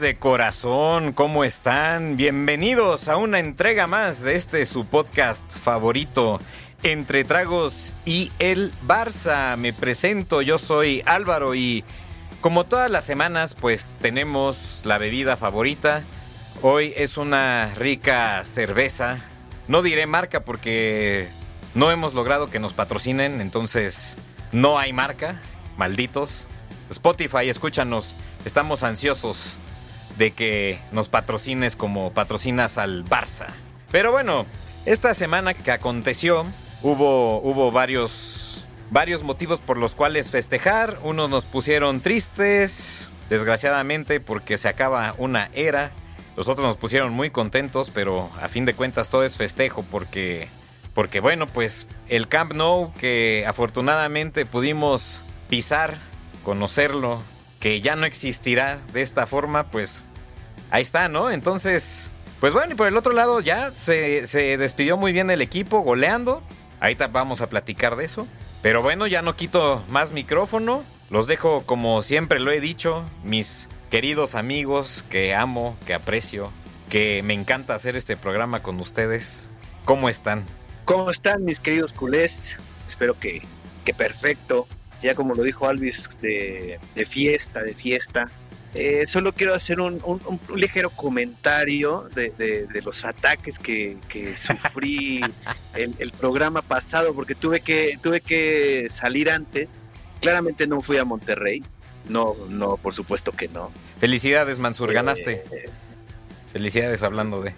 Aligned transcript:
De 0.00 0.16
corazón, 0.16 1.12
¿cómo 1.12 1.44
están? 1.44 2.16
Bienvenidos 2.16 3.08
a 3.08 3.18
una 3.18 3.38
entrega 3.38 3.86
más 3.86 4.22
de 4.22 4.34
este 4.34 4.64
su 4.64 4.86
podcast 4.86 5.50
favorito, 5.58 6.40
Entre 6.82 7.22
Tragos 7.22 7.94
y 8.06 8.32
el 8.38 8.72
Barça. 8.86 9.58
Me 9.58 9.74
presento, 9.74 10.40
yo 10.40 10.56
soy 10.56 11.02
Álvaro 11.04 11.54
y 11.54 11.84
como 12.40 12.64
todas 12.64 12.90
las 12.90 13.04
semanas 13.04 13.54
pues 13.54 13.88
tenemos 14.00 14.80
la 14.86 14.96
bebida 14.96 15.36
favorita. 15.36 16.02
Hoy 16.62 16.94
es 16.96 17.18
una 17.18 17.74
rica 17.74 18.42
cerveza. 18.46 19.18
No 19.68 19.82
diré 19.82 20.06
marca 20.06 20.46
porque 20.46 21.28
no 21.74 21.90
hemos 21.90 22.14
logrado 22.14 22.46
que 22.46 22.58
nos 22.58 22.72
patrocinen, 22.72 23.42
entonces 23.42 24.16
no 24.50 24.78
hay 24.78 24.94
marca, 24.94 25.42
malditos. 25.76 26.48
Spotify, 26.88 27.50
escúchanos. 27.50 28.16
Estamos 28.46 28.82
ansiosos 28.82 29.58
de 30.20 30.32
que 30.32 30.78
nos 30.92 31.08
patrocines 31.08 31.76
como 31.76 32.12
patrocinas 32.12 32.76
al 32.76 33.06
Barça. 33.06 33.46
Pero 33.90 34.12
bueno, 34.12 34.44
esta 34.84 35.14
semana 35.14 35.54
que 35.54 35.72
aconteció, 35.72 36.44
hubo, 36.82 37.40
hubo 37.40 37.72
varios, 37.72 38.62
varios 38.90 39.22
motivos 39.22 39.60
por 39.60 39.78
los 39.78 39.94
cuales 39.94 40.28
festejar. 40.28 40.98
Unos 41.02 41.30
nos 41.30 41.46
pusieron 41.46 42.02
tristes, 42.02 43.10
desgraciadamente, 43.30 44.20
porque 44.20 44.58
se 44.58 44.68
acaba 44.68 45.14
una 45.16 45.48
era. 45.54 45.90
Los 46.36 46.48
otros 46.48 46.66
nos 46.66 46.76
pusieron 46.76 47.14
muy 47.14 47.30
contentos, 47.30 47.90
pero 47.90 48.28
a 48.42 48.50
fin 48.50 48.66
de 48.66 48.74
cuentas 48.74 49.08
todo 49.08 49.24
es 49.24 49.38
festejo 49.38 49.86
porque, 49.90 50.48
porque 50.92 51.20
bueno, 51.20 51.46
pues 51.46 51.88
el 52.08 52.28
Camp 52.28 52.52
Nou 52.52 52.92
que 53.00 53.46
afortunadamente 53.48 54.44
pudimos 54.44 55.22
pisar 55.48 55.96
conocerlo, 56.44 57.22
que 57.58 57.80
ya 57.80 57.96
no 57.96 58.04
existirá 58.04 58.80
de 58.92 59.00
esta 59.00 59.26
forma, 59.26 59.70
pues 59.70 60.04
ahí 60.70 60.82
está, 60.82 61.08
¿no? 61.08 61.30
Entonces, 61.30 62.10
pues 62.40 62.52
bueno, 62.52 62.72
y 62.72 62.76
por 62.76 62.88
el 62.88 62.96
otro 62.96 63.12
lado 63.12 63.40
ya 63.40 63.72
se, 63.76 64.26
se 64.26 64.56
despidió 64.56 64.96
muy 64.96 65.12
bien 65.12 65.30
el 65.30 65.42
equipo, 65.42 65.80
goleando. 65.80 66.42
Ahorita 66.80 67.08
vamos 67.08 67.40
a 67.40 67.48
platicar 67.48 67.96
de 67.96 68.04
eso. 68.04 68.26
Pero 68.62 68.82
bueno, 68.82 69.06
ya 69.06 69.22
no 69.22 69.36
quito 69.36 69.84
más 69.88 70.12
micrófono. 70.12 70.84
Los 71.08 71.26
dejo 71.26 71.62
como 71.66 72.02
siempre 72.02 72.38
lo 72.40 72.50
he 72.52 72.60
dicho, 72.60 73.04
mis 73.24 73.68
queridos 73.90 74.34
amigos 74.34 75.04
que 75.10 75.34
amo, 75.34 75.76
que 75.86 75.94
aprecio, 75.94 76.52
que 76.88 77.22
me 77.22 77.34
encanta 77.34 77.74
hacer 77.74 77.96
este 77.96 78.16
programa 78.16 78.62
con 78.62 78.78
ustedes. 78.78 79.50
¿Cómo 79.84 80.08
están? 80.08 80.44
¿Cómo 80.84 81.10
están 81.10 81.44
mis 81.44 81.58
queridos 81.58 81.92
culés? 81.92 82.56
Espero 82.86 83.18
que, 83.18 83.42
que 83.84 83.92
perfecto 83.92 84.68
ya 85.02 85.14
como 85.14 85.34
lo 85.34 85.42
dijo 85.42 85.66
Alvis, 85.66 86.08
de, 86.20 86.78
fiesta, 87.06 87.62
de 87.62 87.74
fiesta. 87.74 88.30
Eh, 88.74 89.04
solo 89.08 89.32
quiero 89.32 89.52
hacer 89.54 89.80
un, 89.80 90.00
ligero 90.54 90.90
comentario 90.90 92.08
de, 92.14 92.68
los 92.84 93.04
ataques 93.04 93.58
que, 93.58 93.98
sufrí 94.36 95.20
el, 95.74 95.94
el, 95.98 96.12
programa 96.12 96.62
pasado, 96.62 97.14
porque 97.14 97.34
tuve 97.34 97.60
que, 97.60 97.98
tuve 98.02 98.20
que 98.20 98.88
salir 98.90 99.30
antes. 99.30 99.86
Claramente 100.20 100.66
no 100.66 100.80
fui 100.82 100.98
a 100.98 101.04
Monterrey. 101.04 101.62
No, 102.08 102.34
no, 102.48 102.76
por 102.76 102.94
supuesto 102.94 103.32
que 103.32 103.48
no. 103.48 103.70
Felicidades, 103.98 104.58
Mansur, 104.58 104.92
ganaste. 104.92 105.44
Eh, 105.52 105.68
Felicidades 106.52 107.02
hablando 107.02 107.42
de. 107.42 107.54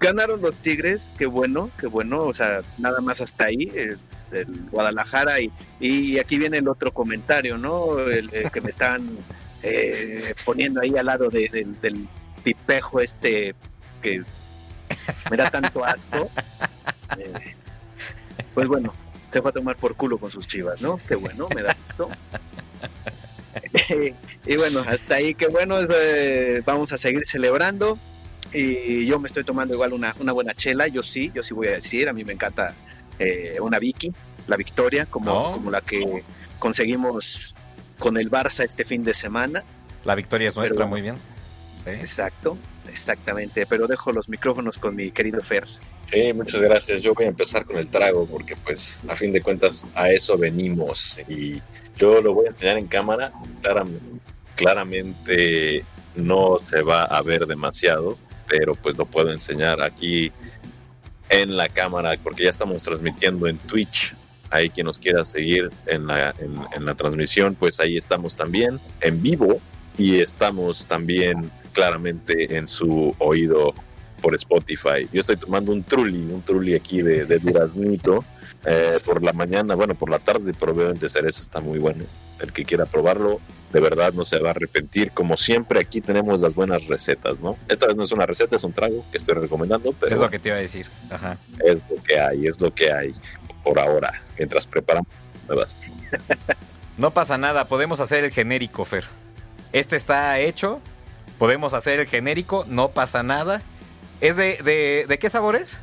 Ganaron 0.00 0.40
los 0.40 0.58
Tigres, 0.58 1.14
qué 1.18 1.26
bueno, 1.26 1.70
qué 1.78 1.86
bueno. 1.86 2.20
O 2.20 2.34
sea, 2.34 2.62
nada 2.78 3.00
más 3.00 3.20
hasta 3.20 3.46
ahí. 3.46 3.70
Eh, 3.74 3.96
del 4.30 4.68
Guadalajara 4.70 5.40
y, 5.40 5.50
y 5.80 6.18
aquí 6.18 6.38
viene 6.38 6.58
el 6.58 6.68
otro 6.68 6.92
comentario, 6.92 7.56
¿no? 7.56 7.98
El, 7.98 8.30
que 8.50 8.60
me 8.60 8.68
están 8.68 9.16
eh, 9.62 10.34
poniendo 10.44 10.80
ahí 10.80 10.94
al 10.96 11.06
lado 11.06 11.28
del 11.28 12.08
tipejo 12.42 13.00
este 13.00 13.54
que 14.02 14.22
me 15.30 15.36
da 15.36 15.50
tanto 15.50 15.84
asco. 15.84 16.30
Eh, 17.18 17.54
pues 18.54 18.68
bueno, 18.68 18.92
se 19.30 19.42
fue 19.42 19.50
a 19.50 19.54
tomar 19.54 19.76
por 19.76 19.94
culo 19.94 20.18
con 20.18 20.30
sus 20.30 20.46
chivas, 20.46 20.82
¿no? 20.82 21.00
Qué 21.08 21.14
bueno, 21.14 21.48
me 21.54 21.62
da 21.62 21.76
gusto. 21.86 22.10
y 24.46 24.56
bueno, 24.56 24.84
hasta 24.86 25.16
ahí, 25.16 25.34
qué 25.34 25.48
bueno, 25.48 25.76
eh, 25.80 26.62
vamos 26.64 26.92
a 26.92 26.98
seguir 26.98 27.26
celebrando. 27.26 27.98
Y 28.52 29.06
yo 29.06 29.18
me 29.18 29.26
estoy 29.26 29.44
tomando 29.44 29.74
igual 29.74 29.92
una, 29.92 30.14
una 30.20 30.32
buena 30.32 30.54
chela, 30.54 30.88
yo 30.88 31.02
sí, 31.02 31.30
yo 31.34 31.42
sí 31.42 31.52
voy 31.52 31.68
a 31.68 31.72
decir, 31.72 32.08
a 32.08 32.14
mí 32.14 32.24
me 32.24 32.32
encanta 32.32 32.74
eh, 33.18 33.58
una 33.60 33.78
Vicky, 33.78 34.10
la 34.46 34.56
victoria, 34.56 35.04
como, 35.04 35.52
como 35.52 35.70
la 35.70 35.82
que 35.82 36.24
conseguimos 36.58 37.54
con 37.98 38.16
el 38.16 38.30
Barça 38.30 38.64
este 38.64 38.84
fin 38.84 39.04
de 39.04 39.14
semana. 39.14 39.64
La 40.04 40.14
victoria 40.14 40.48
es 40.48 40.56
nuestra, 40.56 40.86
muy 40.86 41.02
bien. 41.02 41.16
Exacto, 41.86 42.56
exactamente. 42.90 43.66
Pero 43.66 43.86
dejo 43.86 44.12
los 44.12 44.28
micrófonos 44.28 44.78
con 44.78 44.94
mi 44.94 45.10
querido 45.10 45.40
Fer. 45.40 45.66
Sí, 46.04 46.32
muchas 46.32 46.60
gracias. 46.60 47.02
Yo 47.02 47.14
voy 47.14 47.26
a 47.26 47.28
empezar 47.28 47.64
con 47.64 47.76
el 47.76 47.90
trago 47.90 48.26
porque 48.26 48.56
pues 48.56 49.00
a 49.08 49.16
fin 49.16 49.32
de 49.32 49.42
cuentas 49.42 49.86
a 49.94 50.10
eso 50.10 50.38
venimos 50.38 51.18
y 51.28 51.60
yo 51.96 52.22
lo 52.22 52.34
voy 52.34 52.46
a 52.46 52.48
enseñar 52.48 52.78
en 52.78 52.86
cámara. 52.86 53.32
claramente 54.54 55.84
no 56.16 56.58
se 56.58 56.82
va 56.82 57.04
a 57.04 57.22
ver 57.22 57.46
demasiado, 57.46 58.18
pero 58.46 58.74
pues 58.74 58.96
lo 58.96 59.04
puedo 59.04 59.30
enseñar 59.30 59.82
aquí 59.82 60.32
en 61.28 61.56
la 61.56 61.68
cámara, 61.68 62.14
porque 62.22 62.44
ya 62.44 62.50
estamos 62.50 62.82
transmitiendo 62.82 63.46
en 63.46 63.58
Twitch. 63.58 64.14
Ahí 64.50 64.70
quien 64.70 64.86
nos 64.86 64.98
quiera 64.98 65.24
seguir 65.24 65.70
en 65.86 66.06
la, 66.06 66.34
en, 66.38 66.84
la 66.84 66.94
transmisión, 66.94 67.54
pues 67.54 67.80
ahí 67.80 67.96
estamos 67.96 68.34
también 68.34 68.80
en 69.00 69.22
vivo 69.22 69.60
y 69.96 70.20
estamos 70.20 70.86
también 70.86 71.50
claramente 71.72 72.56
en 72.56 72.66
su 72.66 73.14
oído 73.18 73.74
por 74.22 74.34
Spotify. 74.34 75.08
Yo 75.12 75.20
estoy 75.20 75.36
tomando 75.36 75.72
un 75.72 75.82
trulli, 75.82 76.32
un 76.32 76.42
trulli 76.42 76.74
aquí 76.74 77.02
de, 77.02 77.24
de 77.24 77.38
duraznito 77.38 78.24
eh, 78.64 78.98
por 79.04 79.22
la 79.22 79.32
mañana, 79.32 79.74
bueno, 79.74 79.94
por 79.94 80.10
la 80.10 80.18
tarde 80.18 80.52
probablemente 80.52 81.08
cereza 81.08 81.40
está 81.40 81.60
muy 81.60 81.78
bueno. 81.78 82.04
El 82.40 82.52
que 82.52 82.64
quiera 82.64 82.86
probarlo, 82.86 83.40
de 83.72 83.80
verdad 83.80 84.12
no 84.12 84.24
se 84.24 84.38
va 84.38 84.48
a 84.48 84.50
arrepentir. 84.50 85.12
Como 85.12 85.36
siempre, 85.36 85.80
aquí 85.80 86.00
tenemos 86.00 86.40
las 86.40 86.54
buenas 86.54 86.86
recetas, 86.86 87.40
¿no? 87.40 87.56
Esta 87.68 87.86
vez 87.86 87.96
no 87.96 88.02
es 88.02 88.12
una 88.12 88.26
receta, 88.26 88.56
es 88.56 88.64
un 88.64 88.72
trago 88.72 89.04
que 89.10 89.18
estoy 89.18 89.34
recomendando, 89.34 89.92
pero... 89.92 90.12
Es 90.12 90.20
lo 90.20 90.28
que 90.28 90.38
te 90.38 90.48
iba 90.48 90.58
a 90.58 90.60
decir. 90.60 90.86
Ajá. 91.10 91.38
Es 91.64 91.76
lo 91.76 92.02
que 92.02 92.18
hay, 92.18 92.46
es 92.46 92.60
lo 92.60 92.74
que 92.74 92.92
hay 92.92 93.12
por 93.62 93.78
ahora, 93.78 94.22
mientras 94.36 94.66
preparamos 94.66 95.08
nuevas. 95.46 95.90
no 96.96 97.10
pasa 97.10 97.38
nada, 97.38 97.66
podemos 97.66 98.00
hacer 98.00 98.24
el 98.24 98.30
genérico, 98.30 98.84
Fer. 98.84 99.04
Este 99.72 99.96
está 99.96 100.38
hecho, 100.38 100.80
podemos 101.38 101.74
hacer 101.74 102.00
el 102.00 102.06
genérico, 102.06 102.64
no 102.68 102.90
pasa 102.90 103.22
nada. 103.22 103.62
¿Es 104.20 104.36
de, 104.36 104.58
de, 104.64 105.06
de 105.08 105.18
qué 105.18 105.30
sabores? 105.30 105.80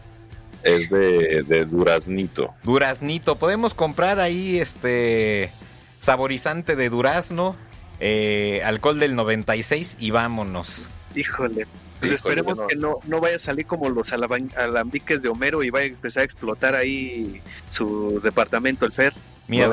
Es 0.64 0.90
de, 0.90 1.44
de 1.44 1.66
duraznito. 1.66 2.53
Duraznito. 2.64 3.38
Podemos 3.38 3.73
comprar 3.73 4.20
ahí 4.20 4.59
este 4.59 5.52
saborizante 5.99 6.76
de 6.76 6.90
durazno, 6.90 7.55
eh, 7.99 8.61
alcohol 8.66 8.99
del 8.99 9.16
96 9.16 9.97
y 9.99 10.11
vámonos. 10.11 10.88
Híjole. 11.16 11.67
Pues 12.00 12.12
esperemos 12.12 12.58
que 12.68 12.76
no, 12.76 13.00
no 13.06 13.20
vaya 13.20 13.38
a 13.38 13.40
salir 13.40 13.66
como 13.66 13.90
los 13.90 14.12
alambiques 14.14 15.22
de 15.22 15.30
Homero 15.30 15.64
y 15.64 15.70
vaya 15.70 15.86
a 15.86 15.90
empezar 15.90 16.22
a 16.22 16.26
explotar 16.26 16.76
ahí 16.76 17.42
su 17.70 18.20
departamento, 18.22 18.86
el 18.86 18.94
Fer. 18.94 19.14
Mira, 19.47 19.70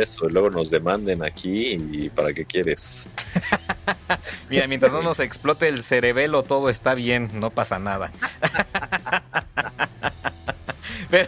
eso, 0.00 0.28
luego 0.30 0.48
nos 0.48 0.70
demanden 0.70 1.22
aquí 1.22 1.74
y 1.74 2.08
¿para 2.08 2.32
qué 2.32 2.46
quieres? 2.46 3.08
Mira, 4.48 4.66
mientras 4.66 4.92
no 4.92 5.02
nos 5.02 5.20
explote 5.20 5.68
el 5.68 5.82
cerebelo, 5.82 6.42
todo 6.44 6.70
está 6.70 6.94
bien, 6.94 7.28
no 7.34 7.50
pasa 7.50 7.78
nada. 7.78 8.10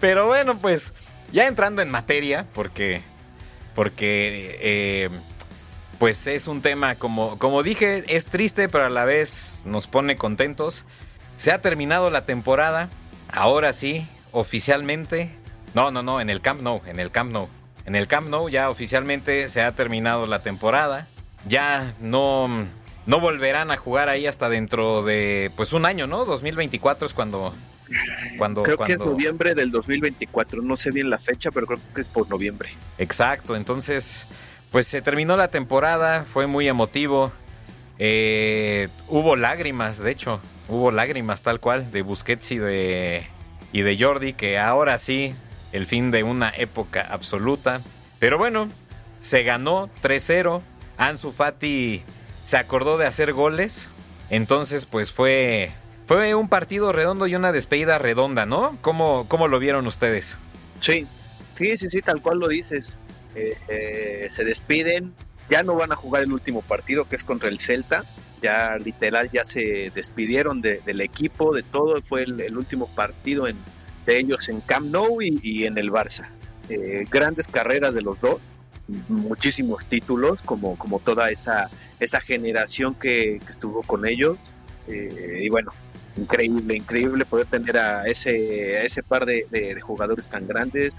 pero, 0.00 0.26
bueno, 0.28 0.58
pues 0.58 0.92
ya 1.32 1.48
entrando 1.48 1.82
en 1.82 1.90
materia, 1.90 2.46
porque, 2.54 3.00
porque 3.74 4.58
eh, 4.60 5.10
pues 5.98 6.26
es 6.26 6.46
un 6.46 6.62
tema, 6.62 6.94
como, 6.94 7.38
como 7.38 7.62
dije, 7.62 8.04
es 8.08 8.26
triste, 8.26 8.68
pero 8.68 8.84
a 8.84 8.90
la 8.90 9.04
vez 9.04 9.62
nos 9.66 9.86
pone 9.86 10.16
contentos. 10.16 10.84
Se 11.34 11.52
ha 11.52 11.60
terminado 11.60 12.10
la 12.10 12.24
temporada, 12.24 12.90
ahora 13.28 13.72
sí, 13.72 14.06
oficialmente. 14.32 15.30
No, 15.74 15.90
no, 15.90 16.02
no, 16.02 16.20
en 16.20 16.30
el 16.30 16.40
Camp 16.40 16.62
Nou, 16.62 16.82
en 16.86 17.00
el 17.00 17.10
Camp 17.10 17.32
Nou. 17.32 17.48
En 17.84 17.96
el 17.96 18.06
Camp 18.06 18.28
Nou 18.28 18.48
ya 18.48 18.70
oficialmente 18.70 19.48
se 19.48 19.62
ha 19.62 19.72
terminado 19.72 20.26
la 20.26 20.42
temporada. 20.42 21.08
Ya 21.48 21.94
no, 22.00 22.48
no 23.06 23.20
volverán 23.20 23.70
a 23.70 23.76
jugar 23.76 24.08
ahí 24.08 24.26
hasta 24.26 24.48
dentro 24.48 25.02
de 25.02 25.50
pues 25.56 25.72
un 25.72 25.86
año, 25.86 26.06
¿no? 26.06 26.24
2024 26.24 27.06
es 27.06 27.14
cuando 27.14 27.54
cuando, 28.36 28.62
creo 28.62 28.78
que 28.78 28.92
es 28.92 28.98
noviembre 28.98 29.54
del 29.54 29.70
2024, 29.70 30.62
no 30.62 30.76
sé 30.76 30.90
bien 30.90 31.08
la 31.08 31.18
fecha, 31.18 31.50
pero 31.50 31.66
creo 31.66 31.80
que 31.94 32.02
es 32.02 32.08
por 32.08 32.28
noviembre. 32.28 32.70
Exacto, 32.98 33.56
entonces, 33.56 34.26
pues 34.70 34.86
se 34.86 35.02
terminó 35.02 35.36
la 35.36 35.48
temporada, 35.48 36.24
fue 36.24 36.46
muy 36.46 36.68
emotivo. 36.68 37.32
Eh, 37.98 38.88
hubo 39.08 39.36
lágrimas, 39.36 39.98
de 39.98 40.10
hecho, 40.10 40.40
hubo 40.68 40.90
lágrimas 40.90 41.42
tal 41.42 41.60
cual 41.60 41.90
de 41.90 42.02
Busquets 42.02 42.52
y 42.52 42.58
de, 42.58 43.26
y 43.72 43.82
de 43.82 43.98
Jordi, 43.98 44.34
que 44.34 44.58
ahora 44.58 44.98
sí, 44.98 45.34
el 45.72 45.86
fin 45.86 46.10
de 46.10 46.22
una 46.22 46.50
época 46.50 47.06
absoluta. 47.10 47.80
Pero 48.18 48.38
bueno, 48.38 48.68
se 49.20 49.42
ganó 49.42 49.88
3-0. 50.02 50.62
Ansu 50.96 51.32
Fati 51.32 52.02
se 52.44 52.56
acordó 52.56 52.98
de 52.98 53.06
hacer 53.06 53.32
goles. 53.32 53.88
Entonces, 54.30 54.84
pues 54.84 55.12
fue, 55.12 55.72
fue 56.06 56.34
un 56.34 56.48
partido 56.48 56.92
redondo 56.92 57.26
y 57.26 57.34
una 57.34 57.52
despedida 57.52 57.98
redonda, 57.98 58.46
¿no? 58.46 58.76
¿Cómo, 58.82 59.26
cómo 59.28 59.48
lo 59.48 59.58
vieron 59.58 59.86
ustedes? 59.86 60.36
Sí, 60.80 61.06
sí, 61.54 61.76
sí, 61.76 61.88
sí, 61.88 62.02
tal 62.02 62.20
cual 62.20 62.38
lo 62.38 62.48
dices. 62.48 62.98
Eh, 63.68 64.26
se 64.28 64.44
despiden, 64.44 65.14
ya 65.48 65.62
no 65.62 65.74
van 65.74 65.92
a 65.92 65.96
jugar 65.96 66.22
el 66.22 66.32
último 66.32 66.62
partido 66.62 67.08
que 67.08 67.16
es 67.16 67.24
contra 67.24 67.48
el 67.48 67.58
Celta. 67.58 68.04
Ya 68.40 68.76
literal 68.78 69.30
ya 69.32 69.44
se 69.44 69.90
despidieron 69.94 70.60
del 70.60 71.00
equipo, 71.00 71.52
de 71.52 71.64
todo. 71.64 72.00
Fue 72.02 72.22
el, 72.22 72.56
último 72.56 72.86
partido 72.94 73.48
en, 73.48 73.56
de 74.06 74.18
ellos 74.18 74.48
en 74.48 74.60
Camp 74.60 74.86
Nou 74.90 75.20
y, 75.20 75.64
en 75.64 75.76
el 75.76 75.90
Barça. 75.90 76.28
Eh, 76.68 77.04
grandes 77.10 77.48
carreras 77.48 77.94
de 77.94 78.02
los 78.02 78.20
dos 78.20 78.40
muchísimos 79.08 79.86
títulos, 79.86 80.40
como, 80.42 80.78
como 80.78 80.98
toda 80.98 81.30
esa, 81.30 81.68
esa 82.00 82.20
generación 82.20 82.94
que, 82.94 83.40
estuvo 83.48 83.82
con 83.82 84.06
ellos. 84.06 84.38
Eh, 84.86 85.40
y 85.42 85.48
bueno, 85.48 85.72
increíble, 86.16 86.76
increíble 86.76 87.24
poder 87.24 87.46
tener 87.46 87.76
a 87.76 88.06
ese, 88.06 88.78
a 88.78 88.82
ese 88.82 89.02
par 89.02 89.26
de, 89.26 89.78
jugadores 89.82 90.28
tan 90.28 90.46
grandes. 90.46 90.94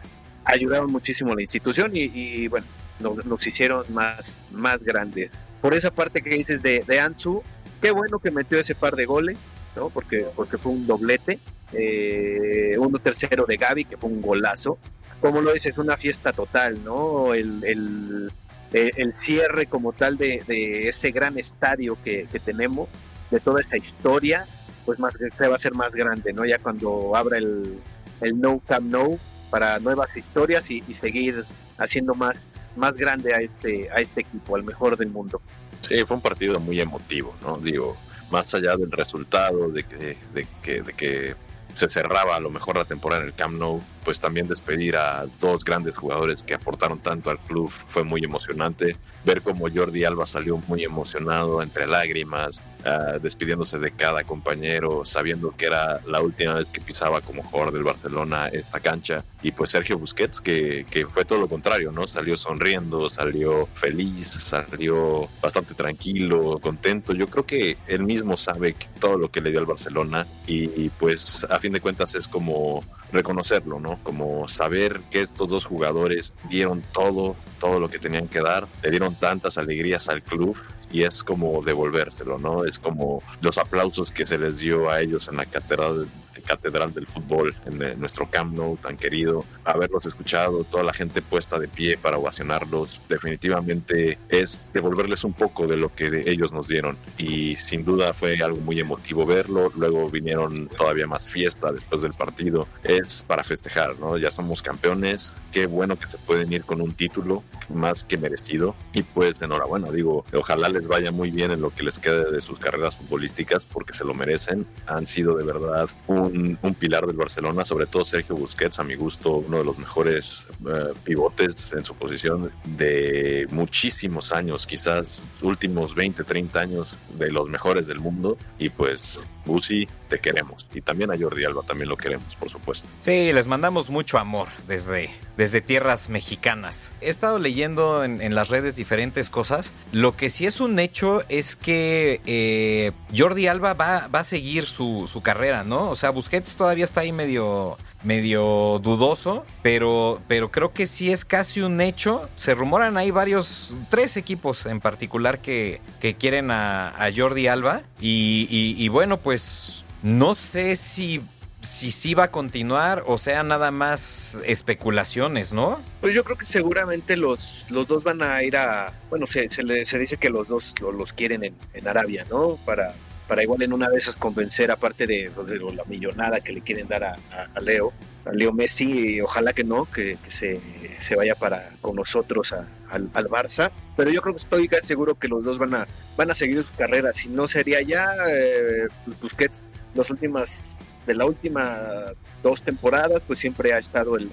Ayudaron 0.51 0.91
muchísimo 0.91 1.31
a 1.31 1.35
la 1.35 1.41
institución 1.41 1.91
y, 1.93 2.47
bueno, 2.47 2.65
nos, 2.99 3.45
hicieron 3.45 3.85
más, 3.93 4.41
más 4.51 4.79
grandes. 4.81 5.31
Por 5.61 5.73
esa 5.73 5.91
parte 5.91 6.21
que 6.21 6.31
dices 6.31 6.61
de, 6.61 6.83
de 6.87 6.99
Ansu, 6.99 7.43
qué 7.81 7.91
bueno 7.91 8.19
que 8.19 8.31
metió 8.31 8.59
ese 8.59 8.75
par 8.75 8.95
de 8.95 9.05
goles, 9.05 9.37
¿no? 9.75 9.89
Porque, 9.89 10.25
porque 10.35 10.57
fue 10.57 10.71
un 10.71 10.87
doblete. 10.87 11.39
Eh, 11.71 12.75
uno 12.79 12.97
tercero 12.97 13.45
de 13.45 13.57
Gaby, 13.57 13.85
que 13.85 13.97
fue 13.97 14.09
un 14.09 14.21
golazo 14.21 14.79
como 15.21 15.41
lo 15.41 15.53
dices, 15.53 15.77
una 15.77 15.97
fiesta 15.97 16.31
total, 16.31 16.83
¿no? 16.83 17.33
El, 17.33 17.63
el, 17.63 18.31
eh, 18.71 18.91
cierre 19.13 19.65
como 19.65 19.93
tal 19.93 20.17
de, 20.17 20.87
ese 20.87 21.11
gran 21.11 21.37
estadio 21.37 21.97
que, 22.03 22.27
tenemos, 22.43 22.89
de 23.31 23.39
toda 23.39 23.59
esta 23.59 23.77
historia, 23.77 24.45
pues 24.85 24.99
más 24.99 25.13
se 25.13 25.47
va 25.47 25.55
a 25.55 25.59
ser 25.59 25.73
más 25.73 25.91
grande, 25.91 26.33
¿no? 26.33 26.45
Ya 26.45 26.59
cuando 26.59 27.15
abra 27.15 27.37
el, 27.37 27.79
el 28.21 28.39
No 28.39 28.59
Camp 28.59 28.91
No 28.91 29.19
para 29.49 29.79
nuevas 29.79 30.15
historias 30.15 30.69
y, 30.69 30.81
seguir 30.93 31.45
haciendo 31.77 32.13
más, 32.13 32.59
más 32.75 32.93
grande 32.93 33.33
a 33.33 33.37
este, 33.37 33.89
a 33.91 33.99
este 33.99 34.21
equipo, 34.21 34.55
al 34.55 34.63
mejor 34.63 34.97
del 34.97 35.09
mundo. 35.09 35.41
Sí, 35.81 36.03
fue 36.05 36.17
un 36.17 36.21
partido 36.21 36.59
muy 36.59 36.79
emotivo, 36.79 37.35
¿no? 37.41 37.57
Digo, 37.57 37.95
más 38.31 38.53
allá 38.53 38.75
del 38.75 38.91
resultado, 38.91 39.69
de 39.69 39.83
que, 39.83 40.17
de 40.33 40.47
que, 40.61 40.81
de 40.81 40.93
que 40.93 41.35
se 41.73 41.89
cerraba 41.89 42.35
a 42.35 42.39
lo 42.39 42.49
mejor 42.49 42.77
la 42.77 42.85
temporada 42.85 43.21
en 43.21 43.27
el 43.27 43.33
Camp 43.33 43.57
Nou, 43.57 43.81
pues 44.03 44.19
también 44.19 44.47
despedir 44.47 44.95
a 44.95 45.25
dos 45.39 45.63
grandes 45.63 45.95
jugadores 45.95 46.43
que 46.43 46.53
aportaron 46.53 46.99
tanto 46.99 47.29
al 47.29 47.39
club 47.39 47.69
fue 47.69 48.03
muy 48.03 48.21
emocionante. 48.23 48.97
Ver 49.25 49.41
cómo 49.41 49.67
Jordi 49.73 50.03
Alba 50.05 50.25
salió 50.25 50.57
muy 50.67 50.83
emocionado, 50.83 51.61
entre 51.61 51.87
lágrimas, 51.87 52.63
ah, 52.85 53.17
despidiéndose 53.21 53.77
de 53.77 53.91
cada 53.91 54.23
compañero, 54.23 55.03
sabiendo 55.05 55.53
que 55.55 55.65
era 55.65 56.01
la 56.05 56.21
última 56.21 56.53
vez 56.53 56.71
que 56.71 56.81
pisaba 56.81 57.21
como 57.21 57.43
jugador 57.43 57.73
del 57.73 57.83
Barcelona 57.83 58.47
esta 58.47 58.79
cancha. 58.79 59.23
Y 59.41 59.51
pues 59.51 59.71
Sergio 59.71 59.97
Busquets, 59.97 60.41
que, 60.41 60.85
que 60.89 61.05
fue 61.05 61.25
todo 61.25 61.39
lo 61.39 61.47
contrario, 61.47 61.91
¿no? 61.91 62.07
Salió 62.07 62.37
sonriendo, 62.37 63.09
salió 63.09 63.67
feliz, 63.73 64.27
salió 64.27 65.27
bastante 65.41 65.73
tranquilo, 65.73 66.59
contento. 66.59 67.13
Yo 67.13 67.27
creo 67.27 67.45
que 67.45 67.77
él 67.87 68.03
mismo 68.03 68.37
sabe 68.37 68.75
todo 68.99 69.17
lo 69.17 69.29
que 69.31 69.41
le 69.41 69.51
dio 69.51 69.59
al 69.59 69.65
Barcelona 69.65 70.25
y 70.47 70.89
pues 70.89 71.45
a 71.47 71.59
fin 71.59 71.73
de 71.73 71.79
cuentas 71.79 72.15
es 72.15 72.27
como 72.27 72.83
reconocerlo, 73.11 73.79
¿no? 73.79 73.99
Como 74.03 74.47
saber 74.47 75.01
que 75.11 75.21
estos 75.21 75.47
dos 75.47 75.65
jugadores 75.65 76.35
dieron 76.49 76.83
todo, 76.93 77.35
todo 77.59 77.79
lo 77.79 77.89
que 77.89 77.99
tenían 77.99 78.27
que 78.27 78.41
dar, 78.41 78.67
le 78.81 78.89
dieron 78.89 79.15
tantas 79.15 79.57
alegrías 79.57 80.09
al 80.09 80.23
club 80.23 80.57
y 80.91 81.03
es 81.03 81.23
como 81.23 81.61
devolvérselo, 81.61 82.39
¿no? 82.39 82.65
Es 82.65 82.79
como 82.79 83.21
los 83.41 83.57
aplausos 83.57 84.11
que 84.11 84.25
se 84.25 84.37
les 84.37 84.57
dio 84.57 84.89
a 84.89 85.01
ellos 85.01 85.27
en 85.27 85.37
la 85.37 85.45
catedral 85.45 86.07
catedral 86.49 86.91
del 86.93 87.05
fútbol, 87.05 87.53
en 87.65 87.81
eh, 87.81 87.95
nuestro 87.95 88.27
Camp 88.29 88.57
Nou 88.57 88.75
tan 88.77 88.97
querido, 88.97 89.45
haberlos 89.63 90.07
escuchado, 90.07 90.63
toda 90.63 90.83
la 90.83 90.93
gente 90.93 91.21
puesta 91.21 91.59
de 91.59 91.67
pie 91.67 91.97
para 91.97 92.17
ovacionarlos, 92.17 93.01
definitivamente 93.07 94.17
es 94.29 94.65
devolverles 94.73 95.23
un 95.23 95.33
poco 95.33 95.67
de 95.67 95.77
lo 95.77 95.93
que 95.93 96.23
ellos 96.25 96.51
nos 96.51 96.67
dieron. 96.67 96.97
Y 97.17 97.55
sin 97.55 97.85
duda 97.85 98.13
fue 98.13 98.41
algo 98.41 98.59
muy 98.61 98.79
emotivo 98.79 99.27
verlo, 99.27 99.71
luego 99.75 100.09
vinieron 100.09 100.67
todavía 100.69 101.05
más 101.05 101.27
fiesta 101.27 101.71
después 101.71 102.01
del 102.01 102.13
partido, 102.13 102.67
es 102.83 103.23
para 103.27 103.43
festejar, 103.43 103.99
¿no? 103.99 104.17
Ya 104.17 104.31
somos 104.31 104.63
campeones, 104.63 105.35
qué 105.51 105.67
bueno 105.67 105.97
que 105.99 106.07
se 106.07 106.17
pueden 106.17 106.51
ir 106.51 106.63
con 106.63 106.81
un 106.81 106.93
título 106.93 107.43
más 107.69 108.03
que 108.03 108.17
merecido. 108.17 108.75
Y 108.93 109.03
pues 109.03 109.41
enhorabuena, 109.43 109.91
digo, 109.91 110.25
ojalá 110.33 110.69
les 110.69 110.87
vaya 110.87 111.11
muy 111.11 111.29
bien 111.29 111.51
en 111.51 111.61
lo 111.61 111.69
que 111.69 111.83
les 111.83 111.99
quede 111.99 112.31
de 112.31 112.41
sus 112.41 112.57
carreras 112.57 112.95
futbolísticas 112.95 113.65
porque 113.65 113.93
se 113.93 114.03
lo 114.03 114.13
merecen, 114.13 114.65
han 114.87 115.05
sido 115.05 115.35
de 115.35 115.43
verdad 115.43 115.89
un 116.07 116.38
un, 116.61 116.75
pilar 116.75 117.05
del 117.05 117.17
Barcelona, 117.17 117.65
sobre 117.65 117.85
todo 117.85 118.05
Sergio 118.05 118.35
Busquets, 118.35 118.79
a 118.79 118.83
mi 118.83 118.95
gusto, 118.95 119.35
uno 119.35 119.57
de 119.57 119.63
los 119.63 119.77
mejores 119.77 120.45
eh, 120.67 120.93
pivotes 121.03 121.73
en 121.73 121.83
su 121.83 121.95
posición 121.95 122.51
de 122.63 123.47
muchísimos 123.51 124.31
años, 124.31 124.65
quizás 124.65 125.23
últimos 125.41 125.95
20, 125.95 126.23
30 126.23 126.59
años 126.59 126.95
de 127.17 127.31
los 127.31 127.49
mejores 127.49 127.87
del 127.87 127.99
mundo. 127.99 128.37
Y 128.57 128.69
pues 128.69 129.21
Busi, 129.45 129.87
te 130.09 130.19
queremos. 130.19 130.67
Y 130.73 130.81
también 130.81 131.11
a 131.11 131.17
Jordi 131.17 131.45
Alba 131.45 131.61
también 131.63 131.89
lo 131.89 131.97
queremos, 131.97 132.35
por 132.35 132.49
supuesto. 132.49 132.87
Sí, 133.01 133.31
les 133.31 133.47
mandamos 133.47 133.89
mucho 133.89 134.17
amor 134.17 134.49
desde, 134.67 135.11
desde 135.37 135.61
tierras 135.61 136.09
mexicanas. 136.09 136.91
He 137.01 137.09
estado 137.09 137.39
leyendo 137.39 138.03
en, 138.03 138.35
las 138.35 138.49
redes 138.49 138.75
diferentes 138.75 139.29
cosas. 139.29 139.71
Lo 139.91 140.15
que 140.15 140.29
sí 140.29 140.45
es 140.45 140.59
un 140.59 140.79
hecho 140.79 141.23
es 141.29 141.55
que 141.55 142.21
eh, 142.25 142.91
Jordi 143.15 143.47
Alba 143.47 143.73
va, 143.73 144.07
va 144.07 144.19
a 144.19 144.23
seguir 144.23 144.65
su, 144.65 145.03
su, 145.07 145.21
carrera, 145.21 145.63
¿no? 145.63 145.89
O 145.89 145.95
sea, 145.95 146.11
Busquets 146.11 146.55
todavía 146.55 146.85
está 146.85 147.01
ahí 147.01 147.11
medio, 147.11 147.77
medio 148.03 148.79
dudoso, 148.79 149.45
pero, 149.61 150.21
pero 150.27 150.51
creo 150.51 150.73
que 150.73 150.87
sí 150.87 151.11
es 151.11 151.25
casi 151.25 151.61
un 151.61 151.81
hecho. 151.81 152.29
Se 152.35 152.53
rumoran 152.55 152.97
ahí 152.97 153.11
varios, 153.11 153.73
tres 153.89 154.17
equipos 154.17 154.65
en 154.65 154.79
particular 154.79 155.39
que, 155.39 155.81
que 155.99 156.15
quieren 156.15 156.51
a, 156.51 157.09
Jordi 157.15 157.47
Alba. 157.47 157.81
Y, 157.99 158.75
y, 158.77 158.87
bueno, 158.89 159.17
pues 159.17 159.83
no 160.03 160.33
sé 160.33 160.75
si 160.75 161.21
si 161.61 161.91
sí 161.91 162.13
va 162.13 162.23
a 162.23 162.31
continuar 162.31 163.03
o 163.05 163.17
sea 163.17 163.43
nada 163.43 163.69
más 163.69 164.39
especulaciones, 164.45 165.51
¿no? 165.51 165.77
Pues 165.99 166.15
yo 166.15 166.23
creo 166.23 166.37
que 166.37 166.45
seguramente 166.45 167.17
los, 167.17 167.65
los 167.69 167.87
dos 167.87 168.05
van 168.05 168.21
a 168.21 168.41
ir 168.43 168.55
a, 168.55 168.93
bueno, 169.09 169.27
se, 169.27 169.49
se, 169.51 169.99
dice 169.99 170.15
que 170.15 170.29
los 170.29 170.47
dos 170.47 170.73
los, 170.79 171.11
quieren 171.11 171.43
en, 171.43 171.55
en, 171.73 171.87
Arabia, 171.87 172.25
¿no? 172.29 172.57
Para, 172.65 172.93
para 173.29 173.43
igual 173.43 173.61
en 173.61 173.73
una 173.73 173.87
de 173.89 173.97
esas 173.97 174.17
convencer, 174.17 174.71
aparte 174.71 175.05
de, 175.05 175.31
la 175.75 175.85
millonada 175.85 176.41
que 176.41 176.51
le 176.51 176.61
quieren 176.61 176.87
dar 176.87 177.03
a, 177.03 177.15
Leo, 177.61 177.93
a 178.25 178.31
Leo 178.31 178.51
Messi, 178.51 179.17
y 179.17 179.21
ojalá 179.21 179.53
que 179.53 179.63
no, 179.63 179.85
que, 179.85 180.17
se, 180.27 181.15
vaya 181.15 181.35
para 181.35 181.71
con 181.79 181.95
nosotros 181.95 182.55
al, 182.89 183.29
Barça. 183.29 183.69
Pero 183.95 184.09
yo 184.09 184.23
creo 184.23 184.33
que 184.33 184.41
estoy 184.41 184.67
casi 184.67 184.87
seguro 184.87 185.13
que 185.13 185.27
los 185.27 185.43
dos 185.43 185.59
van 185.59 185.75
a, 185.75 185.87
van 186.17 186.31
a 186.31 186.33
seguir 186.33 186.63
su 186.63 186.73
carrera. 186.73 187.13
Si 187.13 187.29
no 187.29 187.47
sería 187.47 187.83
ya 187.83 188.11
eh, 188.27 188.87
Busquets, 189.21 189.63
las 189.93 190.09
últimas, 190.09 190.75
de 191.05 191.13
la 191.13 191.25
última 191.25 192.13
dos 192.41 192.63
temporadas, 192.63 193.21
pues 193.27 193.37
siempre 193.37 193.73
ha 193.73 193.77
estado 193.77 194.17
el, 194.17 194.31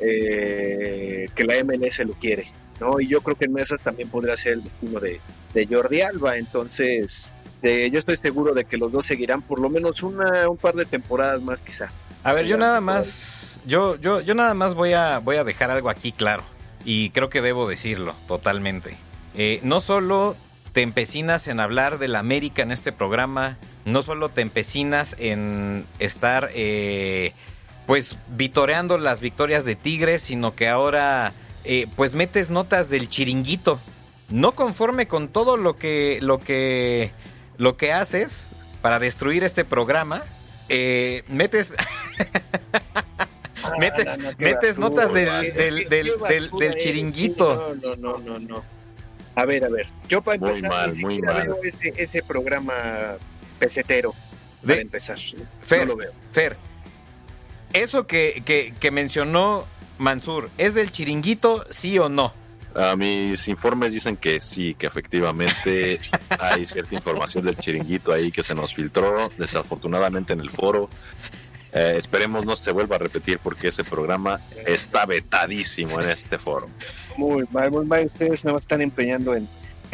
eh, 0.00 1.28
que 1.34 1.44
la 1.44 1.62
MLS 1.62 1.98
lo 2.06 2.14
quiere. 2.14 2.50
¿no? 2.80 2.98
Y 2.98 3.08
yo 3.08 3.20
creo 3.20 3.36
que 3.36 3.44
en 3.44 3.58
esas 3.58 3.82
también 3.82 4.08
podría 4.08 4.38
ser 4.38 4.54
el 4.54 4.62
destino 4.62 5.00
de, 5.00 5.20
de 5.52 5.66
Jordi 5.66 6.00
Alba. 6.00 6.38
Entonces, 6.38 7.34
yo 7.62 7.98
estoy 7.98 8.16
seguro 8.16 8.54
de 8.54 8.64
que 8.64 8.76
los 8.76 8.90
dos 8.92 9.06
seguirán 9.06 9.42
por 9.42 9.58
lo 9.58 9.68
menos 9.68 10.02
una, 10.02 10.48
un 10.48 10.56
par 10.56 10.74
de 10.74 10.84
temporadas 10.84 11.42
más 11.42 11.60
quizá. 11.60 11.90
A 12.22 12.32
ver, 12.32 12.46
yo 12.46 12.56
nada 12.56 12.80
más, 12.80 13.60
yo, 13.64 13.96
yo, 13.96 14.20
yo 14.20 14.34
nada 14.34 14.54
más 14.54 14.74
voy 14.74 14.92
a, 14.92 15.18
voy 15.20 15.36
a 15.36 15.44
dejar 15.44 15.70
algo 15.70 15.88
aquí 15.88 16.12
claro. 16.12 16.42
Y 16.84 17.10
creo 17.10 17.28
que 17.28 17.42
debo 17.42 17.68
decirlo 17.68 18.14
totalmente. 18.26 18.96
Eh, 19.34 19.60
no 19.62 19.80
solo 19.80 20.36
te 20.72 20.82
empecinas 20.82 21.48
en 21.48 21.60
hablar 21.60 21.98
de 21.98 22.08
la 22.08 22.18
América 22.18 22.62
en 22.62 22.72
este 22.72 22.92
programa, 22.92 23.58
no 23.84 24.02
solo 24.02 24.28
te 24.28 24.40
empecinas 24.40 25.16
en 25.18 25.86
estar 25.98 26.50
eh, 26.54 27.32
pues 27.86 28.18
vitoreando 28.28 28.98
las 28.98 29.20
victorias 29.20 29.64
de 29.64 29.76
Tigres, 29.76 30.22
sino 30.22 30.54
que 30.54 30.68
ahora 30.68 31.32
eh, 31.64 31.86
pues 31.96 32.14
metes 32.14 32.50
notas 32.50 32.90
del 32.90 33.08
chiringuito. 33.08 33.80
No 34.28 34.52
conforme 34.52 35.08
con 35.08 35.28
todo 35.28 35.56
lo 35.56 35.76
que, 35.76 36.18
lo 36.22 36.38
que 36.38 37.12
lo 37.60 37.76
que 37.76 37.92
haces 37.92 38.48
para 38.80 38.98
destruir 38.98 39.44
este 39.44 39.66
programa, 39.66 40.24
eh, 40.70 41.24
metes... 41.28 41.74
metes, 43.78 44.18
metes 44.38 44.78
notas 44.78 45.12
del, 45.12 45.28
del, 45.90 46.14
del, 46.58 46.74
chiringuito. 46.76 47.76
No, 47.82 47.96
no, 47.96 48.16
no, 48.16 48.38
no, 48.38 48.64
A 49.34 49.44
ver, 49.44 49.66
a 49.66 49.68
ver. 49.68 49.88
Yo 50.08 50.22
para 50.22 50.36
empezar, 50.36 50.90
muy 51.02 51.20
veo 51.20 51.58
ese, 51.62 51.92
ese, 51.98 52.22
programa 52.22 53.18
pesetero. 53.58 54.14
Para 54.66 54.80
empezar. 54.80 55.18
Fer, 55.62 55.80
no 55.80 55.92
lo 55.92 55.96
veo. 55.96 56.12
Fer, 56.32 56.56
eso 57.74 58.06
que, 58.06 58.42
que, 58.46 58.72
que 58.80 58.90
mencionó 58.90 59.66
Mansur, 59.98 60.48
¿es 60.56 60.72
del 60.72 60.92
chiringuito, 60.92 61.66
sí 61.68 61.98
o 61.98 62.08
no? 62.08 62.32
A 62.74 62.94
mis 62.96 63.48
informes 63.48 63.92
dicen 63.92 64.16
que 64.16 64.40
sí, 64.40 64.74
que 64.74 64.86
efectivamente 64.86 66.00
hay 66.38 66.64
cierta 66.64 66.94
información 66.94 67.44
del 67.44 67.56
chiringuito 67.56 68.12
ahí 68.12 68.30
que 68.30 68.42
se 68.42 68.54
nos 68.54 68.74
filtró, 68.74 69.28
desafortunadamente 69.36 70.32
en 70.32 70.40
el 70.40 70.50
foro. 70.50 70.88
Eh, 71.72 71.94
esperemos 71.96 72.44
no 72.44 72.56
se 72.56 72.72
vuelva 72.72 72.96
a 72.96 72.98
repetir 72.98 73.38
porque 73.38 73.68
ese 73.68 73.84
programa 73.84 74.40
está 74.66 75.06
vetadísimo 75.06 76.00
en 76.00 76.08
este 76.08 76.38
foro. 76.38 76.68
Muy 77.16 77.46
mal, 77.50 77.70
muy 77.70 77.84
mal. 77.84 78.06
Ustedes 78.06 78.44
no 78.44 78.56
están 78.56 78.82
empeñando 78.82 79.34
en, 79.34 79.48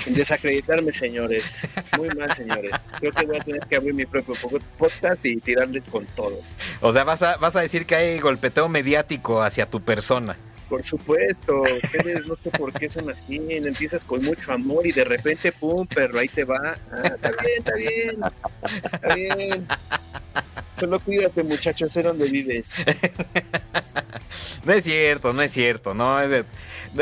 en 0.07 0.15
desacreditarme, 0.15 0.93
señores. 0.93 1.67
Muy 1.97 2.09
mal, 2.11 2.33
señores. 2.35 2.73
Creo 2.99 3.13
que 3.13 3.27
voy 3.27 3.37
a 3.37 3.45
tener 3.45 3.61
que 3.69 3.77
abrir 3.77 3.95
mi 3.95 4.07
propio 4.07 4.35
podcast 4.79 5.25
y 5.27 5.37
tirarles 5.37 5.89
con 5.89 6.07
todo. 6.07 6.41
O 6.81 6.93
sea, 6.93 7.05
vas 7.05 7.23
a, 7.23 7.37
vas 7.37 7.57
a 7.57 7.61
decir 7.61 7.87
que 7.87 7.95
hay 7.95 8.21
golpeteo 8.21 8.69
mediático 8.69 9.43
hacia 9.43 9.69
tu 9.69 9.83
persona. 9.83 10.37
Por 10.69 10.85
supuesto, 10.85 11.63
ustedes 11.63 12.27
no 12.27 12.35
sé 12.35 12.51
por 12.51 12.73
qué 12.73 12.91
son 12.91 13.09
así, 13.09 13.41
empiezas 13.49 14.05
con 14.05 14.23
mucho 14.23 14.53
amor 14.53 14.87
y 14.87 14.93
de 14.93 15.05
repente, 15.05 15.53
pum, 15.53 15.87
perro, 15.87 16.19
ahí 16.19 16.29
te 16.29 16.45
va. 16.45 16.77
Ah, 16.91 17.03
está 17.05 17.31
bien, 17.31 17.59
está 17.59 17.75
bien, 17.75 18.21
está 18.83 19.15
bien. 19.15 19.69
Solo 20.79 21.01
cuídate, 21.01 21.43
muchacho, 21.43 21.89
sé 21.89 22.03
dónde 22.03 22.29
vives. 22.29 22.85
no 24.65 24.73
es 24.73 24.85
cierto, 24.85 25.33
no 25.33 25.43
es 25.43 25.53
cierto, 25.53 25.95
no 25.95 26.21
es 26.21 26.45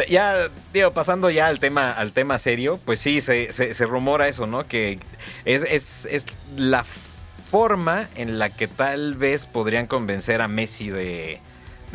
ya 0.08 0.50
digo 0.72 0.92
pasando 0.92 1.30
ya 1.30 1.46
al 1.46 1.60
tema 1.60 1.92
al 1.92 2.12
tema 2.12 2.38
serio, 2.38 2.80
pues 2.84 3.00
sí 3.00 3.20
se, 3.20 3.52
se, 3.52 3.86
rumora 3.86 4.28
eso, 4.28 4.46
¿no? 4.46 4.66
Que 4.66 4.98
es, 5.44 5.62
es, 5.62 6.06
es 6.10 6.26
la 6.56 6.84
forma 7.48 8.08
en 8.16 8.38
la 8.38 8.50
que 8.50 8.66
tal 8.66 9.14
vez 9.14 9.46
podrían 9.46 9.86
convencer 9.86 10.40
a 10.40 10.48
Messi 10.48 10.90
de 10.90 11.40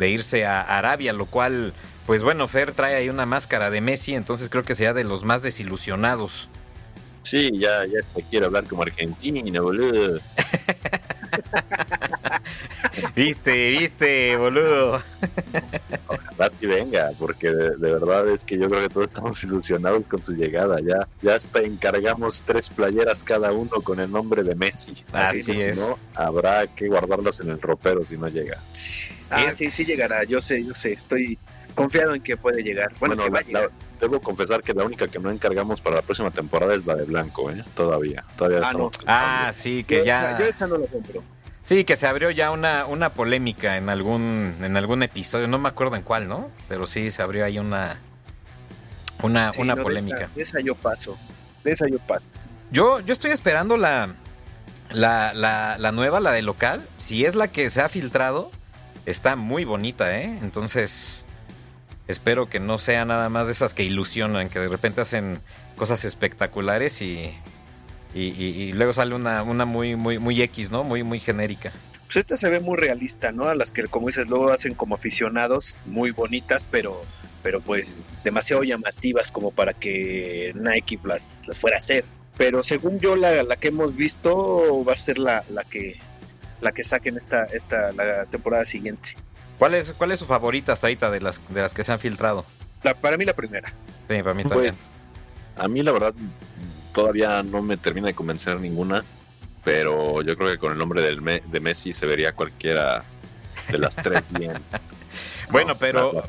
de 0.00 0.08
irse 0.08 0.46
a 0.46 0.62
Arabia, 0.62 1.12
lo 1.12 1.26
cual, 1.26 1.74
pues 2.06 2.24
bueno, 2.24 2.48
Fer 2.48 2.72
trae 2.72 2.96
ahí 2.96 3.08
una 3.08 3.26
máscara 3.26 3.70
de 3.70 3.80
Messi, 3.80 4.14
entonces 4.14 4.48
creo 4.48 4.64
que 4.64 4.74
sea 4.74 4.94
de 4.94 5.04
los 5.04 5.24
más 5.24 5.42
desilusionados. 5.42 6.48
Sí, 7.22 7.50
ya, 7.58 7.84
ya 7.84 8.00
te 8.14 8.22
quiero 8.22 8.46
hablar 8.46 8.64
como 8.64 8.82
argentino, 8.82 9.62
boludo. 9.62 10.18
viste, 13.14 13.70
viste, 13.70 14.36
boludo. 14.36 15.02
Ojalá 16.06 16.50
sí 16.58 16.66
venga, 16.66 17.10
porque 17.18 17.50
de, 17.50 17.76
verdad 17.76 18.26
es 18.28 18.44
que 18.44 18.58
yo 18.58 18.70
creo 18.70 18.80
que 18.80 18.88
todos 18.88 19.08
estamos 19.08 19.44
ilusionados 19.44 20.08
con 20.08 20.22
su 20.22 20.32
llegada. 20.32 20.80
Ya, 20.80 21.06
ya 21.20 21.34
hasta 21.34 21.60
encargamos 21.60 22.42
tres 22.42 22.70
playeras 22.70 23.22
cada 23.22 23.52
uno 23.52 23.82
con 23.82 24.00
el 24.00 24.10
nombre 24.10 24.42
de 24.42 24.54
Messi. 24.54 25.04
Así, 25.12 25.60
es. 25.60 25.78
¿no? 25.78 25.98
Habrá 26.14 26.66
que 26.68 26.88
guardarlas 26.88 27.40
en 27.40 27.50
el 27.50 27.60
ropero 27.60 28.02
si 28.06 28.16
no 28.16 28.28
llega. 28.28 28.62
Ah, 29.30 29.52
sí, 29.54 29.70
sí 29.70 29.84
llegará. 29.84 30.24
Yo 30.24 30.40
sé, 30.40 30.64
yo 30.64 30.74
sé. 30.74 30.92
Estoy 30.92 31.38
confiado 31.74 32.14
en 32.14 32.22
que 32.22 32.36
puede 32.36 32.62
llegar. 32.62 32.92
Bueno, 32.98 33.22
debo 34.00 34.20
confesar 34.20 34.62
que 34.62 34.74
la 34.74 34.84
única 34.84 35.08
que 35.08 35.18
no 35.18 35.30
encargamos 35.30 35.80
para 35.80 35.96
la 35.96 36.02
próxima 36.02 36.30
temporada 36.30 36.74
es 36.74 36.86
la 36.86 36.94
de 36.94 37.04
Blanco, 37.04 37.50
¿eh? 37.50 37.62
Todavía. 37.74 38.24
Todavía 38.36 38.60
ah, 38.64 38.72
no. 38.72 38.90
ah 39.06 39.50
sí, 39.52 39.84
que 39.84 40.04
ya. 40.04 40.38
Yo 40.38 40.44
esa 40.44 40.66
no 40.66 40.78
la 40.78 40.86
compro. 40.86 41.22
Sí, 41.64 41.84
que 41.84 41.94
se 41.96 42.06
abrió 42.06 42.30
ya 42.30 42.50
una, 42.50 42.86
una 42.86 43.12
polémica 43.14 43.76
en 43.76 43.88
algún, 43.90 44.56
en 44.60 44.76
algún 44.76 45.02
episodio, 45.02 45.46
no 45.46 45.58
me 45.58 45.68
acuerdo 45.68 45.94
en 45.94 46.02
cuál, 46.02 46.26
¿no? 46.26 46.50
Pero 46.68 46.86
sí 46.86 47.10
se 47.12 47.22
abrió 47.22 47.44
ahí 47.44 47.58
una, 47.58 48.00
una, 49.22 49.50
una 49.56 49.76
polémica. 49.76 50.28
De 50.34 50.42
esa, 50.42 50.58
yo 50.60 50.74
paso, 50.74 51.16
de 51.62 51.72
esa 51.72 51.86
yo 51.86 51.98
paso. 52.00 52.24
Yo, 52.72 52.98
yo 53.00 53.12
estoy 53.12 53.30
esperando 53.30 53.76
la, 53.76 54.14
la, 54.90 55.32
la, 55.32 55.76
la 55.78 55.92
nueva, 55.92 56.18
la 56.18 56.32
de 56.32 56.42
local. 56.42 56.82
Si 56.96 57.24
es 57.24 57.34
la 57.36 57.48
que 57.48 57.70
se 57.70 57.82
ha 57.82 57.88
filtrado, 57.88 58.50
está 59.10 59.36
muy 59.36 59.64
bonita, 59.64 60.18
¿eh? 60.18 60.38
Entonces, 60.42 61.24
espero 62.08 62.48
que 62.48 62.60
no 62.60 62.78
sea 62.78 63.04
nada 63.04 63.28
más 63.28 63.46
de 63.46 63.52
esas 63.52 63.74
que 63.74 63.84
ilusionan, 63.84 64.48
que 64.48 64.58
de 64.58 64.68
repente 64.68 65.00
hacen 65.00 65.40
cosas 65.76 66.04
espectaculares 66.04 67.00
y, 67.02 67.32
y, 68.14 68.72
luego 68.72 68.92
sale 68.92 69.14
una, 69.14 69.42
una 69.42 69.64
muy, 69.64 69.96
muy, 69.96 70.18
muy 70.18 70.40
X, 70.42 70.70
¿no? 70.70 70.84
Muy, 70.84 71.02
muy 71.02 71.20
genérica. 71.20 71.72
Pues 72.06 72.16
esta 72.16 72.36
se 72.36 72.48
ve 72.48 72.60
muy 72.60 72.76
realista, 72.76 73.30
¿no? 73.32 73.44
A 73.44 73.54
las 73.54 73.70
que, 73.70 73.84
como 73.84 74.08
dices, 74.08 74.28
luego 74.28 74.50
hacen 74.50 74.74
como 74.74 74.96
aficionados, 74.96 75.76
muy 75.86 76.10
bonitas, 76.10 76.66
pero, 76.68 77.00
pero 77.42 77.60
pues 77.60 77.94
demasiado 78.24 78.64
llamativas 78.64 79.30
como 79.30 79.52
para 79.52 79.74
que 79.74 80.52
Nike 80.56 80.98
las, 81.04 81.42
las 81.46 81.58
fuera 81.58 81.76
a 81.76 81.78
hacer. 81.78 82.04
Pero 82.36 82.62
según 82.62 82.98
yo, 83.00 83.16
la, 83.16 83.42
la 83.44 83.56
que 83.56 83.68
hemos 83.68 83.94
visto 83.94 84.84
va 84.84 84.94
a 84.94 84.96
ser 84.96 85.18
la, 85.18 85.44
la 85.50 85.62
que 85.62 86.00
la 86.60 86.72
que 86.72 86.84
saquen 86.84 87.16
esta, 87.16 87.44
esta 87.44 87.92
la 87.92 88.26
temporada 88.26 88.64
siguiente. 88.64 89.16
¿Cuál 89.58 89.74
es, 89.74 89.92
cuál 89.92 90.10
es 90.12 90.18
su 90.18 90.26
favorita 90.26 90.72
hasta 90.72 90.86
ahorita 90.86 91.10
de 91.10 91.20
las, 91.20 91.42
de 91.48 91.60
las 91.60 91.74
que 91.74 91.84
se 91.84 91.92
han 91.92 91.98
filtrado? 91.98 92.44
para 93.00 93.18
mí 93.18 93.24
la 93.26 93.34
primera. 93.34 93.68
Sí, 94.08 94.22
para 94.22 94.34
mí 94.34 94.42
también. 94.44 94.74
Pues, 94.74 95.62
a 95.62 95.68
mí 95.68 95.82
la 95.82 95.92
verdad 95.92 96.14
todavía 96.94 97.42
no 97.42 97.60
me 97.60 97.76
termina 97.76 98.06
de 98.06 98.14
convencer 98.14 98.58
ninguna, 98.58 99.04
pero 99.62 100.22
yo 100.22 100.36
creo 100.36 100.50
que 100.50 100.58
con 100.58 100.72
el 100.72 100.78
nombre 100.78 101.02
del 101.02 101.22
de 101.22 101.60
Messi 101.60 101.92
se 101.92 102.06
vería 102.06 102.32
cualquiera 102.32 103.04
de 103.70 103.78
las 103.78 103.96
tres 103.96 104.22
bien. 104.30 104.54
bueno, 105.50 105.76
pero, 105.76 106.22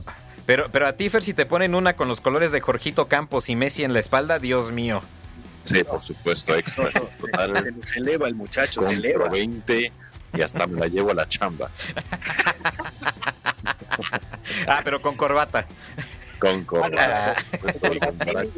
pero, 0.46 0.70
pero 0.70 0.88
a 0.88 0.98
Tifer 0.98 1.24
si 1.24 1.34
te 1.34 1.46
ponen 1.46 1.74
una 1.74 1.96
con 1.96 2.10
los 2.10 2.20
colores 2.20 2.52
de 2.52 2.60
Jorgito 2.60 3.08
Campos 3.08 3.48
y 3.50 3.56
Messi 3.56 3.86
en 3.86 3.94
la 3.94 4.00
espalda, 4.00 4.40
Dios 4.40 4.72
mío. 4.72 5.02
Sí, 5.64 5.84
por 5.84 6.04
supuesto, 6.04 6.56
extra, 6.56 6.90
Se, 7.84 8.00
eleva 8.00 8.28
el 8.28 8.36
muchacho, 8.36 8.82
se 8.82 8.94
eleva. 8.94 9.30
20 9.30 9.92
y 10.34 10.42
hasta 10.42 10.68
me 10.68 10.80
la 10.80 10.88
llevo 10.88 11.12
a 11.12 11.14
la 11.14 11.28
chamba. 11.28 11.72
ah, 14.68 14.82
pero 14.84 15.02
con 15.02 15.16
corbata. 15.16 15.68
Con 16.40 16.64
corbata. 16.66 17.36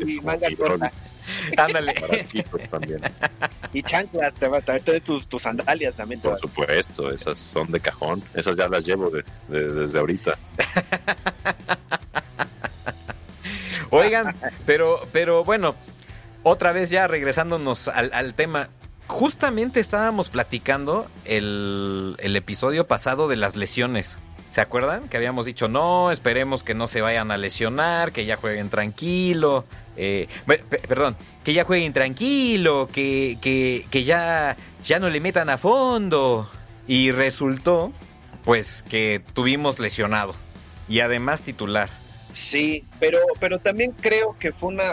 y 0.05 0.21
manga 0.21 0.47
corta. 0.57 0.91
Ándale. 1.57 1.93
Y 3.71 3.81
chanclas, 3.81 4.35
te 4.35 4.47
va 4.47 4.59
a 4.59 4.61
traer 4.61 5.01
tus, 5.01 5.27
tus 5.27 5.41
sandalias 5.41 5.95
también. 5.95 6.21
Por 6.21 6.39
supuesto, 6.39 7.11
esas 7.11 7.39
son 7.39 7.71
de 7.71 7.79
cajón. 7.79 8.23
Esas 8.33 8.55
ya 8.55 8.67
las 8.67 8.85
llevo 8.85 9.09
de, 9.09 9.23
desde 9.47 9.99
ahorita. 9.99 10.37
Oigan, 13.89 14.35
pero, 14.65 15.07
pero 15.11 15.43
bueno, 15.43 15.75
otra 16.43 16.71
vez 16.71 16.89
ya 16.89 17.07
regresándonos 17.07 17.87
al, 17.87 18.33
tema. 18.33 18.69
Justamente 19.07 19.79
estábamos 19.79 20.29
platicando 20.29 21.07
el, 21.25 22.15
el 22.19 22.35
episodio 22.35 22.87
pasado 22.87 23.27
de 23.27 23.35
las 23.35 23.55
lesiones. 23.55 24.17
¿Se 24.53 24.61
acuerdan? 24.61 25.09
Que 25.09 25.17
habíamos 25.17 25.47
dicho, 25.47 25.67
no, 25.67 26.11
esperemos 26.11 26.61
que 26.61 26.75
no 26.75 26.87
se 26.87 27.01
vayan 27.01 27.31
a 27.31 27.37
lesionar, 27.37 28.11
que 28.11 28.25
ya 28.25 28.37
jueguen 28.37 28.69
tranquilo. 28.69 29.65
Eh, 29.97 30.27
perdón, 30.87 31.17
que 31.43 31.53
ya 31.53 31.63
jueguen 31.63 31.91
tranquilo, 31.91 32.87
que, 32.91 33.39
que, 33.41 34.03
ya, 34.03 34.55
ya 34.83 34.99
no 34.99 35.09
le 35.09 35.19
metan 35.19 35.49
a 35.49 35.57
fondo. 35.57 36.47
Y 36.87 37.09
resultó, 37.09 37.91
pues, 38.45 38.83
que 38.83 39.23
tuvimos 39.33 39.79
lesionado. 39.79 40.35
Y 40.87 40.99
además 40.99 41.41
titular. 41.41 41.89
Sí, 42.31 42.85
pero, 42.99 43.17
pero 43.39 43.57
también 43.57 43.91
creo 43.91 44.35
que 44.37 44.51
fue 44.51 44.69
una, 44.69 44.83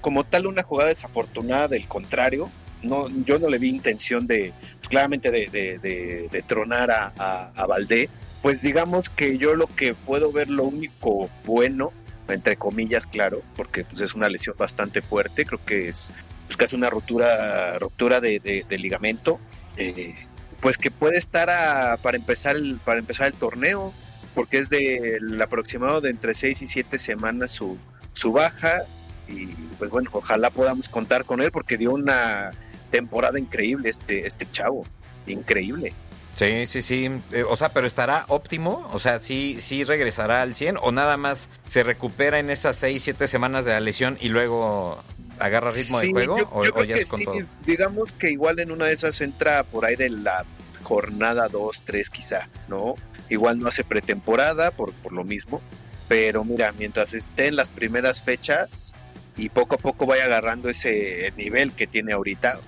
como 0.00 0.24
tal, 0.24 0.46
una 0.46 0.62
jugada 0.62 0.88
desafortunada 0.88 1.68
del 1.68 1.86
contrario. 1.88 2.48
No, 2.82 3.08
yo 3.24 3.38
no 3.38 3.48
le 3.48 3.58
vi 3.58 3.68
intención 3.68 4.26
de, 4.26 4.52
pues, 4.78 4.88
claramente, 4.88 5.30
de, 5.30 6.44
tronar 6.46 6.90
a, 6.90 7.12
a, 7.16 7.52
a 7.54 7.66
Valdé. 7.66 8.08
Pues 8.42 8.62
digamos 8.62 9.10
que 9.10 9.36
yo 9.36 9.54
lo 9.54 9.66
que 9.66 9.94
puedo 9.94 10.32
ver 10.32 10.48
lo 10.48 10.64
único 10.64 11.28
bueno, 11.44 11.92
entre 12.28 12.56
comillas, 12.56 13.06
claro, 13.06 13.42
porque 13.56 13.84
pues 13.84 14.00
es 14.00 14.14
una 14.14 14.28
lesión 14.28 14.56
bastante 14.58 15.02
fuerte, 15.02 15.44
creo 15.44 15.62
que 15.64 15.88
es 15.88 16.12
casi 16.56 16.76
una 16.76 16.90
ruptura, 16.90 17.78
ruptura 17.78 18.20
de, 18.20 18.64
ligamento, 18.70 19.40
eh, 19.76 20.14
pues 20.60 20.78
que 20.78 20.90
puede 20.90 21.16
estar 21.16 21.98
para, 22.00 22.16
empezar 22.16 22.56
el, 22.56 22.76
para 22.84 22.98
empezar 22.98 23.28
el 23.28 23.34
torneo, 23.34 23.92
porque 24.34 24.58
es 24.58 24.68
del 24.68 25.40
aproximado 25.40 26.00
de 26.00 26.10
entre 26.10 26.34
6 26.34 26.62
y 26.62 26.66
7 26.66 26.98
semanas 26.98 27.50
su, 27.50 27.78
su 28.12 28.32
baja, 28.32 28.82
y 29.28 29.46
pues 29.78 29.90
bueno, 29.90 30.10
ojalá 30.12 30.50
podamos 30.50 30.88
contar 30.88 31.24
con 31.24 31.40
él 31.40 31.50
porque 31.52 31.78
dio 31.78 31.92
una 31.92 32.50
temporada 32.90 33.38
increíble 33.38 33.88
este, 33.88 34.26
este 34.26 34.50
chavo, 34.50 34.84
increíble. 35.26 35.94
Sí, 36.34 36.66
sí, 36.66 36.82
sí. 36.82 37.10
Eh, 37.32 37.44
o 37.46 37.56
sea, 37.56 37.70
pero 37.70 37.86
estará 37.86 38.24
óptimo. 38.28 38.88
O 38.92 38.98
sea, 38.98 39.18
sí, 39.18 39.56
sí 39.60 39.84
regresará 39.84 40.42
al 40.42 40.54
100 40.54 40.76
o 40.80 40.92
nada 40.92 41.16
más 41.16 41.50
se 41.66 41.82
recupera 41.82 42.38
en 42.38 42.50
esas 42.50 42.76
6, 42.76 43.02
7 43.02 43.28
semanas 43.28 43.64
de 43.64 43.72
la 43.72 43.80
lesión 43.80 44.16
y 44.20 44.28
luego 44.28 45.02
agarra 45.38 45.70
ritmo 45.70 46.00
de 46.00 46.10
juego. 46.10 46.36
o, 46.52 46.84
ya 46.84 46.96
es 46.96 47.10
con 47.10 47.24
todo? 47.24 47.34
Digamos 47.66 48.12
que 48.12 48.30
igual 48.30 48.58
en 48.58 48.70
una 48.70 48.86
de 48.86 48.92
esas 48.92 49.20
entra 49.20 49.64
por 49.64 49.84
ahí 49.84 49.96
de 49.96 50.10
la 50.10 50.44
jornada 50.82 51.48
2, 51.48 51.82
3 51.84 52.10
quizá, 52.10 52.48
¿no? 52.68 52.94
Igual 53.28 53.60
no 53.60 53.68
hace 53.68 53.84
pretemporada 53.84 54.70
por, 54.70 54.92
por 54.92 55.12
lo 55.12 55.24
mismo. 55.24 55.60
Pero 56.08 56.42
mira, 56.42 56.72
mientras 56.72 57.14
esté 57.14 57.46
en 57.46 57.56
las 57.56 57.68
primeras 57.68 58.22
fechas 58.22 58.94
y 59.36 59.48
poco 59.48 59.76
a 59.76 59.78
poco 59.78 60.06
vaya 60.06 60.24
agarrando 60.24 60.68
ese 60.68 61.32
nivel 61.36 61.72
que 61.72 61.86
tiene 61.86 62.12
ahorita, 62.12 62.60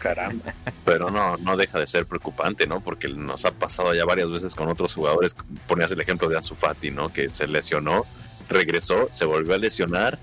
Caramba. 0.00 0.54
Pero 0.84 1.10
no, 1.10 1.36
no 1.36 1.56
deja 1.56 1.78
de 1.78 1.86
ser 1.86 2.06
preocupante, 2.06 2.66
¿no? 2.66 2.80
Porque 2.80 3.08
nos 3.08 3.44
ha 3.44 3.50
pasado 3.52 3.94
ya 3.94 4.04
varias 4.04 4.30
veces 4.30 4.54
con 4.54 4.68
otros 4.68 4.94
jugadores. 4.94 5.36
Ponías 5.66 5.90
el 5.90 6.00
ejemplo 6.00 6.28
de 6.28 6.36
Ansu 6.36 6.54
Fati, 6.54 6.90
¿no? 6.90 7.10
Que 7.10 7.28
se 7.28 7.46
lesionó 7.46 8.04
regresó, 8.48 9.08
se 9.10 9.24
volvió 9.24 9.54
a 9.54 9.58
lesionar 9.58 10.18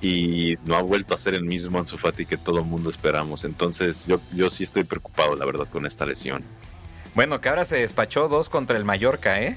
y 0.00 0.56
no 0.64 0.76
ha 0.76 0.82
vuelto 0.82 1.14
a 1.14 1.18
ser 1.18 1.34
el 1.34 1.44
mismo 1.44 1.78
Ansu 1.78 1.98
Fati 1.98 2.26
que 2.26 2.36
todo 2.36 2.58
el 2.58 2.64
mundo 2.64 2.88
esperamos. 2.90 3.44
Entonces 3.44 4.06
yo, 4.06 4.20
yo 4.32 4.50
sí 4.50 4.64
estoy 4.64 4.84
preocupado, 4.84 5.36
la 5.36 5.44
verdad, 5.44 5.68
con 5.68 5.86
esta 5.86 6.06
lesión. 6.06 6.42
Bueno, 7.14 7.40
que 7.40 7.48
ahora 7.48 7.64
se 7.64 7.76
despachó 7.76 8.28
dos 8.28 8.48
contra 8.48 8.76
el 8.76 8.84
Mallorca, 8.84 9.40
¿eh? 9.40 9.56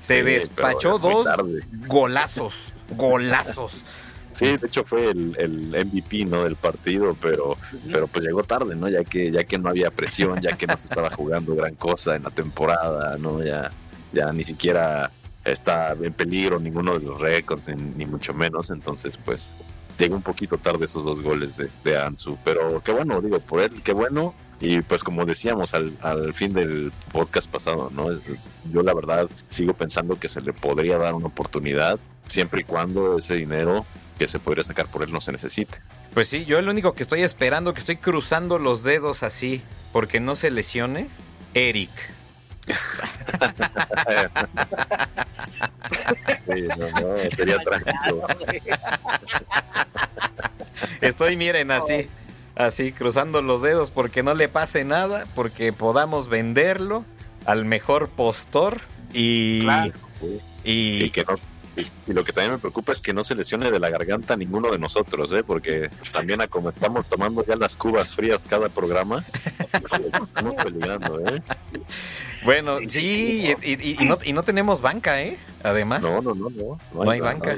Se 0.00 0.18
Sí, 0.18 0.22
despachó 0.24 0.98
dos 0.98 1.26
tarde. 1.26 1.60
golazos, 1.86 2.72
golazos. 2.90 3.84
Sí, 4.32 4.56
de 4.56 4.66
hecho 4.66 4.84
fue 4.84 5.10
el, 5.10 5.36
el 5.38 5.86
MVP 5.86 6.24
¿no? 6.24 6.44
del 6.44 6.56
partido, 6.56 7.16
pero, 7.20 7.56
pero 7.90 8.06
pues 8.06 8.24
llegó 8.24 8.42
tarde, 8.42 8.74
¿no? 8.74 8.88
Ya 8.88 9.04
que, 9.04 9.30
ya 9.30 9.44
que 9.44 9.58
no 9.58 9.68
había 9.68 9.90
presión, 9.90 10.40
ya 10.40 10.56
que 10.56 10.66
no 10.66 10.76
se 10.76 10.84
estaba 10.84 11.10
jugando 11.10 11.54
gran 11.54 11.74
cosa 11.74 12.16
en 12.16 12.22
la 12.22 12.30
temporada, 12.30 13.18
¿no? 13.18 13.42
Ya, 13.42 13.70
ya 14.12 14.32
ni 14.32 14.44
siquiera 14.44 15.10
está 15.44 15.92
en 15.92 16.12
peligro 16.12 16.58
ninguno 16.58 16.98
de 16.98 17.04
los 17.04 17.20
récords, 17.20 17.68
ni, 17.68 17.82
ni 17.82 18.06
mucho 18.06 18.32
menos. 18.32 18.70
Entonces, 18.70 19.16
pues, 19.16 19.52
llegó 19.98 20.16
un 20.16 20.22
poquito 20.22 20.58
tarde 20.58 20.84
esos 20.84 21.04
dos 21.04 21.20
goles 21.20 21.56
de, 21.56 21.68
de 21.84 21.98
Ansu. 21.98 22.38
Pero 22.44 22.82
qué 22.82 22.92
bueno, 22.92 23.20
digo, 23.20 23.38
por 23.40 23.60
él, 23.60 23.82
qué 23.82 23.92
bueno. 23.92 24.34
Y 24.60 24.80
pues 24.82 25.02
como 25.02 25.26
decíamos 25.26 25.74
al, 25.74 25.92
al 26.02 26.34
fin 26.34 26.52
del 26.52 26.92
podcast 27.10 27.50
pasado, 27.50 27.90
¿no? 27.92 28.06
Yo 28.72 28.82
la 28.82 28.94
verdad 28.94 29.28
sigo 29.48 29.74
pensando 29.74 30.14
que 30.14 30.28
se 30.28 30.40
le 30.40 30.52
podría 30.52 30.98
dar 30.98 31.14
una 31.14 31.26
oportunidad 31.26 31.98
siempre 32.26 32.60
y 32.60 32.64
cuando 32.64 33.18
ese 33.18 33.34
dinero 33.34 33.84
que 34.22 34.28
se 34.28 34.38
podría 34.38 34.62
sacar 34.62 34.86
por 34.86 35.02
él 35.02 35.10
no 35.10 35.20
se 35.20 35.32
necesite. 35.32 35.80
Pues 36.14 36.28
sí, 36.28 36.44
yo 36.44 36.62
lo 36.62 36.70
único 36.70 36.94
que 36.94 37.02
estoy 37.02 37.22
esperando, 37.22 37.74
que 37.74 37.80
estoy 37.80 37.96
cruzando 37.96 38.60
los 38.60 38.84
dedos 38.84 39.24
así, 39.24 39.62
porque 39.92 40.20
no 40.20 40.36
se 40.36 40.52
lesione, 40.52 41.08
Eric. 41.54 41.90
Sí, 46.46 46.68
no, 46.78 46.88
no, 47.00 47.16
sería 47.36 47.58
trágico. 47.58 48.26
Estoy, 51.00 51.36
miren, 51.36 51.72
así, 51.72 52.08
así, 52.54 52.92
cruzando 52.92 53.42
los 53.42 53.60
dedos 53.60 53.90
porque 53.90 54.22
no 54.22 54.34
le 54.34 54.48
pase 54.48 54.84
nada, 54.84 55.26
porque 55.34 55.72
podamos 55.72 56.28
venderlo 56.28 57.04
al 57.44 57.64
mejor 57.64 58.08
postor 58.08 58.82
y... 59.12 59.62
Claro. 59.62 59.92
Y, 60.62 61.04
Y 61.04 61.10
que 61.10 61.24
no. 61.24 61.51
Y, 61.76 62.12
lo 62.12 62.22
que 62.24 62.32
también 62.32 62.52
me 62.52 62.58
preocupa 62.58 62.92
es 62.92 63.00
que 63.00 63.14
no 63.14 63.24
se 63.24 63.34
lesione 63.34 63.70
de 63.70 63.78
la 63.80 63.88
garganta 63.88 64.36
ninguno 64.36 64.70
de 64.70 64.78
nosotros, 64.78 65.32
¿eh? 65.32 65.42
porque 65.42 65.88
también 66.12 66.42
a 66.42 66.46
como 66.48 66.68
estamos 66.68 67.06
tomando 67.08 67.44
ya 67.46 67.56
las 67.56 67.76
cubas 67.76 68.14
frías 68.14 68.46
cada 68.46 68.68
programa, 68.68 69.24
estamos 69.72 70.54
peligrando, 70.62 71.20
¿eh? 71.20 71.42
bueno, 72.44 72.78
Sí, 72.80 72.88
sí, 72.90 73.06
sí, 73.06 73.54
y, 73.62 73.72
y- 73.90 73.96
y 74.00 74.04
no, 74.04 74.18
y 74.22 74.32
no 74.32 74.42
tenemos 74.42 74.82
banca, 74.82 75.22
¿eh? 75.22 75.38
Además. 75.62 76.02
No, 76.02 76.20
no, 76.20 76.34
no, 76.34 76.50
no. 76.50 76.78
No 76.92 77.10
hay 77.10 77.20
banca. 77.20 77.56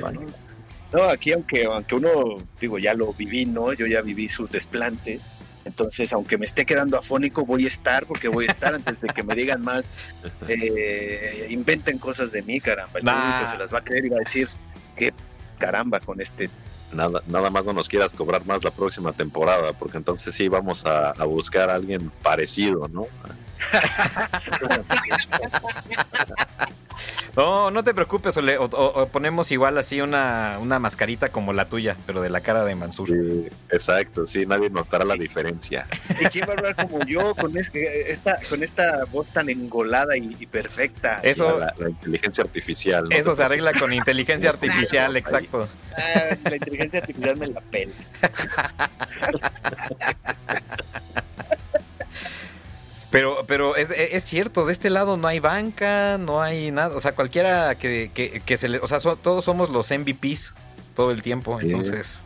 No, 0.92 1.02
aquí 1.04 1.32
aunque, 1.32 1.64
aunque 1.64 1.96
uno, 1.96 2.38
digo, 2.60 2.78
ya 2.78 2.94
lo 2.94 3.12
viví, 3.14 3.46
¿no? 3.46 3.72
Yo 3.72 3.86
ya 3.86 4.00
viví 4.00 4.28
sus 4.28 4.52
desplantes. 4.52 5.32
Entonces, 5.64 6.12
aunque 6.12 6.36
me 6.38 6.44
esté 6.44 6.66
quedando 6.66 6.98
afónico, 6.98 7.44
voy 7.46 7.64
a 7.64 7.68
estar, 7.68 8.06
porque 8.06 8.28
voy 8.28 8.46
a 8.46 8.50
estar 8.50 8.74
antes 8.74 9.00
de 9.00 9.08
que 9.08 9.22
me 9.22 9.34
digan 9.34 9.62
más, 9.62 9.98
eh, 10.48 11.46
inventen 11.50 11.98
cosas 11.98 12.32
de 12.32 12.42
mí, 12.42 12.60
caramba. 12.60 12.98
El 12.98 13.04
Nah. 13.04 13.32
público 13.32 13.52
se 13.52 13.58
las 13.58 13.74
va 13.74 13.78
a 13.78 13.84
creer 13.84 14.04
y 14.06 14.08
va 14.10 14.16
a 14.16 14.24
decir, 14.24 14.48
qué 14.96 15.12
caramba 15.58 16.00
con 16.00 16.20
este. 16.20 16.50
Nada, 16.92 17.22
nada 17.26 17.50
más 17.50 17.66
no 17.66 17.72
nos 17.72 17.88
quieras 17.88 18.12
cobrar 18.14 18.46
más 18.46 18.62
la 18.62 18.70
próxima 18.70 19.12
temporada, 19.12 19.72
porque 19.72 19.96
entonces 19.96 20.34
sí 20.34 20.48
vamos 20.48 20.84
a, 20.86 21.10
a 21.10 21.24
buscar 21.24 21.70
a 21.70 21.74
alguien 21.74 22.10
parecido, 22.22 22.86
¿no? 22.88 23.06
No, 27.36 27.70
no 27.72 27.82
te 27.82 27.92
preocupes, 27.94 28.36
o, 28.36 28.42
le- 28.42 28.58
o- 28.58 29.08
ponemos 29.08 29.50
igual 29.50 29.76
así 29.76 30.00
una, 30.00 30.56
una 30.60 30.78
mascarita 30.78 31.30
como 31.30 31.52
la 31.52 31.68
tuya, 31.68 31.96
pero 32.06 32.22
de 32.22 32.30
la 32.30 32.40
cara 32.40 32.64
de 32.64 32.76
Mansur. 32.76 33.08
Sí, 33.08 33.48
exacto, 33.70 34.24
sí, 34.24 34.46
nadie 34.46 34.70
notará 34.70 35.04
la 35.04 35.16
diferencia. 35.16 35.88
¿Y 36.20 36.26
quién 36.26 36.48
va 36.48 36.52
a 36.52 36.56
hablar 36.58 36.76
como 36.76 37.04
yo 37.04 37.34
con, 37.34 37.56
es- 37.56 37.72
esta, 37.74 38.38
con 38.48 38.62
esta 38.62 39.04
voz 39.06 39.32
tan 39.32 39.48
engolada 39.48 40.16
y, 40.16 40.36
y 40.38 40.46
perfecta? 40.46 41.18
Eso, 41.24 41.58
La, 41.58 41.74
la 41.76 41.88
inteligencia 41.90 42.44
artificial. 42.44 43.08
¿no? 43.08 43.16
eso 43.16 43.34
se 43.34 43.42
arregla 43.42 43.72
con 43.72 43.92
inteligencia 43.92 44.50
artificial, 44.50 45.16
exacto. 45.16 45.68
Ah, 45.98 46.36
la 46.48 46.54
inteligencia 46.56 47.00
artificial 47.00 47.36
me 47.36 47.48
la 47.48 47.60
pela. 47.62 47.94
Pero, 53.14 53.44
pero 53.46 53.76
es, 53.76 53.90
es 53.92 54.24
cierto, 54.24 54.66
de 54.66 54.72
este 54.72 54.90
lado 54.90 55.16
no 55.16 55.28
hay 55.28 55.38
banca, 55.38 56.18
no 56.18 56.42
hay 56.42 56.72
nada. 56.72 56.96
O 56.96 57.00
sea, 57.00 57.14
cualquiera 57.14 57.76
que, 57.76 58.10
que, 58.12 58.40
que 58.44 58.56
se 58.56 58.66
le. 58.68 58.78
O 58.80 58.88
sea, 58.88 58.98
so- 58.98 59.14
todos 59.14 59.44
somos 59.44 59.70
los 59.70 59.88
MVPs 59.92 60.52
todo 60.96 61.12
el 61.12 61.22
tiempo. 61.22 61.60
Sí. 61.60 61.66
Entonces. 61.66 62.22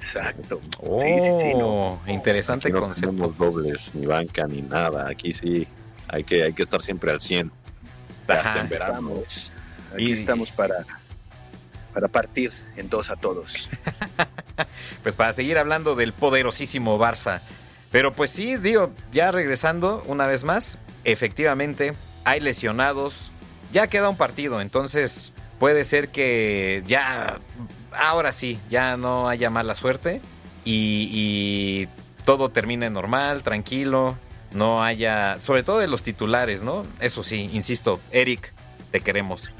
Exacto. 0.00 0.60
Oh, 0.80 1.00
Sí, 1.00 1.20
sí, 1.20 1.32
sí, 1.32 1.54
no. 1.54 2.00
interesante 2.08 2.66
Aquí 2.68 2.74
no 2.74 2.80
concepto. 2.80 3.10
tenemos 3.12 3.38
dobles, 3.38 3.94
ni 3.94 4.04
banca, 4.06 4.46
ni 4.48 4.62
nada. 4.62 5.08
Aquí 5.08 5.32
sí 5.32 5.66
hay 6.08 6.24
que, 6.24 6.42
hay 6.42 6.52
que 6.52 6.64
estar 6.64 6.82
siempre 6.82 7.12
al 7.12 7.20
100. 7.20 7.52
Hasta 8.26 8.50
Ajá. 8.50 8.60
en 8.62 8.68
verano. 8.68 8.94
Estamos, 8.96 9.52
aquí 9.94 10.08
Y- 10.08 10.12
estamos 10.12 10.50
para, 10.50 10.84
para 11.94 12.08
partir 12.08 12.50
en 12.76 12.88
dos 12.88 13.10
a 13.10 13.16
todos. 13.16 13.68
Pues 15.02 15.14
para 15.14 15.32
seguir 15.32 15.56
hablando 15.58 15.94
del 15.94 16.12
poderosísimo 16.12 16.98
Barça. 16.98 17.40
Pero 17.90 18.14
pues 18.14 18.30
sí, 18.30 18.56
digo, 18.56 18.92
ya 19.12 19.30
regresando 19.30 20.02
una 20.06 20.26
vez 20.26 20.44
más, 20.44 20.78
efectivamente 21.04 21.94
hay 22.24 22.40
lesionados. 22.40 23.32
Ya 23.72 23.88
queda 23.88 24.08
un 24.08 24.16
partido, 24.16 24.60
entonces 24.60 25.32
puede 25.58 25.84
ser 25.84 26.08
que 26.08 26.82
ya, 26.86 27.38
ahora 27.92 28.32
sí, 28.32 28.60
ya 28.70 28.96
no 28.96 29.28
haya 29.28 29.50
mala 29.50 29.74
suerte 29.74 30.20
y, 30.64 31.08
y 31.12 31.88
todo 32.24 32.50
termine 32.50 32.90
normal, 32.90 33.42
tranquilo, 33.42 34.18
no 34.52 34.82
haya, 34.82 35.40
sobre 35.40 35.62
todo 35.62 35.78
de 35.78 35.88
los 35.88 36.02
titulares, 36.02 36.62
¿no? 36.62 36.84
Eso 37.00 37.22
sí, 37.22 37.50
insisto, 37.52 38.00
Eric, 38.10 38.52
te 38.90 39.00
queremos. 39.00 39.54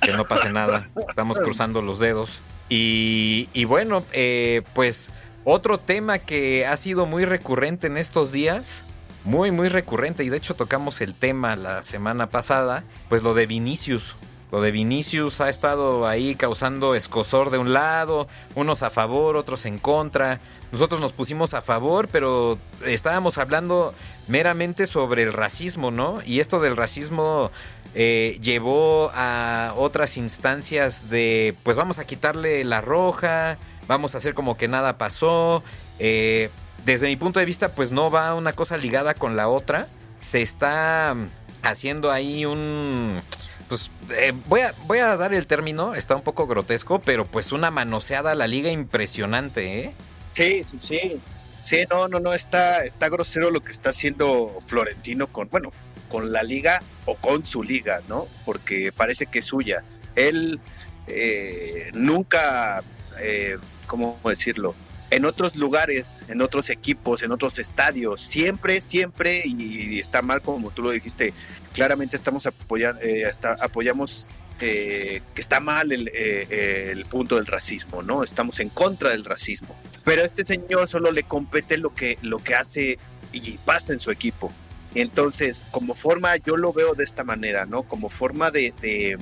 Que 0.00 0.12
no 0.12 0.26
pase 0.26 0.50
nada, 0.50 0.88
estamos 1.08 1.38
cruzando 1.38 1.80
los 1.80 2.00
dedos. 2.00 2.40
Y, 2.68 3.48
y 3.52 3.64
bueno, 3.66 4.04
eh, 4.12 4.62
pues 4.74 5.12
otro 5.44 5.78
tema 5.78 6.18
que 6.18 6.66
ha 6.66 6.76
sido 6.76 7.06
muy 7.06 7.24
recurrente 7.24 7.86
en 7.86 7.96
estos 7.96 8.32
días, 8.32 8.84
muy, 9.24 9.50
muy 9.50 9.68
recurrente, 9.68 10.24
y 10.24 10.28
de 10.28 10.36
hecho 10.36 10.54
tocamos 10.54 11.00
el 11.00 11.14
tema 11.14 11.56
la 11.56 11.82
semana 11.82 12.28
pasada, 12.28 12.84
pues 13.08 13.22
lo 13.22 13.34
de 13.34 13.46
Vinicius. 13.46 14.16
Lo 14.50 14.60
de 14.60 14.70
Vinicius 14.70 15.40
ha 15.40 15.48
estado 15.48 16.06
ahí 16.06 16.34
causando 16.34 16.94
escosor 16.94 17.48
de 17.48 17.56
un 17.56 17.72
lado, 17.72 18.28
unos 18.54 18.82
a 18.82 18.90
favor, 18.90 19.36
otros 19.36 19.64
en 19.64 19.78
contra. 19.78 20.40
Nosotros 20.72 21.00
nos 21.00 21.12
pusimos 21.12 21.54
a 21.54 21.62
favor, 21.62 22.08
pero 22.08 22.58
estábamos 22.84 23.38
hablando 23.38 23.94
meramente 24.28 24.86
sobre 24.86 25.22
el 25.22 25.32
racismo, 25.32 25.90
¿no? 25.90 26.18
Y 26.26 26.40
esto 26.40 26.60
del 26.60 26.76
racismo 26.76 27.50
eh, 27.94 28.38
llevó 28.42 29.10
a 29.14 29.72
otras 29.74 30.18
instancias 30.18 31.08
de, 31.08 31.56
pues 31.62 31.78
vamos 31.78 31.98
a 31.98 32.04
quitarle 32.04 32.62
la 32.64 32.82
roja, 32.82 33.56
vamos 33.86 34.14
a 34.14 34.18
hacer 34.18 34.34
como 34.34 34.56
que 34.56 34.68
nada 34.68 34.98
pasó. 34.98 35.62
Eh, 35.98 36.50
desde 36.84 37.06
mi 37.08 37.16
punto 37.16 37.40
de 37.40 37.46
vista, 37.46 37.74
pues 37.74 37.92
no 37.92 38.10
va 38.10 38.34
una 38.34 38.52
cosa 38.52 38.76
ligada 38.76 39.14
con 39.14 39.36
la 39.36 39.48
otra. 39.48 39.88
Se 40.18 40.42
está 40.42 41.14
haciendo 41.62 42.10
ahí 42.10 42.44
un... 42.44 43.20
Pues 43.68 43.90
eh, 44.10 44.32
voy, 44.46 44.60
a, 44.60 44.74
voy 44.86 44.98
a 44.98 45.16
dar 45.16 45.32
el 45.32 45.46
término, 45.46 45.94
está 45.94 46.14
un 46.14 46.22
poco 46.22 46.46
grotesco, 46.46 47.00
pero 47.00 47.24
pues 47.24 47.52
una 47.52 47.70
manoseada 47.70 48.32
a 48.32 48.34
la 48.34 48.46
liga 48.46 48.70
impresionante, 48.70 49.84
¿eh? 49.84 49.94
Sí, 50.32 50.62
sí, 50.64 50.78
sí. 50.78 51.20
Sí, 51.62 51.84
no, 51.88 52.08
no, 52.08 52.18
no, 52.18 52.34
está, 52.34 52.84
está 52.84 53.08
grosero 53.08 53.50
lo 53.50 53.60
que 53.60 53.70
está 53.70 53.90
haciendo 53.90 54.58
Florentino 54.66 55.28
con, 55.28 55.48
bueno, 55.48 55.72
con 56.08 56.32
la 56.32 56.42
liga 56.42 56.82
o 57.06 57.14
con 57.16 57.44
su 57.44 57.62
liga, 57.62 58.00
¿no? 58.08 58.26
Porque 58.44 58.92
parece 58.92 59.26
que 59.26 59.38
es 59.38 59.46
suya. 59.46 59.84
Él 60.16 60.60
eh, 61.06 61.90
nunca, 61.94 62.82
eh, 63.20 63.58
¿cómo 63.86 64.18
decirlo? 64.24 64.74
En 65.10 65.26
otros 65.26 65.56
lugares, 65.56 66.22
en 66.28 66.40
otros 66.40 66.70
equipos, 66.70 67.22
en 67.22 67.32
otros 67.32 67.58
estadios, 67.58 68.22
siempre, 68.22 68.80
siempre, 68.80 69.42
y 69.44 69.98
está 69.98 70.22
mal 70.22 70.40
como 70.40 70.70
tú 70.70 70.82
lo 70.82 70.90
dijiste, 70.90 71.34
claramente 71.74 72.16
estamos 72.16 72.46
apoyando, 72.46 72.98
eh, 73.02 73.30
apoyamos 73.60 74.28
eh, 74.60 75.22
que 75.34 75.40
está 75.40 75.60
mal 75.60 75.92
el, 75.92 76.08
eh, 76.14 76.92
el 76.92 77.04
punto 77.06 77.34
del 77.34 77.46
racismo, 77.46 78.02
¿no? 78.02 78.22
Estamos 78.22 78.60
en 78.60 78.68
contra 78.68 79.10
del 79.10 79.24
racismo. 79.24 79.76
Pero 80.04 80.22
a 80.22 80.24
este 80.24 80.46
señor 80.46 80.88
solo 80.88 81.10
le 81.10 81.24
compete 81.24 81.78
lo 81.78 81.94
que, 81.94 82.16
lo 82.22 82.38
que 82.38 82.54
hace 82.54 82.98
y 83.32 83.58
basta 83.66 83.92
en 83.92 84.00
su 84.00 84.10
equipo. 84.10 84.52
Entonces, 84.94 85.66
como 85.72 85.94
forma, 85.94 86.36
yo 86.36 86.56
lo 86.56 86.72
veo 86.72 86.94
de 86.94 87.04
esta 87.04 87.24
manera, 87.24 87.66
¿no? 87.66 87.82
Como 87.82 88.08
forma 88.08 88.50
de, 88.50 88.72
de 88.80 89.18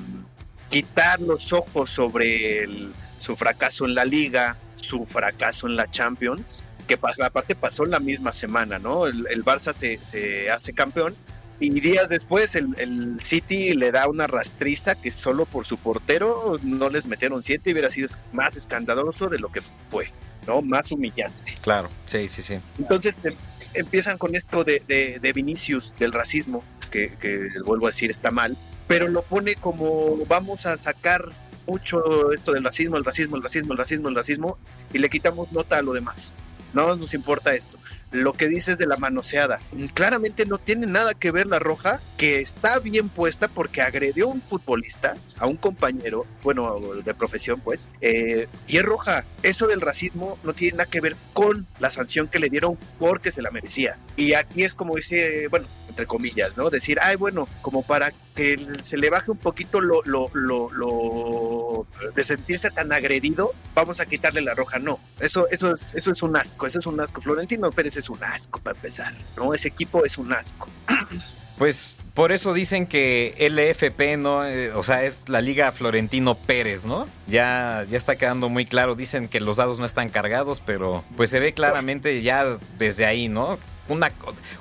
quitar 0.68 1.20
los 1.20 1.52
ojos 1.52 1.90
sobre 1.90 2.64
el, 2.64 2.92
su 3.20 3.36
fracaso 3.36 3.84
en 3.84 3.94
la 3.94 4.04
liga, 4.04 4.56
su 4.74 5.06
fracaso 5.06 5.68
en 5.68 5.76
la 5.76 5.88
Champions, 5.88 6.64
que 6.88 6.98
aparte 7.22 7.54
pasó 7.54 7.84
la 7.84 8.00
misma 8.00 8.32
semana, 8.32 8.80
¿no? 8.80 9.06
El, 9.06 9.26
el 9.30 9.44
Barça 9.44 9.72
se, 9.72 10.00
se 10.02 10.50
hace 10.50 10.72
campeón 10.72 11.14
Y 11.60 11.78
días 11.80 12.08
después 12.08 12.56
el, 12.56 12.74
el, 12.78 13.20
City 13.20 13.74
le 13.74 13.92
da 13.92 14.08
una 14.08 14.26
rastriza 14.26 14.96
que 14.96 15.12
solo 15.12 15.44
por 15.46 15.66
su 15.66 15.76
portero 15.76 16.58
no 16.62 16.88
les 16.88 17.06
metieron 17.06 17.42
siete 17.42 17.70
y 17.70 17.72
hubiera 17.74 17.90
sido 17.90 18.08
más 18.32 18.56
escandaloso 18.56 19.28
de 19.28 19.38
lo 19.38 19.52
que 19.52 19.60
fue, 19.90 20.10
¿no? 20.46 20.62
Más 20.62 20.90
humillante. 20.90 21.54
Claro, 21.60 21.88
sí, 22.06 22.28
sí, 22.28 22.42
sí. 22.42 22.56
Entonces 22.78 23.18
em, 23.22 23.34
empiezan 23.74 24.18
con 24.18 24.34
esto 24.34 24.64
de, 24.64 24.82
de, 24.88 25.20
de 25.20 25.32
Vinicius, 25.32 25.94
del 25.98 26.12
racismo, 26.12 26.64
que, 26.90 27.10
que 27.20 27.48
vuelvo 27.64 27.86
a 27.86 27.90
decir 27.90 28.10
está 28.10 28.30
mal, 28.30 28.56
pero 28.88 29.06
lo 29.06 29.22
pone 29.22 29.54
como 29.54 30.16
vamos 30.26 30.66
a 30.66 30.76
sacar 30.76 31.30
mucho 31.70 32.32
esto 32.32 32.52
del 32.52 32.64
racismo, 32.64 32.96
el 32.96 33.04
racismo, 33.04 33.36
el 33.36 33.42
racismo, 33.42 33.72
el 33.72 33.78
racismo, 33.78 34.08
el 34.08 34.14
racismo, 34.14 34.58
y 34.92 34.98
le 34.98 35.08
quitamos 35.08 35.52
nota 35.52 35.78
a 35.78 35.82
lo 35.82 35.92
demás. 35.92 36.34
No 36.72 36.96
nos 36.96 37.14
importa 37.14 37.54
esto 37.54 37.78
lo 38.10 38.32
que 38.32 38.48
dices 38.48 38.76
de 38.78 38.86
la 38.86 38.96
manoseada. 38.96 39.60
Claramente 39.94 40.46
no 40.46 40.58
tiene 40.58 40.86
nada 40.86 41.14
que 41.14 41.30
ver 41.30 41.46
la 41.46 41.58
roja, 41.58 42.00
que 42.16 42.40
está 42.40 42.78
bien 42.78 43.08
puesta 43.08 43.48
porque 43.48 43.82
agredió 43.82 44.26
a 44.26 44.32
un 44.32 44.42
futbolista, 44.42 45.14
a 45.38 45.46
un 45.46 45.56
compañero, 45.56 46.26
bueno, 46.42 46.76
de 47.04 47.14
profesión, 47.14 47.60
pues, 47.60 47.90
eh, 48.00 48.48
y 48.66 48.78
es 48.78 48.82
roja. 48.82 49.24
Eso 49.42 49.66
del 49.66 49.80
racismo 49.80 50.38
no 50.42 50.52
tiene 50.54 50.78
nada 50.78 50.90
que 50.90 51.00
ver 51.00 51.16
con 51.32 51.66
la 51.78 51.90
sanción 51.90 52.28
que 52.28 52.40
le 52.40 52.50
dieron 52.50 52.78
porque 52.98 53.30
se 53.30 53.42
la 53.42 53.50
merecía. 53.50 53.96
Y 54.16 54.34
aquí 54.34 54.64
es 54.64 54.74
como 54.74 54.96
dice, 54.96 55.48
bueno, 55.48 55.66
entre 55.88 56.06
comillas, 56.06 56.56
¿no? 56.56 56.70
Decir, 56.70 56.98
ay, 57.02 57.16
bueno, 57.16 57.48
como 57.62 57.82
para 57.82 58.12
que 58.34 58.56
se 58.82 58.96
le 58.96 59.10
baje 59.10 59.30
un 59.30 59.38
poquito 59.38 59.80
lo, 59.80 60.02
lo, 60.04 60.30
lo, 60.34 60.70
lo 60.72 61.86
de 62.14 62.24
sentirse 62.24 62.70
tan 62.70 62.92
agredido, 62.92 63.52
vamos 63.74 64.00
a 64.00 64.06
quitarle 64.06 64.40
la 64.40 64.54
roja. 64.54 64.78
No, 64.78 65.00
eso, 65.20 65.48
eso, 65.50 65.72
es, 65.72 65.92
eso 65.94 66.10
es 66.10 66.22
un 66.22 66.36
asco, 66.36 66.66
eso 66.66 66.78
es 66.78 66.86
un 66.86 67.00
asco. 67.00 67.20
Florentino 67.20 67.70
Pérez 67.70 67.96
es 67.96 68.08
un 68.08 68.22
asco 68.22 68.60
para 68.60 68.76
empezar, 68.76 69.14
¿no? 69.36 69.54
Ese 69.54 69.68
equipo 69.68 70.04
es 70.04 70.18
un 70.18 70.32
asco. 70.32 70.68
Pues 71.60 71.98
por 72.14 72.32
eso 72.32 72.54
dicen 72.54 72.86
que 72.86 73.34
LFP 73.38 74.16
no, 74.16 74.46
eh, 74.46 74.72
o 74.72 74.82
sea, 74.82 75.04
es 75.04 75.28
la 75.28 75.42
Liga 75.42 75.72
Florentino 75.72 76.34
Pérez, 76.34 76.86
¿no? 76.86 77.06
Ya, 77.26 77.84
ya 77.86 77.98
está 77.98 78.16
quedando 78.16 78.48
muy 78.48 78.64
claro. 78.64 78.94
Dicen 78.94 79.28
que 79.28 79.40
los 79.40 79.58
dados 79.58 79.78
no 79.78 79.84
están 79.84 80.08
cargados, 80.08 80.62
pero 80.64 81.04
pues 81.18 81.28
se 81.28 81.38
ve 81.38 81.52
claramente 81.52 82.22
ya 82.22 82.56
desde 82.78 83.04
ahí, 83.04 83.28
¿no? 83.28 83.58
Una, 83.90 84.12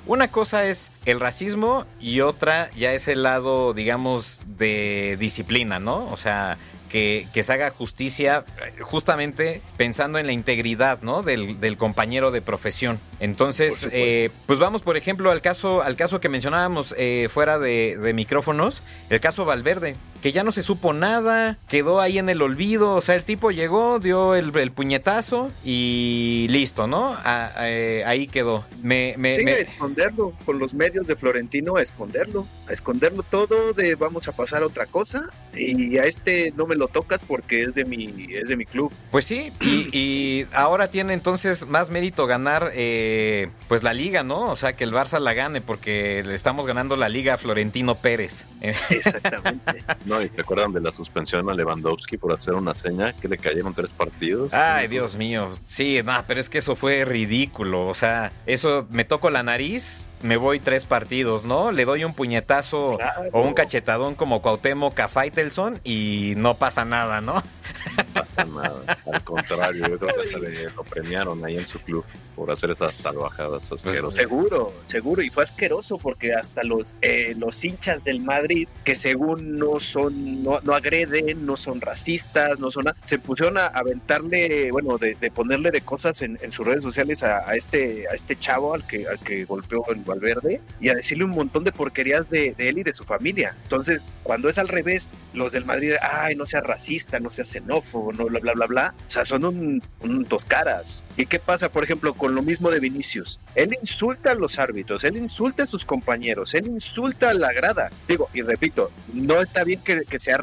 una 0.06 0.28
cosa 0.28 0.64
es 0.66 0.92
el 1.06 1.20
racismo 1.20 1.86
y 2.00 2.20
otra 2.20 2.70
ya 2.76 2.92
es 2.92 3.08
el 3.08 3.22
lado, 3.22 3.72
digamos, 3.72 4.44
de 4.58 5.16
disciplina, 5.18 5.78
¿no? 5.78 6.06
O 6.10 6.16
sea, 6.16 6.58
que, 6.90 7.42
se 7.42 7.52
haga 7.52 7.70
justicia 7.70 8.44
justamente 8.80 9.62
pensando 9.76 10.18
en 10.18 10.26
la 10.26 10.32
integridad 10.32 11.00
¿no? 11.02 11.22
del, 11.22 11.76
compañero 11.78 12.30
de 12.30 12.42
profesión. 12.42 12.98
Entonces, 13.20 13.88
eh, 13.92 14.30
pues 14.46 14.58
vamos, 14.58 14.82
por 14.82 14.96
ejemplo, 14.96 15.30
al 15.30 15.40
caso, 15.40 15.82
al 15.82 15.96
caso 15.96 16.20
que 16.20 16.28
mencionábamos 16.28 16.94
eh, 16.98 17.28
fuera 17.30 17.58
de, 17.58 17.96
de, 17.96 18.12
micrófonos, 18.12 18.82
el 19.08 19.20
caso 19.20 19.44
Valverde, 19.44 19.96
que 20.20 20.32
ya 20.32 20.42
no 20.42 20.52
se 20.52 20.62
supo 20.62 20.92
nada, 20.92 21.58
quedó 21.68 22.00
ahí 22.00 22.18
en 22.18 22.28
el 22.28 22.42
olvido, 22.42 22.94
o 22.94 23.00
sea, 23.00 23.14
el 23.14 23.24
tipo 23.24 23.50
llegó, 23.50 23.98
dio 23.98 24.34
el, 24.34 24.50
puñetazo 24.72 25.50
y 25.64 26.46
listo, 26.50 26.86
¿no? 26.86 27.16
Eh, 27.60 28.02
ahí 28.06 28.26
quedó. 28.26 28.64
Me, 28.82 29.14
me, 29.18 29.34
sí, 29.34 29.44
esconderlo, 29.48 30.34
con 30.44 30.58
los 30.58 30.74
medios 30.74 31.06
de 31.06 31.16
Florentino 31.16 31.76
a 31.76 31.82
esconderlo, 31.82 32.46
a 32.68 32.72
esconderlo 32.72 33.22
todo 33.22 33.72
de 33.72 33.94
vamos 33.94 34.28
a 34.28 34.32
pasar 34.32 34.62
a 34.62 34.66
otra 34.66 34.86
cosa 34.86 35.30
y 35.54 35.98
a 35.98 36.04
este 36.04 36.52
no 36.56 36.66
me 36.66 36.76
lo 36.76 36.88
tocas 36.88 37.24
porque 37.24 37.62
es 37.62 37.74
de 37.74 37.84
mi, 37.84 38.28
es 38.34 38.48
de 38.48 38.56
mi 38.56 38.66
club. 38.66 38.92
Pues 39.10 39.24
sí, 39.24 39.52
y, 39.60 40.46
ahora 40.52 40.90
tiene 40.90 41.14
entonces 41.14 41.66
más 41.66 41.90
mérito 41.90 42.26
ganar 42.26 42.70
eh, 42.74 43.48
pues 43.68 43.82
la 43.82 43.94
liga, 43.94 44.22
¿no? 44.22 44.50
O 44.50 44.56
sea, 44.56 44.74
que 44.74 44.84
el 44.84 44.92
Barça 44.92 45.18
la 45.18 45.34
gane 45.34 45.60
porque 45.60 46.22
le 46.24 46.34
estamos 46.34 46.66
ganando 46.66 46.96
la 46.96 47.08
liga 47.08 47.34
a 47.34 47.38
Florentino 47.38 47.96
Pérez. 47.96 48.46
Exactamente. 48.60 49.84
no, 50.10 50.20
y 50.20 50.28
te 50.28 50.42
acuerdan 50.42 50.72
de 50.72 50.80
la 50.80 50.90
suspensión 50.90 51.48
a 51.48 51.54
Lewandowski 51.54 52.18
por 52.18 52.34
hacer 52.34 52.54
una 52.54 52.74
seña 52.74 53.12
que 53.12 53.28
le 53.28 53.38
cayeron 53.38 53.72
tres 53.72 53.90
partidos. 53.90 54.52
Ay, 54.52 54.88
Dios 54.88 55.14
mío. 55.14 55.50
Sí, 55.62 56.00
no, 56.04 56.24
pero 56.26 56.40
es 56.40 56.50
que 56.50 56.58
eso 56.58 56.74
fue 56.74 57.04
ridículo. 57.04 57.86
O 57.86 57.94
sea, 57.94 58.32
eso 58.44 58.86
me 58.90 59.04
toco 59.04 59.30
la 59.30 59.42
nariz 59.42 60.08
me 60.22 60.36
voy 60.36 60.60
tres 60.60 60.84
partidos, 60.84 61.44
¿no? 61.44 61.72
Le 61.72 61.84
doy 61.84 62.04
un 62.04 62.14
puñetazo 62.14 62.98
o 63.32 63.42
un 63.42 63.54
cachetadón 63.54 64.14
como 64.14 64.42
Cuauhtémoc 64.42 64.98
a 65.00 65.08
Faitelson 65.08 65.80
y 65.84 66.34
no 66.36 66.56
pasa 66.56 66.84
nada, 66.84 67.20
¿no? 67.20 67.34
No 67.34 68.04
pasa 68.12 68.44
nada. 68.44 68.98
Al 69.12 69.24
contrario, 69.24 69.88
yo 69.88 69.98
creo 69.98 70.16
que 70.16 70.28
se 70.28 70.70
lo 70.70 70.84
premiaron 70.84 71.44
ahí 71.44 71.56
en 71.56 71.66
su 71.66 71.78
club 71.80 72.04
por 72.34 72.50
hacer 72.50 72.70
esas 72.70 72.92
salvajadas 72.92 73.62
pues, 73.68 73.84
asquerosas. 73.84 74.14
seguro, 74.14 74.72
seguro. 74.86 75.22
Y 75.22 75.30
fue 75.30 75.42
asqueroso 75.42 75.98
porque 75.98 76.32
hasta 76.32 76.64
los, 76.64 76.94
eh, 77.02 77.34
los 77.36 77.62
hinchas 77.64 78.02
del 78.04 78.20
Madrid, 78.20 78.68
que 78.84 78.94
según 78.94 79.58
no 79.58 79.80
son, 79.80 80.42
no, 80.42 80.60
agreden, 80.72 81.44
no 81.44 81.56
son 81.56 81.80
racistas, 81.80 82.58
no 82.58 82.70
son 82.70 82.86
se 83.04 83.18
pusieron 83.18 83.58
a 83.58 83.66
aventarle, 83.66 84.70
bueno, 84.72 84.96
de, 84.98 85.14
ponerle 85.30 85.70
de 85.70 85.80
cosas 85.80 86.22
en, 86.22 86.38
sus 86.50 86.66
redes 86.66 86.82
sociales 86.82 87.22
a, 87.22 87.54
este, 87.54 88.06
a 88.10 88.14
este 88.14 88.36
chavo 88.36 88.74
al 88.74 88.86
que, 88.86 89.06
al 89.06 89.18
que 89.18 89.44
golpeó 89.44 89.84
el 89.88 90.00
Valverde 90.00 90.60
y 90.80 90.88
a 90.88 90.94
decirle 90.94 91.24
un 91.24 91.30
montón 91.30 91.64
de 91.64 91.72
porquerías 91.72 92.30
de, 92.30 92.54
él 92.58 92.78
y 92.78 92.82
de 92.82 92.94
su 92.94 93.04
familia. 93.04 93.54
Entonces, 93.64 94.10
cuando 94.22 94.48
es 94.48 94.58
al 94.58 94.68
revés, 94.68 95.16
los 95.34 95.52
del 95.52 95.64
Madrid, 95.64 95.92
ay, 96.00 96.34
no 96.36 96.46
sea 96.46 96.60
racista, 96.60 97.20
no 97.20 97.30
sea 97.30 97.44
xenófobo, 97.44 98.12
no, 98.12 98.26
bla, 98.26 98.40
bla, 98.40 98.54
bla, 98.54 98.66
bla, 98.66 98.89
o 99.06 99.10
sea, 99.10 99.24
son 99.24 99.44
un, 99.44 99.82
dos 100.28 100.44
caras. 100.44 101.04
¿Y 101.16 101.26
qué 101.26 101.38
pasa, 101.38 101.70
por 101.70 101.84
ejemplo, 101.84 102.14
con 102.14 102.34
lo 102.34 102.42
mismo 102.42 102.70
de 102.70 102.80
Vinicius? 102.80 103.40
Él 103.54 103.76
insulta 103.80 104.32
a 104.32 104.34
los 104.34 104.58
árbitros, 104.58 105.04
él 105.04 105.16
insulta 105.16 105.64
a 105.64 105.66
sus 105.66 105.84
compañeros, 105.84 106.54
él 106.54 106.66
insulta 106.66 107.30
a 107.30 107.34
la 107.34 107.52
grada. 107.52 107.90
Digo, 108.08 108.28
y 108.32 108.42
repito, 108.42 108.90
no 109.12 109.40
está 109.40 109.64
bien 109.64 109.80
que, 109.82 110.18
sea 110.18 110.38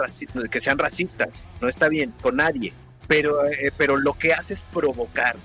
que 0.51 0.60
sean 0.60 0.77
racistas, 0.77 1.47
no 1.62 1.67
está 1.67 1.89
bien 1.89 2.13
con 2.21 2.38
nadie, 2.38 2.73
pero, 3.07 3.45
eh, 3.45 3.71
pero 3.77 3.97
lo 3.97 4.13
que 4.13 4.33
hace 4.33 4.53
es 4.53 4.62
provocar. 4.63 5.36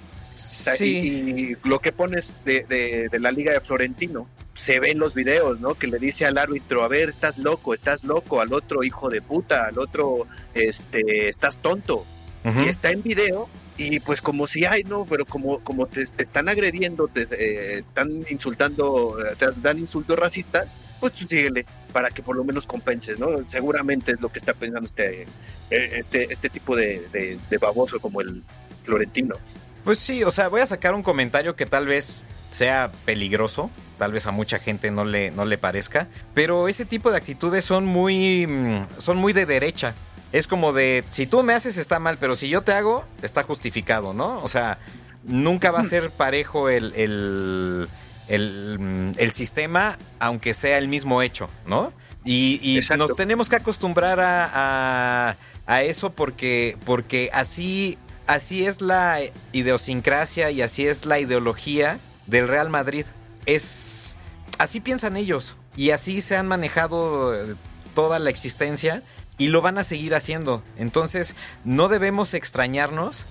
Y, 0.81 1.57
lo 1.65 1.81
que 1.81 1.93
pones 1.93 2.39
de, 2.45 3.09
la 3.19 3.31
Liga 3.31 3.53
de 3.53 3.61
Florentino, 3.61 4.29
se 4.55 4.81
ve 4.81 4.91
en 4.91 4.99
los 4.99 5.15
videos, 5.15 5.61
¿no? 5.61 5.75
Que 5.75 5.87
le 5.87 5.99
dice 5.99 6.27
al 6.27 6.39
árbitro, 6.39 6.83
a 6.83 6.89
ver, 6.89 7.09
estás 7.09 7.39
loco, 7.39 7.75
estás 7.75 8.05
loco, 8.05 8.41
al 8.41 8.53
otro 8.53 8.83
hijo 8.83 9.09
de 9.09 9.23
puta, 9.23 9.67
al 9.67 9.79
otro, 9.79 10.27
este, 10.55 11.29
estás 11.29 11.59
tonto. 11.59 12.05
Y 12.45 12.69
está 12.69 12.91
en 12.91 13.03
video 13.03 13.49
y 13.77 14.01
pues 14.01 14.21
como 14.21 14.47
si, 14.47 14.65
ay, 14.65 14.83
no, 14.85 15.05
pero 15.05 15.25
como, 15.25 15.61
como 15.61 15.87
te, 15.87 16.03
están 16.03 16.49
agrediendo, 16.49 17.09
te 17.09 17.23
eh, 17.31 17.79
están 17.79 18.25
insultando, 18.29 19.17
te 19.39 19.47
dan 19.61 19.79
insultos 19.79 20.19
racistas, 20.19 20.77
pues 20.99 21.13
tú 21.13 21.25
síguele 21.27 21.67
para 21.93 22.11
que 22.11 22.23
por 22.23 22.37
lo 22.37 22.45
menos 22.45 22.67
compenses, 22.67 23.19
¿no? 23.19 23.47
Seguramente 23.47 24.13
es 24.13 24.21
lo 24.21 24.31
que 24.31 24.41
está 24.41 24.55
pensando 24.55 24.87
este, 24.87 25.23
eh, 25.23 25.27
este, 25.71 26.33
este 26.33 26.49
tipo 26.49 26.75
de, 26.75 27.39
de 27.49 27.59
baboso 27.59 28.01
como 28.01 28.21
el 28.21 28.43
Florentino. 28.85 29.37
Pues 29.85 29.99
sí, 29.99 30.23
o 30.23 30.31
sea, 30.31 30.49
voy 30.49 30.61
a 30.61 30.67
sacar 30.67 30.95
un 30.95 31.03
comentario 31.03 31.57
que 31.57 31.67
tal 31.67 31.87
vez 31.87 32.23
sea 32.49 32.93
peligroso, 33.05 33.71
tal 33.99 34.13
vez 34.13 34.27
a 34.27 34.31
mucha 34.31 34.59
gente 34.59 34.91
no 34.91 35.05
le, 35.05 35.31
no 35.31 35.45
le 35.45 35.59
parezca, 35.59 36.09
pero 36.35 36.69
ese 36.69 36.85
tipo 36.85 37.11
de 37.11 37.17
actitudes 37.17 37.65
son 37.65 37.87
muy, 37.87 38.47
mm, 38.47 38.87
son 38.99 39.17
muy 39.17 39.33
de 39.33 39.47
derecha. 39.47 39.95
Es 40.33 40.47
como 40.47 40.73
de, 40.73 41.05
si 41.11 41.27
tú 41.27 41.43
me 41.43 41.53
haces 41.53 41.77
está 41.77 41.99
mal, 41.99 42.19
pero 42.19 42.37
si 42.37 42.49
yo 42.49 42.63
te 42.63 42.73
hago, 42.73 43.05
está 43.23 43.43
justificado, 43.43 44.15
¿no? 44.15 44.43
O 44.43 44.49
sea, 44.49 44.79
nunca 45.25 45.71
va 45.71 45.81
a 45.81 45.85
ser 45.85 46.11
parejo 46.17 46.69
el, 46.69 46.95
el, 46.95 47.89
el, 48.29 49.33
sistema, 49.33 49.99
aunque 50.19 50.55
sea 50.55 50.79
el 50.79 50.89
mismo 50.89 51.23
hecho, 51.23 51.51
¿no? 51.67 51.93
Y, 52.25 52.81
nos 52.97 53.15
tenemos 53.15 53.49
que 53.49 53.57
acostumbrar 53.57 54.21
a, 54.21 54.51
a, 54.55 55.37
a, 55.67 55.83
eso 55.83 56.11
porque, 56.11 56.79
porque 56.85 57.31
así 57.33 57.99
así 58.27 58.65
es 58.67 58.81
la 58.81 59.19
idiosincrasia 59.53 60.51
y 60.51 60.63
así 60.63 60.87
es 60.87 61.05
la 61.05 61.19
ideología 61.19 61.99
del 62.27 62.49
Real 62.49 62.71
Madrid. 62.71 63.07
Es 63.47 64.17
así 64.59 64.81
piensan 64.81 65.17
ellos 65.17 65.57
y 65.77 65.91
así 65.91 66.21
se 66.21 66.37
han 66.37 66.47
manejado 66.47 67.35
eh, 67.35 67.55
toda 67.95 68.19
la 68.19 68.31
existencia 68.31 69.03
y 69.43 69.49
lo 69.49 69.61
van 69.61 69.77
a 69.77 69.83
seguir 69.83 70.15
haciendo. 70.15 70.63
Entonces, 70.77 71.35
no 71.65 71.89
debemos 71.89 72.33
extrañarnos. 72.33 73.27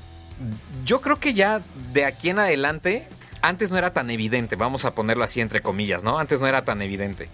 Yo 0.84 1.00
creo 1.00 1.22
que 1.22 1.34
ya 1.34 1.62
de 1.94 2.04
aquí 2.04 2.30
en 2.30 2.40
adelante 2.40 3.08
antes 3.42 3.72
no 3.72 3.78
era 3.78 3.94
tan 3.94 4.10
evidente, 4.10 4.58
vamos 4.58 4.84
a 4.84 4.94
ponerlo 4.94 5.24
así 5.24 5.40
entre 5.40 5.62
comillas, 5.62 6.04
¿no? 6.04 6.20
Antes 6.20 6.42
no 6.42 6.48
era 6.48 6.66
tan 6.66 6.82
evidente. 6.82 7.30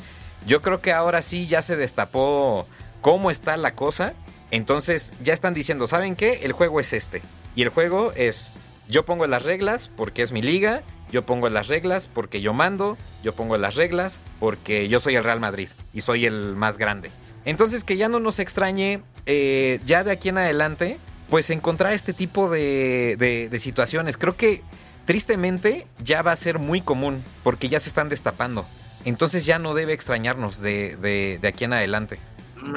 Yo 0.46 0.62
creo 0.62 0.80
que 0.80 0.94
ahora 0.94 1.24
sí 1.24 1.48
ya 1.48 1.63
se 1.63 1.76
destapó 1.76 2.68
cómo 3.02 3.32
está 3.32 3.58
la 3.58 3.74
cosa. 3.74 4.13
Entonces 4.52 5.16
ya 5.24 5.34
están 5.34 5.56
diciendo, 5.56 5.88
¿saben 5.88 6.16
qué? 6.16 6.42
El 6.44 6.52
juego 6.52 6.80
es 6.80 6.94
este. 6.94 7.24
Y 7.56 7.63
el 7.63 7.70
juego 7.70 8.13
es, 8.16 8.52
yo 8.88 9.06
pongo 9.06 9.26
las 9.26 9.42
reglas 9.42 9.90
porque 9.98 10.22
es 10.22 10.32
mi 10.32 10.44
liga, 10.44 10.84
yo 11.12 11.26
pongo 11.26 11.50
las 11.50 11.68
reglas 11.68 12.08
porque 12.13 12.42
yo 12.42 12.54
mando, 12.54 12.96
yo 13.24 13.34
pongo 13.34 13.58
las 13.58 13.74
reglas 13.74 14.22
porque 14.40 14.88
yo 14.88 15.00
soy 15.00 15.16
el 15.16 15.24
Real 15.24 15.40
Madrid 15.40 15.70
y 15.94 16.02
soy 16.02 16.28
el 16.28 16.56
más 16.56 16.78
grande. 16.78 17.10
Entonces 17.48 17.84
que 17.84 17.98
ya 17.98 18.10
no 18.10 18.20
nos 18.20 18.38
extrañe, 18.38 19.02
eh, 19.26 19.80
ya 19.84 20.04
de 20.04 20.12
aquí 20.12 20.30
en 20.30 20.38
adelante, 20.38 21.00
pues 21.30 21.50
encontrar 21.50 21.94
este 21.94 22.14
tipo 22.14 22.50
de, 22.50 23.16
de 23.18 23.60
situaciones. 23.60 24.18
Creo 24.18 24.38
que 24.38 24.62
tristemente 25.08 25.88
ya 26.04 26.22
va 26.22 26.34
a 26.34 26.36
ser 26.36 26.60
muy 26.60 26.82
común 26.82 27.24
porque 27.42 27.70
ya 27.70 27.80
se 27.80 27.90
están 27.90 28.10
destapando. 28.10 28.68
entonces 29.06 29.46
ya 29.46 29.58
no 29.58 29.74
debe 29.74 29.94
extrañarnos 29.94 30.60
de, 30.62 30.98
de, 30.98 31.40
de 31.42 31.48
aquí 31.48 31.64
en 31.64 31.74
adelante. 31.74 32.20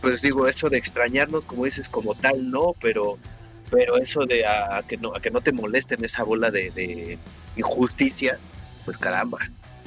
Pues 0.00 0.20
digo, 0.20 0.46
eso 0.46 0.68
de 0.68 0.76
extrañarnos, 0.76 1.46
como 1.46 1.64
dices, 1.64 1.88
como 1.88 2.14
tal, 2.14 2.50
no, 2.50 2.74
pero 2.78 3.18
pero 3.70 3.96
eso 3.96 4.26
de 4.26 4.44
a, 4.46 4.82
que 4.86 4.98
no 4.98 5.16
a 5.16 5.20
que 5.20 5.30
no 5.30 5.40
te 5.40 5.50
molesten 5.50 6.04
esa 6.04 6.24
bola 6.24 6.50
de, 6.50 6.70
de, 6.72 7.18
injusticias 7.56 8.54
pues 8.84 8.98
caramba 8.98 9.38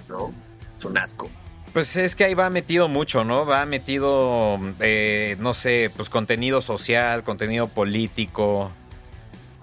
no 0.09 0.33
es 0.73 0.83
un 0.85 0.97
asco 0.97 1.29
pues 1.73 1.95
es 1.95 2.15
que 2.15 2.23
ahí 2.23 2.33
va 2.33 2.49
metido 2.49 2.87
mucho, 2.87 3.23
¿no? 3.23 3.45
Va 3.45 3.65
metido, 3.65 4.59
eh, 4.79 5.35
no 5.39 5.53
sé, 5.53 5.91
pues 5.95 6.09
contenido 6.09 6.61
social, 6.61 7.23
contenido 7.23 7.67
político, 7.67 8.71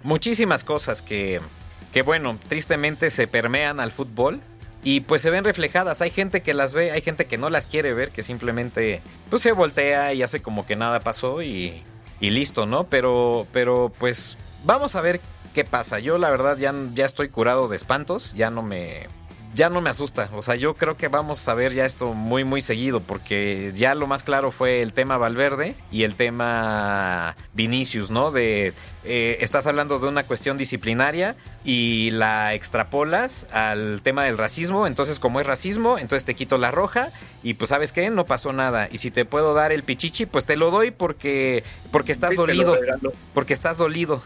muchísimas 0.03 0.63
cosas 0.63 1.03
que, 1.03 1.41
que, 1.93 2.03
bueno, 2.03 2.39
tristemente 2.49 3.11
se 3.11 3.27
permean 3.27 3.81
al 3.81 3.91
fútbol 3.91 4.41
y 4.85 5.01
pues 5.01 5.23
se 5.23 5.31
ven 5.31 5.45
reflejadas. 5.45 6.03
Hay 6.03 6.11
gente 6.11 6.43
que 6.43 6.55
las 6.55 6.75
ve, 6.75 6.93
hay 6.93 7.01
gente 7.01 7.27
que 7.27 7.39
no 7.39 7.51
las 7.51 7.67
quiere 7.67 7.95
ver, 7.95 8.11
que 8.11 8.23
simplemente 8.23 9.03
pues 9.31 9.43
se 9.43 9.53
voltea 9.53 10.13
y 10.13 10.23
hace 10.23 10.41
como 10.43 10.67
que 10.67 10.77
nada 10.77 11.01
pasó 11.01 11.43
y, 11.43 11.83
y 12.21 12.31
listo, 12.31 12.67
¿no? 12.67 12.85
Pero, 12.85 13.49
pero 13.53 13.93
pues 13.99 14.39
vamos 14.65 14.95
a 14.95 15.01
ver 15.01 15.21
qué 15.55 15.65
pasa. 15.65 15.99
Yo 15.99 16.19
la 16.19 16.31
verdad 16.31 16.59
ya, 16.59 16.73
ya 16.95 17.07
estoy 17.07 17.31
curado 17.31 17.69
de 17.69 17.77
espantos, 17.77 18.35
ya 18.35 18.51
no 18.51 18.63
me 18.63 19.09
ya 19.55 19.71
no 19.71 19.81
me 19.81 19.91
asusta. 19.91 20.29
O 20.35 20.43
sea, 20.43 20.57
yo 20.57 20.75
creo 20.75 20.97
que 20.97 21.09
vamos 21.09 21.47
a 21.49 21.55
ver 21.55 21.73
ya 21.73 21.87
esto 21.87 22.13
muy, 22.13 22.45
muy 22.45 22.61
seguido, 22.61 23.01
porque 23.01 23.73
ya 23.75 23.95
lo 23.95 24.07
más 24.07 24.25
claro 24.25 24.51
fue 24.51 24.83
el 24.83 24.93
tema 24.93 25.17
Valverde 25.17 25.77
y 25.91 26.03
el 26.03 26.17
tema 26.17 27.37
Vinicius, 27.55 28.11
¿no? 28.11 28.33
De 28.33 28.75
eh, 29.05 29.39
estás 29.41 29.67
hablando 29.67 29.99
de 29.99 30.09
una 30.09 30.25
cuestión 30.25 30.59
disciplinaria 30.59 31.37
y 31.65 32.11
la 32.11 32.55
extrapolas 32.55 33.47
al 33.53 34.01
tema 34.03 34.25
del 34.25 34.37
racismo. 34.37 34.87
Entonces, 34.87 35.21
como 35.21 35.41
es 35.41 35.47
racismo, 35.47 35.99
entonces 35.99 36.25
te 36.25 36.35
quito 36.35 36.59
la 36.59 36.73
roja 36.73 37.13
y 37.43 37.55
pues, 37.55 37.69
¿sabes 37.69 37.93
qué? 37.93 38.11
No 38.11 38.27
pasó 38.27 38.53
nada. 38.53 38.89
Y 38.91 38.99
si 38.99 39.11
te 39.11 39.25
puedo 39.25 39.55
dar 39.55 39.71
el 39.71 39.85
pichichi, 39.85 40.27
pues 40.27 40.47
te 40.47 40.57
lo 40.57 40.71
doy 40.71 40.91
porque, 40.91 41.63
porque 41.93 42.13
estás 42.13 42.35
dolido. 42.35 42.77
Porque 43.33 43.53
estás 43.53 43.79
dolido, 43.79 44.23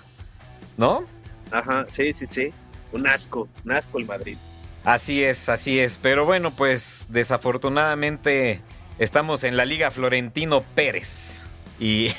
¿no? 0.78 1.04
Ajá, 1.50 1.86
sí, 1.88 2.12
sí, 2.14 2.26
sí. 2.26 2.52
Un 2.92 3.06
asco, 3.06 3.48
un 3.64 3.72
asco 3.72 3.98
el 3.98 4.06
Madrid. 4.06 4.38
Así 4.88 5.22
es, 5.22 5.50
así 5.50 5.80
es. 5.80 5.98
Pero 5.98 6.24
bueno, 6.24 6.50
pues 6.50 7.08
desafortunadamente 7.10 8.62
estamos 8.98 9.44
en 9.44 9.58
la 9.58 9.66
Liga 9.66 9.90
Florentino 9.90 10.62
Pérez. 10.62 11.42
Y, 11.78 12.10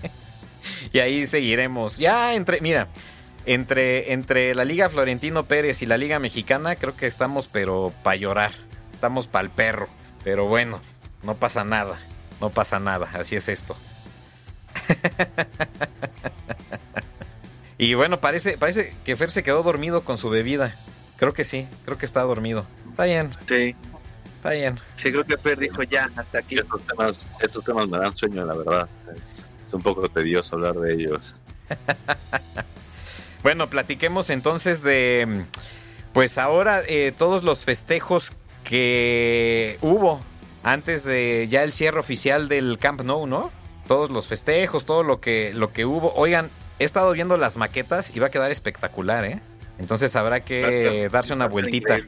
y 0.92 1.00
ahí 1.00 1.26
seguiremos. 1.26 1.98
Ya 1.98 2.36
entre, 2.36 2.60
mira, 2.60 2.86
entre, 3.44 4.12
entre 4.12 4.54
la 4.54 4.64
Liga 4.64 4.88
Florentino 4.88 5.48
Pérez 5.48 5.82
y 5.82 5.86
la 5.86 5.96
Liga 5.96 6.20
Mexicana, 6.20 6.76
creo 6.76 6.94
que 6.94 7.08
estamos, 7.08 7.48
pero 7.48 7.92
para 8.04 8.14
llorar. 8.14 8.52
Estamos 8.92 9.26
para 9.26 9.42
el 9.42 9.50
perro. 9.50 9.88
Pero 10.22 10.46
bueno, 10.46 10.80
no 11.24 11.38
pasa 11.38 11.64
nada. 11.64 11.98
No 12.40 12.50
pasa 12.50 12.78
nada. 12.78 13.10
Así 13.14 13.34
es 13.34 13.48
esto. 13.48 13.76
y 17.78 17.94
bueno, 17.94 18.20
parece, 18.20 18.58
parece 18.58 18.94
que 19.04 19.16
Fer 19.16 19.32
se 19.32 19.42
quedó 19.42 19.64
dormido 19.64 20.04
con 20.04 20.18
su 20.18 20.30
bebida. 20.30 20.76
Creo 21.20 21.34
que 21.34 21.44
sí, 21.44 21.68
creo 21.84 21.98
que 21.98 22.06
está 22.06 22.22
dormido. 22.22 22.64
Está 22.88 23.04
bien. 23.04 23.30
Sí. 23.46 23.76
Está 24.36 24.52
bien. 24.52 24.78
Sí, 24.94 25.12
creo 25.12 25.22
que 25.22 25.36
Fer 25.36 25.58
dijo 25.58 25.82
ya, 25.82 26.10
hasta 26.16 26.38
aquí. 26.38 26.56
Estos 26.56 26.80
temas, 26.86 27.28
estos 27.42 27.62
temas 27.62 27.86
me 27.88 27.98
dan 27.98 28.14
sueño, 28.14 28.42
la 28.46 28.56
verdad. 28.56 28.88
Es, 29.14 29.44
un 29.74 29.82
poco 29.82 30.08
tedioso 30.08 30.56
hablar 30.56 30.76
de 30.76 30.94
ellos. 30.94 31.38
bueno, 33.42 33.68
platiquemos 33.68 34.30
entonces 34.30 34.82
de, 34.82 35.44
pues 36.14 36.38
ahora 36.38 36.80
eh, 36.88 37.12
todos 37.16 37.42
los 37.42 37.66
festejos 37.66 38.32
que 38.64 39.78
hubo 39.82 40.22
antes 40.62 41.04
de 41.04 41.48
ya 41.50 41.64
el 41.64 41.72
cierre 41.74 42.00
oficial 42.00 42.48
del 42.48 42.78
Camp 42.78 43.02
Nou, 43.02 43.26
¿no? 43.26 43.52
Todos 43.86 44.08
los 44.08 44.26
festejos, 44.26 44.86
todo 44.86 45.02
lo 45.02 45.20
que, 45.20 45.52
lo 45.54 45.70
que 45.74 45.84
hubo. 45.84 46.14
Oigan, 46.14 46.50
he 46.78 46.84
estado 46.84 47.12
viendo 47.12 47.36
las 47.36 47.58
maquetas 47.58 48.10
y 48.16 48.20
va 48.20 48.28
a 48.28 48.30
quedar 48.30 48.50
espectacular, 48.50 49.26
¿eh? 49.26 49.42
Entonces 49.80 50.14
habrá 50.14 50.44
que 50.44 51.08
darse 51.10 51.32
una 51.32 51.48
vueltita. 51.48 51.98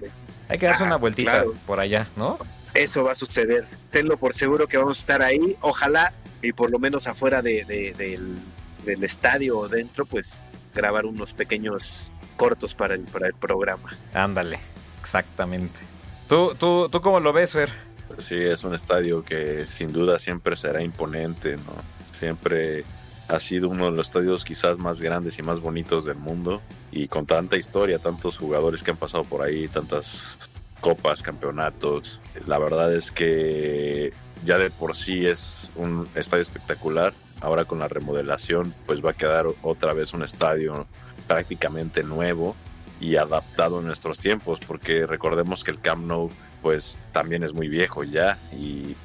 Hay 0.49 0.59
que 0.59 0.67
darse 0.67 0.85
una 0.85 0.97
vueltita 0.97 1.45
por 1.67 1.81
allá, 1.81 2.07
¿no? 2.17 2.39
Eso 2.75 3.05
va 3.05 3.13
a 3.13 3.15
suceder. 3.15 3.67
Tenlo 3.91 4.19
por 4.19 4.35
seguro 4.35 4.69
que 4.69 4.77
vamos 4.77 4.99
a 4.99 5.01
estar 5.01 5.23
ahí. 5.23 5.57
Ojalá, 5.63 6.13
y 6.43 6.53
por 6.53 6.71
lo 6.71 6.79
menos 6.79 7.07
afuera 7.07 7.41
de, 7.41 7.65
del, 7.97 9.05
estadio 9.05 9.59
o 9.59 9.69
dentro, 9.69 10.05
pues 10.05 10.51
grabar 10.75 11.07
unos 11.07 11.33
pequeños 11.33 12.13
cortos 12.37 12.75
para 12.75 12.95
el, 12.95 13.03
para 13.03 13.27
el 13.27 13.35
programa. 13.35 13.97
Ándale, 14.13 14.59
exactamente. 15.01 15.81
¿Tú, 16.29 16.55
tú, 16.59 16.89
¿Tú 16.91 17.01
cómo 17.01 17.21
lo 17.21 17.33
ves, 17.33 17.53
Fer? 17.53 17.71
Pues 18.09 18.27
sí, 18.27 18.37
es 18.37 18.65
un 18.65 18.75
estadio 18.75 19.23
que 19.23 19.67
sin 19.67 19.93
duda 19.93 20.19
siempre 20.19 20.57
será 20.57 20.83
imponente, 20.83 21.57
¿no? 21.57 21.73
Siempre 22.19 22.85
ha 23.33 23.41
sido 23.41 23.71
uno 23.71 23.87
de 23.87 23.93
los 23.93 24.09
estadios 24.09 24.45
quizás 24.45 24.79
más 24.79 25.01
grandes 25.01 25.39
y 25.39 25.43
más 25.43 25.61
bonitos 25.61 26.05
del 26.05 26.17
mundo 26.17 26.61
y 26.91 27.09
con 27.09 27.25
tanta 27.25 27.57
historia, 27.57 27.99
tantos 27.99 28.37
jugadores 28.37 28.83
que 28.83 28.91
han 28.91 28.99
pasado 28.99 29.25
por 29.25 29.41
ahí, 29.41 29.69
tantas 29.69 30.37
copas, 30.81 31.23
campeonatos. 31.23 32.21
La 32.47 32.59
verdad 32.59 32.93
es 32.93 33.11
que 33.11 34.13
ya 34.45 34.59
de 34.59 34.71
por 34.71 34.95
sí 34.95 35.27
es 35.27 35.71
un 35.77 36.07
estadio 36.15 36.43
espectacular. 36.43 37.15
Ahora 37.41 37.65
con 37.65 37.79
la 37.79 37.89
remodelación 37.89 38.75
pues 38.85 39.05
va 39.05 39.11
a 39.11 39.15
quedar 39.15 39.47
otra 39.63 39.95
vez 39.95 40.13
un 40.13 40.23
estadio 40.23 40.87
prácticamente 41.27 42.03
nuevo 42.03 42.55
y 43.03 43.17
adaptado 43.17 43.81
a 43.81 43.83
nuestros 43.83 44.21
tiempos 44.21 44.61
porque 44.61 45.07
recordemos 45.07 45.65
que 45.65 45.73
el 45.73 45.81
Camp 45.81 46.07
Nou 46.07 46.31
pues 46.63 46.97
también 47.11 47.43
es 47.43 47.53
muy 47.53 47.69
viejo 47.69 48.05
ya 48.05 48.39
y, 48.53 48.97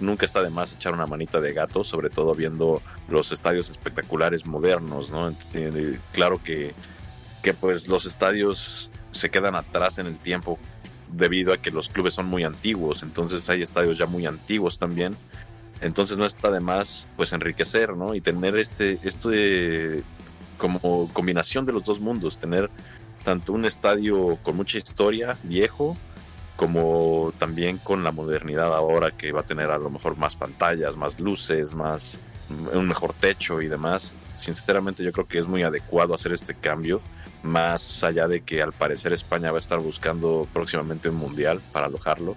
nunca 0.00 0.26
está 0.26 0.42
de 0.42 0.50
más 0.50 0.74
echar 0.74 0.92
una 0.94 1.06
manita 1.06 1.40
de 1.40 1.52
gato, 1.52 1.84
sobre 1.84 2.10
todo 2.10 2.34
viendo 2.34 2.82
los 3.08 3.32
estadios 3.32 3.68
espectaculares 3.70 4.46
modernos, 4.46 5.10
¿no? 5.10 5.34
Claro 6.12 6.42
que, 6.42 6.72
que 7.42 7.52
pues 7.52 7.88
los 7.88 8.06
estadios 8.06 8.90
se 9.10 9.30
quedan 9.30 9.54
atrás 9.54 9.98
en 9.98 10.06
el 10.06 10.18
tiempo 10.18 10.58
debido 11.10 11.52
a 11.52 11.58
que 11.58 11.70
los 11.70 11.88
clubes 11.88 12.14
son 12.14 12.26
muy 12.26 12.44
antiguos, 12.44 13.02
entonces 13.02 13.48
hay 13.50 13.62
estadios 13.62 13.98
ya 13.98 14.06
muy 14.06 14.26
antiguos 14.26 14.78
también. 14.78 15.16
Entonces 15.80 16.18
no 16.18 16.26
está 16.26 16.50
de 16.50 16.60
más 16.60 17.06
pues 17.16 17.32
enriquecer, 17.32 17.96
¿no? 17.96 18.14
Y 18.14 18.20
tener 18.20 18.56
este, 18.56 18.98
este 19.02 20.02
como 20.58 21.08
combinación 21.12 21.64
de 21.64 21.72
los 21.72 21.84
dos 21.84 22.00
mundos, 22.00 22.36
tener 22.36 22.70
tanto 23.24 23.52
un 23.52 23.64
estadio 23.64 24.38
con 24.42 24.56
mucha 24.56 24.78
historia, 24.78 25.38
viejo, 25.42 25.96
como 26.56 27.32
también 27.38 27.78
con 27.78 28.02
la 28.02 28.12
modernidad 28.12 28.74
ahora 28.74 29.12
que 29.12 29.32
va 29.32 29.40
a 29.40 29.44
tener 29.44 29.70
a 29.70 29.78
lo 29.78 29.90
mejor 29.90 30.18
más 30.18 30.36
pantallas, 30.36 30.96
más 30.96 31.20
luces, 31.20 31.72
más 31.72 32.18
un 32.72 32.88
mejor 32.88 33.12
techo 33.12 33.62
y 33.62 33.68
demás. 33.68 34.16
Sinceramente 34.36 35.04
yo 35.04 35.12
creo 35.12 35.28
que 35.28 35.38
es 35.38 35.46
muy 35.46 35.62
adecuado 35.62 36.14
hacer 36.14 36.32
este 36.32 36.54
cambio, 36.54 37.00
más 37.42 38.02
allá 38.02 38.26
de 38.26 38.40
que 38.40 38.62
al 38.62 38.72
parecer 38.72 39.12
España 39.12 39.50
va 39.50 39.58
a 39.58 39.60
estar 39.60 39.78
buscando 39.78 40.48
próximamente 40.52 41.08
un 41.08 41.16
mundial 41.16 41.60
para 41.72 41.86
alojarlo. 41.86 42.34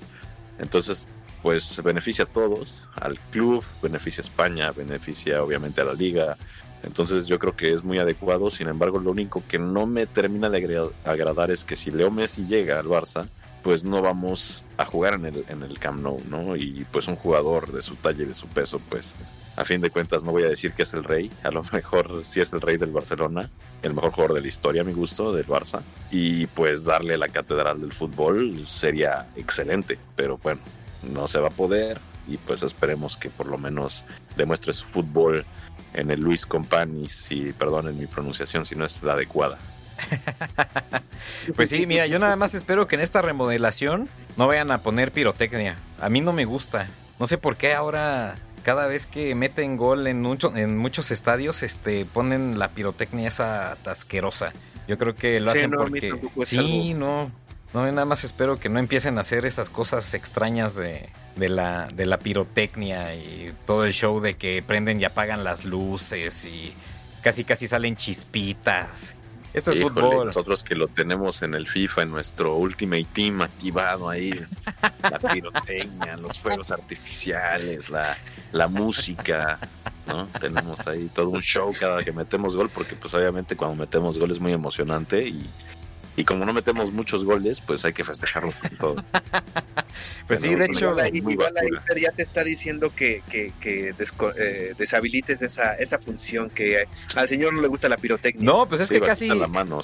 Entonces, 0.59 1.07
pues 1.41 1.81
beneficia 1.83 2.25
a 2.25 2.27
todos, 2.27 2.87
al 2.95 3.19
club, 3.31 3.63
beneficia 3.81 4.21
a 4.21 4.25
España, 4.25 4.71
beneficia 4.71 5.43
obviamente 5.43 5.81
a 5.81 5.85
la 5.85 5.93
liga. 5.93 6.37
Entonces 6.83 7.27
yo 7.27 7.39
creo 7.39 7.55
que 7.55 7.71
es 7.71 7.83
muy 7.83 7.99
adecuado, 7.99 8.49
sin 8.49 8.67
embargo 8.67 8.99
lo 8.99 9.11
único 9.11 9.43
que 9.47 9.59
no 9.59 9.85
me 9.85 10.05
termina 10.07 10.49
de 10.49 10.89
agradar 11.05 11.51
es 11.51 11.63
que 11.63 11.75
si 11.75 11.91
Leo 11.91 12.11
Messi 12.11 12.45
llega 12.45 12.79
al 12.79 12.87
Barça, 12.87 13.29
pues 13.61 13.83
no 13.83 14.01
vamos 14.01 14.63
a 14.77 14.85
jugar 14.85 15.13
en 15.13 15.25
el, 15.25 15.45
en 15.47 15.63
el 15.63 15.77
Camp 15.77 16.01
Nou, 16.01 16.19
¿no? 16.27 16.55
Y 16.55 16.85
pues 16.91 17.07
un 17.07 17.15
jugador 17.15 17.71
de 17.71 17.81
su 17.81 17.95
talla 17.95 18.23
y 18.23 18.27
de 18.27 18.35
su 18.35 18.47
peso, 18.47 18.81
pues 18.89 19.15
a 19.55 19.65
fin 19.65 19.81
de 19.81 19.89
cuentas 19.91 20.23
no 20.23 20.31
voy 20.31 20.43
a 20.43 20.49
decir 20.49 20.73
que 20.73 20.83
es 20.83 20.93
el 20.93 21.03
rey, 21.03 21.31
a 21.43 21.51
lo 21.51 21.63
mejor 21.71 22.23
sí 22.23 22.41
es 22.41 22.53
el 22.53 22.61
rey 22.61 22.77
del 22.77 22.91
Barcelona, 22.91 23.49
el 23.81 23.93
mejor 23.93 24.11
jugador 24.11 24.35
de 24.35 24.41
la 24.41 24.47
historia 24.47 24.81
a 24.81 24.85
mi 24.85 24.93
gusto, 24.93 25.31
del 25.31 25.47
Barça, 25.47 25.81
y 26.09 26.47
pues 26.47 26.85
darle 26.85 27.17
la 27.17 27.27
catedral 27.27 27.79
del 27.79 27.93
fútbol 27.93 28.65
sería 28.65 29.27
excelente, 29.35 29.99
pero 30.15 30.37
bueno, 30.37 30.61
no 31.03 31.27
se 31.27 31.39
va 31.39 31.49
a 31.49 31.51
poder. 31.51 31.99
Y 32.27 32.37
pues 32.37 32.61
esperemos 32.61 33.17
que 33.17 33.29
por 33.29 33.47
lo 33.47 33.57
menos 33.57 34.05
demuestre 34.37 34.73
su 34.73 34.85
fútbol 34.85 35.43
en 35.93 36.11
el 36.11 36.21
Luis 36.21 36.45
Compani, 36.45 37.09
si 37.09 37.53
perdonen 37.53 37.97
mi 37.97 38.05
pronunciación 38.05 38.65
si 38.65 38.75
no 38.75 38.85
es 38.85 39.03
la 39.03 39.13
adecuada. 39.13 39.57
pues 41.55 41.69
sí, 41.69 41.85
mira, 41.85 42.07
yo 42.07 42.19
nada 42.19 42.35
más 42.35 42.53
espero 42.53 42.87
que 42.87 42.95
en 42.95 43.01
esta 43.01 43.21
remodelación 43.21 44.09
no 44.37 44.47
vayan 44.47 44.71
a 44.71 44.79
poner 44.79 45.11
pirotecnia. 45.11 45.77
A 45.99 46.09
mí 46.09 46.21
no 46.21 46.33
me 46.33 46.45
gusta. 46.45 46.87
No 47.19 47.27
sé 47.27 47.37
por 47.37 47.57
qué 47.57 47.73
ahora 47.73 48.35
cada 48.63 48.87
vez 48.87 49.05
que 49.05 49.33
meten 49.35 49.77
gol 49.77 50.07
en, 50.07 50.25
en 50.55 50.77
muchos 50.77 51.11
estadios 51.11 51.63
este 51.63 52.05
ponen 52.05 52.59
la 52.59 52.69
pirotecnia 52.69 53.27
esa 53.27 53.73
asquerosa. 53.85 54.53
Yo 54.87 54.97
creo 54.97 55.15
que 55.15 55.39
lo 55.39 55.51
hacen 55.51 55.71
porque 55.71 56.11
sí, 56.43 56.93
no. 56.93 57.31
No, 57.73 57.85
nada 57.89 58.05
más 58.05 58.23
espero 58.25 58.59
que 58.59 58.67
no 58.67 58.79
empiecen 58.79 59.17
a 59.17 59.21
hacer 59.21 59.45
esas 59.45 59.69
cosas 59.69 60.13
extrañas 60.13 60.75
de, 60.75 61.09
de, 61.37 61.47
la, 61.49 61.87
de 61.87 62.05
la 62.05 62.19
pirotecnia 62.19 63.15
y 63.15 63.53
todo 63.65 63.85
el 63.85 63.93
show 63.93 64.19
de 64.19 64.35
que 64.35 64.61
prenden 64.61 64.99
y 64.99 65.05
apagan 65.05 65.45
las 65.45 65.63
luces 65.63 66.43
y 66.45 66.73
casi 67.21 67.45
casi 67.45 67.67
salen 67.67 67.95
chispitas 67.95 69.15
Esto 69.53 69.71
es 69.71 69.79
fútbol. 69.81 70.25
Nosotros 70.25 70.63
que 70.63 70.75
lo 70.75 70.89
tenemos 70.89 71.43
en 71.43 71.53
el 71.53 71.67
FIFA, 71.67 72.01
en 72.01 72.11
nuestro 72.11 72.55
Ultimate 72.57 73.07
Team 73.13 73.41
activado 73.41 74.09
ahí, 74.09 74.33
la 75.01 75.19
pirotecnia, 75.19 76.17
los 76.17 76.39
fuegos 76.39 76.71
artificiales, 76.71 77.89
la, 77.89 78.17
la 78.51 78.67
música, 78.67 79.59
¿no? 80.07 80.27
Tenemos 80.39 80.85
ahí 80.87 81.09
todo 81.13 81.29
un 81.29 81.41
show 81.41 81.73
cada 81.79 82.03
que 82.03 82.11
metemos 82.11 82.55
gol, 82.55 82.69
porque 82.69 82.95
pues 82.95 83.13
obviamente 83.13 83.55
cuando 83.55 83.77
metemos 83.77 84.17
gol 84.19 84.31
es 84.31 84.39
muy 84.41 84.51
emocionante 84.51 85.25
y, 85.25 85.49
y 86.21 86.25
como 86.25 86.45
no 86.45 86.53
metemos 86.53 86.91
muchos 86.91 87.25
goles, 87.25 87.61
pues 87.61 87.83
hay 87.83 87.93
que 87.93 88.03
festejarlo 88.03 88.53
con 88.61 88.77
todo. 88.77 88.95
Pues 90.27 90.39
sí, 90.39 90.55
de 90.55 90.65
hecho, 90.65 90.93
muy 91.23 91.33
igual 91.33 91.51
basura. 91.53 91.81
Fer 91.85 91.99
ya 91.99 92.11
te 92.11 92.23
está 92.23 92.43
diciendo 92.43 92.93
que, 92.95 93.21
que, 93.29 93.51
que 93.59 93.93
desco- 93.95 94.33
eh, 94.37 94.73
deshabilites 94.77 95.41
esa, 95.41 95.73
esa 95.75 95.99
función 95.99 96.49
que 96.49 96.85
al 97.17 97.27
señor 97.27 97.53
no 97.53 97.61
le 97.61 97.67
gusta 97.67 97.89
la 97.89 97.97
pirotecnia. 97.97 98.45
no, 98.45 98.65
pues 98.67 98.81
es 98.81 98.87
Sí, 98.87 98.93
que 98.95 99.01
casi, 99.01 99.27
la 99.27 99.47
mano. 99.47 99.81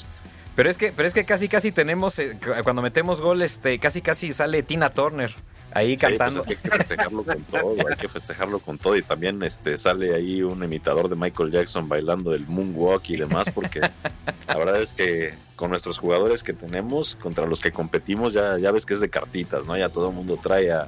pero 0.56 0.70
es 0.70 0.78
que, 0.78 0.94
pero 0.94 1.08
es 1.08 1.14
que 1.14 1.26
casi, 1.26 1.50
casi 1.50 1.72
tenemos, 1.74 2.18
eh, 2.20 2.38
cu- 2.42 2.64
cuando 2.64 2.82
metemos 2.82 3.20
gol, 3.20 3.42
este, 3.42 3.78
casi, 3.80 4.02
casi 4.02 4.32
sale 4.32 4.64
Tina 4.64 4.90
Turner 4.90 5.36
ahí 5.74 5.92
Sí, 5.92 5.98
pues 5.98 6.18
cantando. 6.18 6.40
es 6.42 6.46
que 6.48 6.54
hay 6.54 6.60
que 6.62 6.70
festejarlo 6.78 7.24
con 7.24 7.44
todo, 7.44 7.76
hay 7.90 7.96
que 7.98 8.08
festejarlo 8.10 8.60
con 8.60 8.78
todo 8.78 8.96
y 8.96 9.02
también 9.04 9.42
este 9.44 9.78
sale 9.78 10.16
ahí 10.16 10.42
un 10.42 10.64
imitador 10.64 11.10
de 11.10 11.16
Michael 11.16 11.52
Jackson 11.52 11.88
bailando 11.90 12.34
el 12.34 12.46
moonwalk 12.48 13.10
y 13.10 13.18
demás 13.18 13.48
porque 13.54 13.82
la 13.82 14.58
verdad 14.58 14.82
es 14.82 14.94
que 14.94 15.34
con 15.56 15.70
nuestros 15.72 15.98
jugadores 15.98 16.44
que 16.44 16.54
tenemos 16.54 17.16
contra 17.16 17.46
los 17.46 17.60
que 17.62 17.72
competimos 17.72 18.34
ya 18.34 18.58
ya 18.58 18.72
ves 18.72 18.86
que 18.86 18.94
es 18.96 19.02
de 19.02 19.10
cartitas, 19.10 19.66
¿no? 19.66 19.78
Ya 19.78 19.90
todo 19.90 20.10
el 20.10 20.16
mundo 20.16 20.40
trae 20.42 20.72
a, 20.72 20.88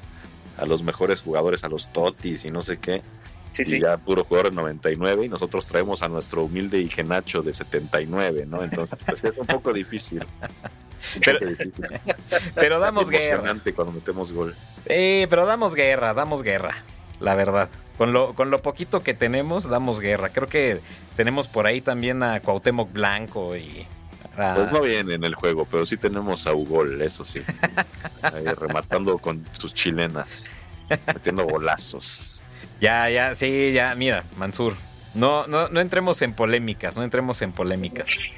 a 0.58 0.65
los 0.65 0.82
mejores 0.84 1.22
jugadores, 1.22 1.63
a 1.63 1.70
los 1.70 1.92
totis 1.94 2.46
y 2.46 2.52
no 2.52 2.62
sé 2.62 2.78
qué, 2.80 3.02
Sí, 3.52 3.63
y 3.63 3.65
sí. 3.65 3.80
ya 3.82 3.98
puro 3.98 4.24
jugador 4.24 4.52
de 4.52 4.56
99 4.58 5.26
y 5.26 5.30
nosotros 5.30 5.65
traemos 5.65 6.04
a 6.04 6.08
nuestro 6.08 6.44
humilde 6.44 6.80
y 6.80 6.88
genacho 6.88 7.42
de 7.42 7.52
79, 7.54 8.46
¿no? 8.46 8.63
Entonces 8.63 8.98
pues 9.06 9.24
es 9.24 9.38
un 9.38 9.48
poco 9.48 9.74
difícil. 9.74 10.24
Pero-. 11.24 11.40
Pero 12.56 12.80
damos 12.80 13.10
guerra. 13.10 13.26
Emocionante 13.36 13.74
cuando 13.74 13.94
metemos 13.94 14.32
gol. 14.32 14.56
Eh, 14.86 15.28
pero 15.30 15.46
damos 15.46 15.76
guerra, 15.76 16.14
damos 16.14 16.44
guerra, 16.44 16.84
la 17.20 17.36
verdad. 17.36 17.70
Con 17.98 18.14
lo, 18.14 18.34
con 18.34 18.50
lo 18.50 18.62
poquito 18.62 19.02
que 19.04 19.14
tenemos, 19.14 19.68
damos 19.70 20.00
guerra. 20.00 20.30
Creo 20.30 20.48
que 20.48 20.80
tenemos 21.18 21.48
por 21.48 21.68
ahí 21.68 21.82
también 21.82 22.24
a 22.24 22.40
Cuauhtémoc 22.40 22.92
Blanco 22.94 23.58
y... 23.58 23.86
a- 24.38 24.54
Pues 24.56 24.72
no 24.72 24.82
viene 24.82 25.16
en 25.16 25.24
el 25.26 25.36
juego, 25.36 25.66
pero 25.70 25.86
sí 25.86 25.98
tenemos 25.98 26.48
a 26.48 26.54
Ugol, 26.54 27.02
eso 27.02 27.26
sí. 27.26 27.42
Ahí 28.22 28.46
rematando 28.46 29.18
con 29.18 29.46
sus 29.52 29.74
chilenas, 29.74 30.46
metiendo 31.08 31.44
golazos. 31.46 32.42
Ya, 32.80 33.10
ya, 33.10 33.36
sí, 33.36 33.74
ya, 33.74 33.94
mira, 33.96 34.24
Mansur. 34.38 34.76
No, 35.14 35.46
no, 35.48 35.68
no 35.68 35.82
entremos 35.82 36.22
en 36.22 36.32
polémicas, 36.34 36.96
no 36.96 37.04
entremos 37.04 37.42
en 37.42 37.52
polémicas. 37.52 38.32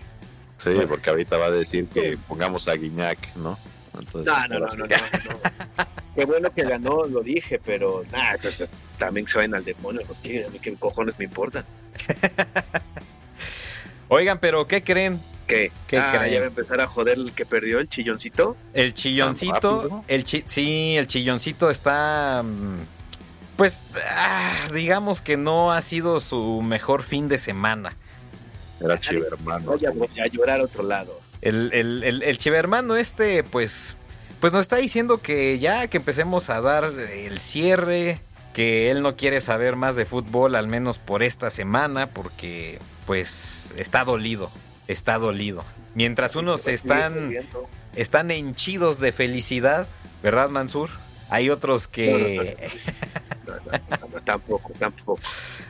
Sí, 0.64 0.70
porque 0.88 1.10
ahorita 1.10 1.38
va 1.38 1.48
a 1.48 1.52
decir 1.52 1.88
que 1.88 2.18
pongamos 2.28 2.68
a 2.68 2.76
Guiñac, 2.76 3.36
¿no? 3.36 3.58
Entonces, 3.98 4.32
No, 4.32 4.48
no, 4.48 4.60
no, 4.60 4.68
no, 4.68 4.86
no, 4.86 4.88
no. 4.88 5.86
Qué 6.16 6.26
bueno 6.26 6.54
que 6.54 6.64
ganó, 6.64 7.06
lo 7.08 7.22
dije, 7.22 7.60
pero 7.66 8.04
nada, 8.12 8.38
también 8.98 9.28
se 9.28 9.38
vayan 9.40 9.56
al 9.56 9.66
demonio 9.66 10.02
los 10.08 10.22
tigres, 10.22 10.48
a 10.48 10.50
mí 10.50 10.60
qué 10.60 10.74
cojones 10.76 11.18
me 11.18 11.26
importan. 11.26 11.66
Oigan, 14.08 14.40
pero 14.40 14.68
¿qué 14.68 14.84
creen? 14.84 15.22
¿Qué? 15.48 15.72
¿Qué 15.88 15.98
ah, 15.98 16.14
creen? 16.18 16.34
ya 16.34 16.40
va 16.40 16.46
a 16.46 16.50
empezar 16.50 16.82
a 16.82 16.88
joder 16.88 17.18
el 17.18 17.32
que 17.34 17.46
perdió 17.46 17.80
el 17.80 17.88
chilloncito. 17.88 18.58
El 18.74 18.94
chilloncito, 18.94 20.04
el 20.08 20.24
chi- 20.26 20.44
sí, 20.46 20.96
el 20.98 21.08
chilloncito 21.08 21.70
está, 21.72 22.44
mm, 22.44 22.80
pues, 23.56 23.84
ah, 24.16 24.68
digamos 24.74 25.22
que 25.22 25.38
no 25.38 25.72
ha 25.72 25.82
sido 25.82 26.20
su 26.20 26.62
mejor 26.62 27.04
fin 27.04 27.30
de 27.30 27.38
semana. 27.38 27.96
Era 28.84 29.00
chivermano. 29.00 29.78
Voy 29.96 30.20
a 30.20 30.28
llorar 30.28 30.60
a 30.60 30.64
otro 30.64 30.84
lado. 30.84 31.20
El, 31.42 31.72
el, 31.74 32.04
el, 32.04 32.24
el 32.24 32.38
chivermano 32.38 32.96
este, 32.96 33.44
pues, 33.44 33.96
pues 34.40 34.54
nos 34.54 34.62
está 34.62 34.78
diciendo 34.78 35.20
que 35.20 35.60
ya 35.60 35.88
que 35.88 35.98
empecemos 35.98 36.50
a 36.50 36.62
dar 36.62 36.86
el 36.86 37.40
cierre, 37.40 38.22
que 38.54 38.92
él 38.92 39.02
no 39.02 39.16
quiere 39.16 39.42
saber 39.42 39.76
más 39.76 39.96
de 39.96 40.06
fútbol, 40.06 40.56
al 40.56 40.68
menos 40.68 41.00
por 41.00 41.24
esta 41.24 41.50
semana, 41.50 42.08
porque, 42.08 42.80
pues, 43.06 43.74
está 43.78 44.04
dolido, 44.04 44.52
está 44.88 45.18
dolido. 45.18 45.64
Mientras 45.96 46.36
unos 46.36 46.68
están, 46.68 47.34
están 47.96 48.32
henchidos 48.32 49.00
de 49.00 49.12
felicidad, 49.12 49.88
¿verdad, 50.22 50.50
Mansur? 50.50 50.90
Hay 51.30 51.50
otros 51.50 51.88
que, 51.88 52.58
No, 53.52 53.72
no, 53.72 53.98
no, 54.02 54.08
no, 54.16 54.22
tampoco, 54.24 54.72
tampoco. 54.80 55.20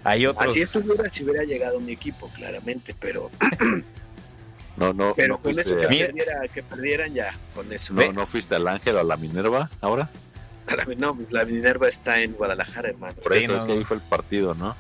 hay 0.04 0.26
otros. 0.26 0.50
Así 0.52 0.62
estuviera 0.62 1.10
si 1.10 1.24
hubiera 1.24 1.44
llegado 1.44 1.80
mi 1.80 1.92
equipo, 1.94 2.30
claramente, 2.36 2.96
pero, 3.00 3.30
No, 4.78 4.94
no, 4.94 5.14
pero 5.16 5.36
no 5.36 5.42
con 5.42 5.60
eso 5.60 5.76
que, 5.76 5.82
perdiera, 5.88 6.48
que 6.54 6.64
perdieran 6.64 7.14
ya, 7.14 7.38
con 7.54 7.72
eso. 7.74 7.94
no, 7.94 8.14
no 8.14 8.26
fuiste 8.26 8.56
al 8.56 8.68
Ángel 8.68 8.96
o 8.96 9.00
a 9.00 9.04
la 9.04 9.18
Minerva 9.18 9.70
ahora. 9.82 10.10
No, 10.98 11.14
pues 11.16 11.32
la 11.34 11.44
Minerva 11.44 11.88
está 11.90 12.20
en 12.20 12.32
Guadalajara, 12.34 12.90
hermano. 12.90 13.14
Por 13.22 13.34
Sí, 13.34 13.40
eso 13.40 13.52
no, 13.52 13.58
es 13.58 13.66
que 13.66 13.74
no. 13.74 13.80
ahí 13.80 13.84
fue 13.84 13.98
el 13.98 14.04
partido, 14.04 14.56
¿no? 14.56 14.76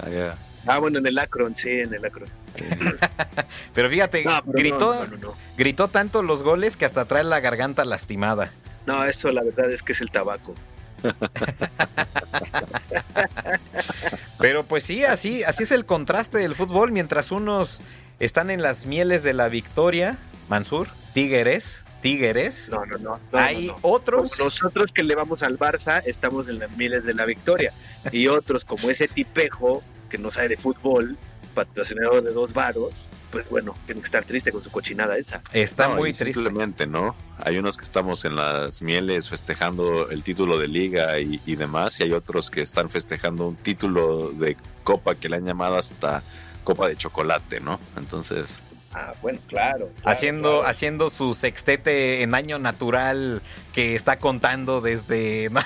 Allá. 0.00 0.36
Ah, 0.66 0.78
bueno, 0.78 0.98
en 0.98 1.06
el 1.06 1.16
Akron, 1.18 1.54
sí, 1.54 1.70
en 1.70 1.94
el 1.94 2.04
Akron. 2.04 2.28
Pero 3.74 3.88
fíjate, 3.88 4.24
No, 4.24 4.42
pero 4.42 4.52
gritó, 4.58 4.94
no, 4.94 5.04
no, 5.04 5.10
no, 5.10 5.16
no. 5.28 5.34
gritó 5.56 5.88
tanto 5.88 6.22
los 6.22 6.42
goles 6.42 6.76
que 6.76 6.84
hasta 6.84 7.04
trae 7.04 7.22
la 7.24 7.38
garganta 7.40 7.84
lastimada. 7.84 8.50
No, 8.86 9.04
eso 9.04 9.30
la 9.30 9.44
verdad 9.44 9.70
es 9.70 9.82
que 9.84 9.92
es 9.92 10.00
el 10.00 10.10
tabaco. 10.10 10.54
Pero 14.38 14.64
pues 14.64 14.84
sí, 14.84 15.04
así, 15.04 15.42
así 15.42 15.64
es 15.64 15.72
el 15.72 15.84
contraste 15.84 16.38
del 16.38 16.54
fútbol. 16.54 16.92
Mientras 16.92 17.32
unos 17.32 17.80
están 18.20 18.50
en 18.50 18.62
las 18.62 18.86
mieles 18.86 19.22
de 19.22 19.32
la 19.32 19.48
victoria, 19.48 20.18
Mansur, 20.48 20.88
Tigres, 21.12 21.84
Tigres, 22.00 22.68
No, 22.70 22.86
no, 22.86 22.98
no. 22.98 23.20
no, 23.32 23.38
hay 23.38 23.66
no, 23.66 23.72
no. 23.72 23.78
otros. 23.82 24.32
Como 24.32 24.44
nosotros 24.44 24.92
que 24.92 25.02
le 25.02 25.14
vamos 25.16 25.42
al 25.42 25.58
Barça, 25.58 26.02
estamos 26.06 26.48
en 26.48 26.60
las 26.60 26.70
miles 26.76 27.04
de 27.04 27.14
la 27.14 27.24
victoria. 27.24 27.72
Y 28.12 28.28
otros, 28.28 28.64
como 28.64 28.90
ese 28.90 29.08
tipejo 29.08 29.82
que 30.08 30.18
no 30.18 30.30
sabe 30.30 30.48
de 30.50 30.56
fútbol, 30.56 31.18
patrocinador 31.54 32.22
de 32.22 32.32
dos 32.32 32.52
varos, 32.52 33.08
pues 33.30 33.48
bueno, 33.48 33.74
tiene 33.86 34.00
que 34.00 34.06
estar 34.06 34.24
triste 34.24 34.52
con 34.52 34.62
su 34.62 34.70
cochinada 34.70 35.16
esa. 35.16 35.42
Está 35.52 35.88
No, 35.88 35.96
muy 35.96 36.12
triste. 36.12 36.34
Simplemente, 36.42 36.86
¿no? 36.86 37.14
Hay 37.38 37.58
unos 37.58 37.76
que 37.76 37.84
estamos 37.84 38.24
en 38.24 38.36
las 38.36 38.82
mieles 38.82 39.28
festejando 39.28 40.08
el 40.10 40.22
título 40.22 40.58
de 40.58 40.68
liga 40.68 41.18
y, 41.20 41.40
y 41.46 41.56
demás, 41.56 42.00
y 42.00 42.04
hay 42.04 42.12
otros 42.12 42.50
que 42.50 42.62
están 42.62 42.90
festejando 42.90 43.48
un 43.48 43.56
título 43.56 44.30
de 44.32 44.56
copa 44.84 45.14
que 45.14 45.28
le 45.28 45.36
han 45.36 45.44
llamado 45.44 45.76
hasta 45.76 46.22
copa 46.64 46.88
de 46.88 46.96
chocolate, 46.96 47.60
¿no? 47.60 47.78
Entonces, 47.96 48.60
Ah, 48.94 49.12
bueno, 49.20 49.38
claro. 49.46 49.90
claro, 49.96 50.10
Haciendo, 50.10 50.50
claro. 50.60 50.66
haciendo 50.68 51.10
su 51.10 51.34
sextete 51.34 52.22
en 52.22 52.34
año 52.34 52.58
natural 52.58 53.42
que 53.74 53.94
está 53.94 54.18
contando 54.18 54.80
desde. 54.80 55.50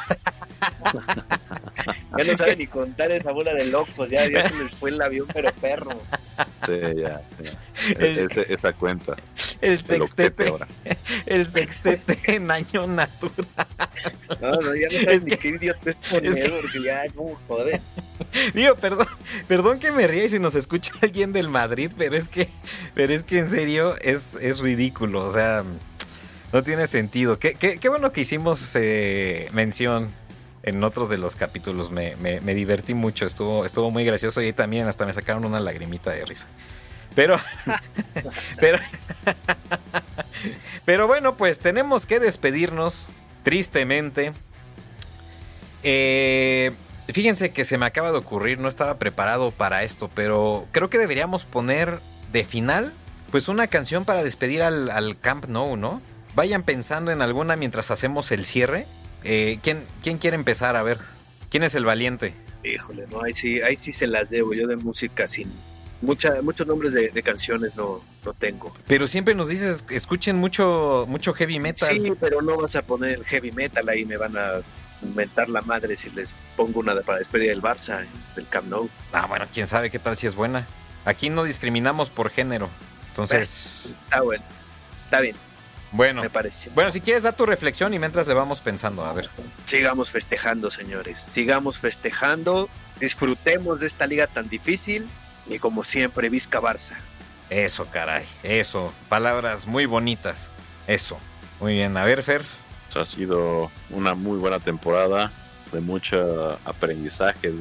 Ya 2.18 2.24
no 2.24 2.37
sabe 2.37 2.56
ni 2.56 2.66
contar 2.66 3.11
esa 3.11 3.32
bola 3.32 3.54
de 3.54 3.64
locos, 3.66 4.08
ya, 4.08 4.28
ya 4.28 4.48
se 4.48 4.54
les 4.56 4.70
fue 4.72 4.90
el 4.90 5.00
avión, 5.02 5.26
pero 5.32 5.50
perro. 5.61 5.90
sí, 6.66 6.72
ya, 6.96 7.22
ya. 7.42 7.58
El- 7.98 8.18
Ese- 8.30 8.52
esa 8.54 8.72
cuenta. 8.74 9.16
El 9.61 9.80
sextete, 9.80 10.48
ahora. 10.48 10.66
el 11.27 11.46
sextete 11.46 12.18
en 12.37 12.50
año 12.50 12.87
natural. 12.87 13.48
No, 14.40 14.50
no, 14.52 14.75
ya 14.75 14.88
no 14.88 14.98
Es 14.98 15.04
sabes 15.04 15.25
ni 15.25 15.31
que- 15.33 15.38
qué 15.38 15.48
idiota 15.48 15.90
es 15.90 15.96
poner, 15.96 16.38
es 16.38 16.44
que- 16.44 16.50
porque 16.50 16.83
ya, 16.85 17.02
como 17.14 17.35
joder. 17.48 17.81
Digo, 18.54 18.77
perdón, 18.77 19.08
perdón 19.48 19.81
que 19.81 19.90
me 19.90 20.06
ría 20.06 20.25
y 20.25 20.29
si 20.29 20.38
nos 20.38 20.54
escucha 20.54 20.92
alguien 21.02 21.33
del 21.33 21.48
Madrid, 21.48 21.90
pero 21.96 22.16
es 22.16 22.29
que, 22.29 22.48
pero 22.94 23.12
es 23.12 23.21
que 23.25 23.38
en 23.38 23.48
serio 23.48 23.96
es, 24.00 24.35
es 24.37 24.58
ridículo, 24.60 25.25
o 25.27 25.33
sea, 25.33 25.64
no 26.52 26.62
tiene 26.62 26.87
sentido. 26.87 27.38
Qué, 27.38 27.54
qué- 27.54 27.79
qué 27.79 27.88
bueno 27.88 28.12
que 28.12 28.20
hicimos 28.23 28.75
eh, 28.77 29.48
mención 29.52 30.12
en 30.62 30.83
otros 30.85 31.08
de 31.08 31.18
los 31.18 31.35
capítulos, 31.35 31.90
me, 31.90 32.14
me- 32.16 32.54
divertí 32.54 32.94
mucho, 32.94 33.27
estuvo, 33.27 33.64
estuvo 33.64 33.90
muy 33.90 34.04
gracioso 34.04 34.40
y 34.42 34.52
también 34.52 34.87
hasta 34.87 35.04
me 35.06 35.12
sacaron 35.12 35.44
una 35.44 35.58
lagrimita 35.60 36.10
de 36.12 36.25
risa. 36.25 36.46
Pero, 37.14 37.37
pero, 38.60 38.79
pero 40.85 41.06
bueno, 41.06 41.37
pues 41.37 41.58
tenemos 41.58 42.06
que 42.06 42.20
despedirnos, 42.20 43.08
tristemente. 43.42 44.33
Eh, 45.83 46.73
fíjense 47.08 47.50
que 47.52 47.64
se 47.64 47.77
me 47.79 47.87
acaba 47.87 48.12
de 48.12 48.18
ocurrir, 48.18 48.58
no 48.58 48.68
estaba 48.68 48.98
preparado 48.98 49.50
para 49.50 49.83
esto, 49.83 50.10
pero 50.14 50.66
creo 50.73 50.88
que 50.90 50.98
deberíamos 50.98 51.44
poner 51.44 52.00
de 52.31 52.44
final, 52.44 52.92
pues 53.33 53.48
una 53.48 53.66
canción 53.66 54.04
para 54.04 54.22
despedir 54.22 54.62
al, 54.62 54.88
al 54.90 55.18
Camp 55.18 55.46
Nou, 55.46 55.76
¿no? 55.76 56.00
Vayan 56.37 56.62
pensando 56.62 57.10
en 57.10 57.20
alguna 57.22 57.56
mientras 57.56 57.90
hacemos 57.90 58.30
el 58.30 58.44
cierre. 58.44 58.87
Eh, 59.24 59.58
¿quién, 59.62 59.85
¿Quién 60.02 60.18
quiere 60.18 60.37
empezar? 60.37 60.76
A 60.76 60.83
ver, 60.85 60.98
¿quién 61.50 61.64
es 61.64 61.74
el 61.74 61.85
valiente? 61.85 62.35
Híjole, 62.64 63.06
no, 63.10 63.22
ahí 63.24 63.35
sí, 63.35 63.60
ahí 63.62 63.74
sí 63.76 63.92
se 63.92 64.06
las 64.06 64.30
debo. 64.30 64.54
Yo 64.54 64.68
de 64.68 64.76
música 64.76 65.26
sin 65.26 65.50
mucha, 66.00 66.30
muchos 66.42 66.66
nombres 66.66 66.92
de, 66.92 67.08
de 67.10 67.22
canciones 67.22 67.74
no, 67.76 68.02
no 68.24 68.35
tengo. 68.35 68.72
Pero 68.87 69.06
siempre 69.06 69.35
nos 69.35 69.48
dices, 69.48 69.85
escuchen 69.90 70.37
mucho, 70.37 71.04
mucho 71.08 71.35
heavy 71.35 71.58
metal. 71.58 71.88
Sí, 71.88 72.12
pero 72.20 72.40
no 72.42 72.56
vas 72.56 72.76
a 72.76 72.83
poner 72.83 73.18
el 73.18 73.24
heavy 73.24 73.50
metal 73.52 73.88
ahí, 73.88 74.04
me 74.04 74.16
van 74.16 74.37
a 74.37 74.60
mentar 75.14 75.48
la 75.48 75.62
madre 75.62 75.96
si 75.96 76.10
les 76.10 76.35
pongo 76.56 76.80
una 76.80 76.94
de- 76.94 77.02
para 77.02 77.18
despedir 77.18 77.48
del 77.48 77.60
Barça, 77.62 78.06
del 78.37 78.46
Camp 78.48 78.68
Nou. 78.68 78.88
Ah, 79.12 79.26
bueno, 79.26 79.46
quién 79.52 79.66
sabe 79.66 79.90
qué 79.90 79.98
tal 79.98 80.16
si 80.16 80.26
es 80.28 80.35
buena. 80.35 80.66
Aquí 81.04 81.30
no 81.30 81.42
discriminamos 81.44 82.10
por 82.10 82.30
género. 82.30 82.70
Entonces. 83.13 83.94
Está 84.04 84.23
bueno. 84.23 84.44
Está 85.04 85.21
bien. 85.21 85.37
Bueno, 85.92 86.23
me 86.23 86.31
parece. 86.31 86.71
Bueno, 86.75 86.90
si 86.90 87.02
quieres, 87.02 87.23
da 87.23 87.33
tu 87.33 87.44
reflexión 87.44 87.92
y 87.92 87.98
mientras 87.98 88.27
le 88.27 88.33
vamos 88.33 88.63
pensando, 88.63 89.04
a 89.04 89.13
ver. 89.13 89.29
Sigamos 89.67 90.10
festejando, 90.10 90.71
señores. 90.71 91.21
Sigamos 91.21 91.79
festejando. 91.79 92.71
Disfrutemos 92.98 93.81
de 93.81 93.87
esta 93.87 94.06
liga 94.06 94.27
tan 94.27 94.48
difícil. 94.48 95.06
Y 95.46 95.58
como 95.58 95.85
siempre, 95.85 96.31
Vizca 96.31 96.60
Barça. 96.60 96.94
Eso, 97.50 97.87
caray. 97.90 98.25
Eso. 98.42 98.94
Palabras 99.10 99.67
muy 99.67 99.85
bonitas. 99.85 100.48
Eso. 100.87 101.19
Muy 101.60 101.75
bien. 101.75 101.94
A 101.98 102.04
ver, 102.04 102.23
Fer. 102.23 102.42
Ha 102.94 103.04
sido 103.04 103.71
una 103.90 104.15
muy 104.15 104.38
buena 104.38 104.60
temporada 104.60 105.31
de 105.73 105.81
mucho 105.81 106.58
aprendizaje, 106.65 107.52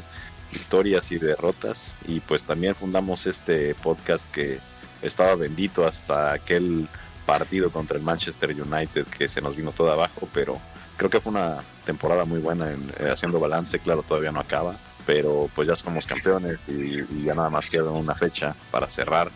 historias 0.51 1.11
y 1.11 1.17
derrotas. 1.17 1.95
Y 2.05 2.21
pues 2.21 2.43
también 2.43 2.75
fundamos 2.75 3.27
este 3.27 3.75
podcast 3.75 4.29
que 4.31 4.59
estaba 5.01 5.35
bendito 5.35 5.85
hasta 5.85 6.33
aquel 6.33 6.87
partido 7.25 7.71
contra 7.71 7.97
el 7.97 8.03
Manchester 8.03 8.49
United 8.49 9.05
que 9.07 9.27
se 9.27 9.41
nos 9.41 9.55
vino 9.55 9.71
todo 9.71 9.91
abajo, 9.91 10.27
pero 10.33 10.59
creo 10.97 11.09
que 11.09 11.19
fue 11.19 11.31
una 11.31 11.59
temporada 11.85 12.25
muy 12.25 12.39
buena 12.39 12.71
en, 12.71 12.91
eh, 12.99 13.09
haciendo 13.11 13.39
balance, 13.39 13.79
claro, 13.79 14.03
todavía 14.03 14.31
no 14.31 14.39
acaba, 14.39 14.75
pero 15.05 15.49
pues 15.55 15.67
ya 15.67 15.75
somos 15.75 16.05
campeones 16.05 16.59
y, 16.67 17.23
ya 17.23 17.33
nada 17.33 17.49
más 17.49 17.67
queda 17.67 17.89
una 17.89 18.15
fecha 18.15 18.55
para 18.69 18.87
cerrar, 18.87 19.31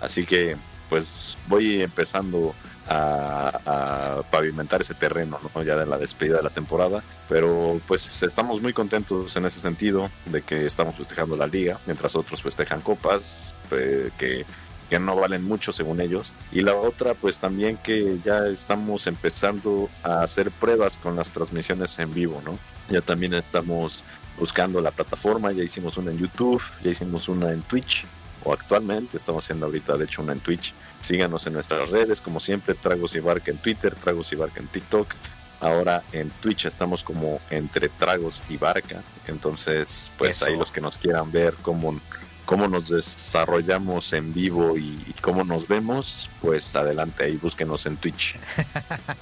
así 0.00 0.24
que 0.24 0.56
pues 0.88 1.36
voy 1.48 1.82
empezando 1.82 2.54
a, 2.88 4.22
pavimentar 4.30 4.80
ese 4.80 4.94
terreno, 4.94 5.38
¿no? 5.54 5.62
ya 5.62 5.76
de 5.76 5.86
la 5.86 5.98
despedida 5.98 6.38
de 6.38 6.42
la 6.42 6.50
temporada, 6.50 7.02
pero 7.28 7.80
pues 7.86 8.22
estamos 8.22 8.60
muy 8.60 8.72
contentos 8.72 9.36
en 9.36 9.46
ese 9.46 9.60
sentido 9.60 10.10
de 10.26 10.42
que 10.42 10.66
estamos 10.66 10.96
festejando 10.96 11.36
la 11.36 11.46
liga, 11.46 11.78
mientras 11.86 12.14
otros 12.16 12.42
festejan 12.42 12.80
copas, 12.80 13.54
eh, 13.70 14.10
que 14.18 14.44
que 14.90 14.98
no 14.98 15.16
valen 15.16 15.42
mucho 15.42 15.72
según 15.72 16.00
ellos. 16.00 16.32
Y 16.52 16.60
la 16.60 16.74
otra, 16.74 17.14
pues 17.14 17.38
también 17.38 17.76
que 17.76 18.18
ya 18.24 18.46
estamos 18.46 19.06
empezando 19.06 19.88
a 20.02 20.22
hacer 20.22 20.50
pruebas 20.50 20.96
con 20.98 21.16
las 21.16 21.32
transmisiones 21.32 21.98
en 21.98 22.12
vivo, 22.12 22.42
¿no? 22.44 22.58
Ya 22.88 23.00
también 23.00 23.34
estamos 23.34 24.04
buscando 24.38 24.80
la 24.80 24.90
plataforma, 24.90 25.52
ya 25.52 25.62
hicimos 25.62 25.96
una 25.96 26.10
en 26.10 26.18
YouTube, 26.18 26.62
ya 26.82 26.90
hicimos 26.90 27.28
una 27.28 27.50
en 27.52 27.62
Twitch, 27.62 28.04
o 28.42 28.52
actualmente 28.52 29.16
estamos 29.16 29.44
haciendo 29.44 29.66
ahorita, 29.66 29.96
de 29.96 30.04
hecho, 30.04 30.22
una 30.22 30.32
en 30.32 30.40
Twitch. 30.40 30.74
Síganos 31.00 31.46
en 31.46 31.54
nuestras 31.54 31.90
redes, 31.90 32.20
como 32.20 32.40
siempre, 32.40 32.74
Tragos 32.74 33.14
y 33.14 33.20
Barca 33.20 33.50
en 33.50 33.58
Twitter, 33.58 33.94
Tragos 33.94 34.32
y 34.32 34.36
Barca 34.36 34.60
en 34.60 34.68
TikTok. 34.68 35.08
Ahora 35.60 36.02
en 36.12 36.30
Twitch 36.30 36.66
estamos 36.66 37.02
como 37.02 37.40
entre 37.48 37.88
Tragos 37.88 38.42
y 38.50 38.58
Barca. 38.58 39.02
Entonces, 39.26 40.10
pues 40.18 40.42
ahí 40.42 40.56
los 40.56 40.70
que 40.70 40.80
nos 40.80 40.98
quieran 40.98 41.32
ver 41.32 41.54
cómo 41.62 41.98
cómo 42.44 42.68
nos 42.68 42.88
desarrollamos 42.88 44.12
en 44.12 44.32
vivo 44.32 44.76
y, 44.76 45.14
cómo 45.20 45.44
nos 45.44 45.66
vemos, 45.66 46.28
pues 46.40 46.74
adelante 46.76 47.24
ahí, 47.24 47.36
búsquenos 47.36 47.86
en 47.86 47.96
Twitch. 47.96 48.38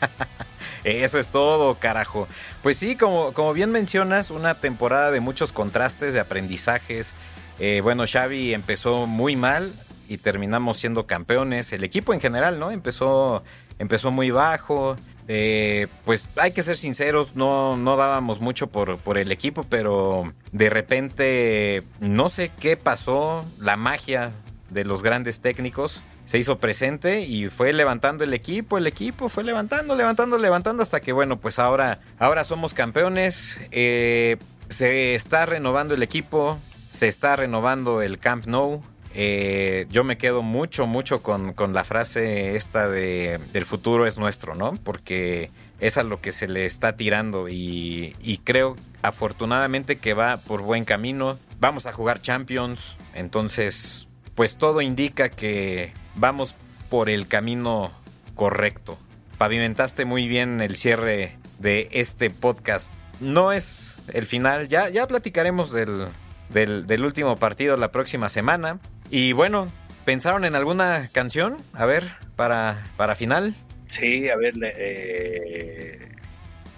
Eso 0.85 1.19
es 1.19 1.29
todo, 1.29 1.77
carajo. 1.77 2.27
Pues 2.63 2.77
sí, 2.77 2.97
como, 2.97 3.33
como 3.33 3.53
bien 3.53 3.71
mencionas, 3.71 4.31
una 4.31 4.55
temporada 4.55 5.11
de 5.11 5.21
muchos 5.21 5.53
contrastes, 5.53 6.15
de 6.15 6.21
aprendizajes. 6.21 7.15
Eh, 7.59 7.81
bueno, 7.83 8.05
Xavi 8.11 8.55
empezó 8.55 9.07
muy 9.07 9.37
mal 9.37 9.73
y 10.09 10.19
terminamos 10.19 10.79
siendo 10.79 11.07
campeones. 11.07 11.73
El 11.73 11.85
equipo 11.85 12.13
en 12.13 12.21
general, 12.21 12.59
¿no? 12.59 12.73
Empezó, 12.73 13.45
empezó 13.79 14.11
muy 14.11 14.31
bajo. 14.31 14.97
Eh, 15.29 15.87
pues 16.05 16.29
hay 16.37 16.51
que 16.53 16.63
ser 16.63 16.77
sinceros, 16.77 17.37
no, 17.37 17.77
no 17.77 17.97
dábamos 17.97 18.41
mucho 18.41 18.67
por, 18.67 18.99
por, 18.99 19.19
el 19.19 19.31
equipo, 19.31 19.65
pero 19.69 20.33
de 20.51 20.69
repente 20.69 21.85
no 22.01 22.29
sé 22.29 22.51
qué 22.59 22.77
pasó, 22.77 23.45
la 23.59 23.77
magia 23.77 24.33
de 24.71 24.85
los 24.85 25.03
grandes 25.03 25.41
técnicos 25.41 26.03
se 26.27 26.39
hizo 26.39 26.59
presente 26.59 27.21
y 27.21 27.51
fue 27.51 27.73
levantando 27.73 28.25
el 28.25 28.35
equipo, 28.35 28.79
el 28.79 28.87
equipo 28.87 29.29
fue 29.29 29.45
levantando, 29.45 29.95
levantando, 29.95 30.39
levantando 30.39 30.83
hasta 30.83 31.01
que 31.01 31.13
bueno, 31.13 31.39
pues 31.39 31.59
ahora, 31.59 32.01
ahora 32.19 32.45
somos 32.45 32.75
campeones, 32.75 33.61
eh, 33.71 34.39
se 34.69 35.15
está 35.15 35.47
renovando 35.47 35.95
el 35.95 36.03
equipo, 36.03 36.59
se 36.91 37.09
está 37.09 37.37
renovando 37.37 38.03
el 38.03 38.19
Camp 38.19 38.47
Nou, 38.47 38.83
eh, 39.15 39.87
yo 39.91 40.05
me 40.05 40.19
quedo 40.19 40.43
mucho, 40.43 40.87
mucho 40.87 41.23
con, 41.23 41.55
la 41.73 41.85
frase 41.85 42.57
esta 42.57 42.89
de 42.89 43.41
el 43.53 43.67
futuro 43.67 44.07
es 44.07 44.19
nuestro, 44.19 44.55
¿no? 44.55 44.75
Porque 44.83 45.51
es 45.81 45.99
a 45.99 46.03
lo 46.03 46.21
que 46.21 46.33
se 46.33 46.49
le 46.49 46.65
está 46.65 46.97
tirando 46.97 47.49
y, 47.49 48.17
y 48.21 48.39
creo 48.39 48.77
afortunadamente 49.03 49.99
que 49.99 50.15
va 50.15 50.39
por 50.39 50.63
buen 50.63 50.85
camino. 50.85 51.39
Vamos 51.59 51.87
a 51.87 51.93
jugar 51.93 52.23
Champions, 52.23 52.97
entonces 53.15 54.09
pues 54.35 54.57
todo 54.57 54.81
indica 54.81 55.29
que 55.29 55.93
vamos 56.15 56.55
por 56.89 57.09
el 57.09 57.27
camino 57.27 57.93
correcto. 58.35 58.99
Pavimentaste 59.39 60.05
muy 60.05 60.29
bien 60.29 60.61
el 60.61 60.77
cierre 60.77 61.37
de 61.59 61.89
este 61.93 62.31
podcast. 62.31 62.93
No 63.21 63.53
es 63.53 63.99
el 64.13 64.27
final, 64.27 64.69
ya, 64.69 64.89
ya 64.89 65.07
platicaremos 65.07 65.73
del, 65.73 66.09
del 66.51 67.05
último 67.05 67.37
partido 67.37 67.77
la 67.77 67.93
próxima 67.93 68.29
semana. 68.29 68.81
Y 69.15 69.33
bueno, 69.33 69.71
¿pensaron 70.07 70.47
en 70.47 70.57
alguna 70.57 71.11
canción? 71.13 71.59
A 71.75 71.85
ver, 71.85 72.15
para, 72.35 72.83
para 72.97 73.15
final. 73.15 73.55
Sí, 73.85 74.31
a 74.31 74.37
ver, 74.37 74.55
eh, 74.63 76.09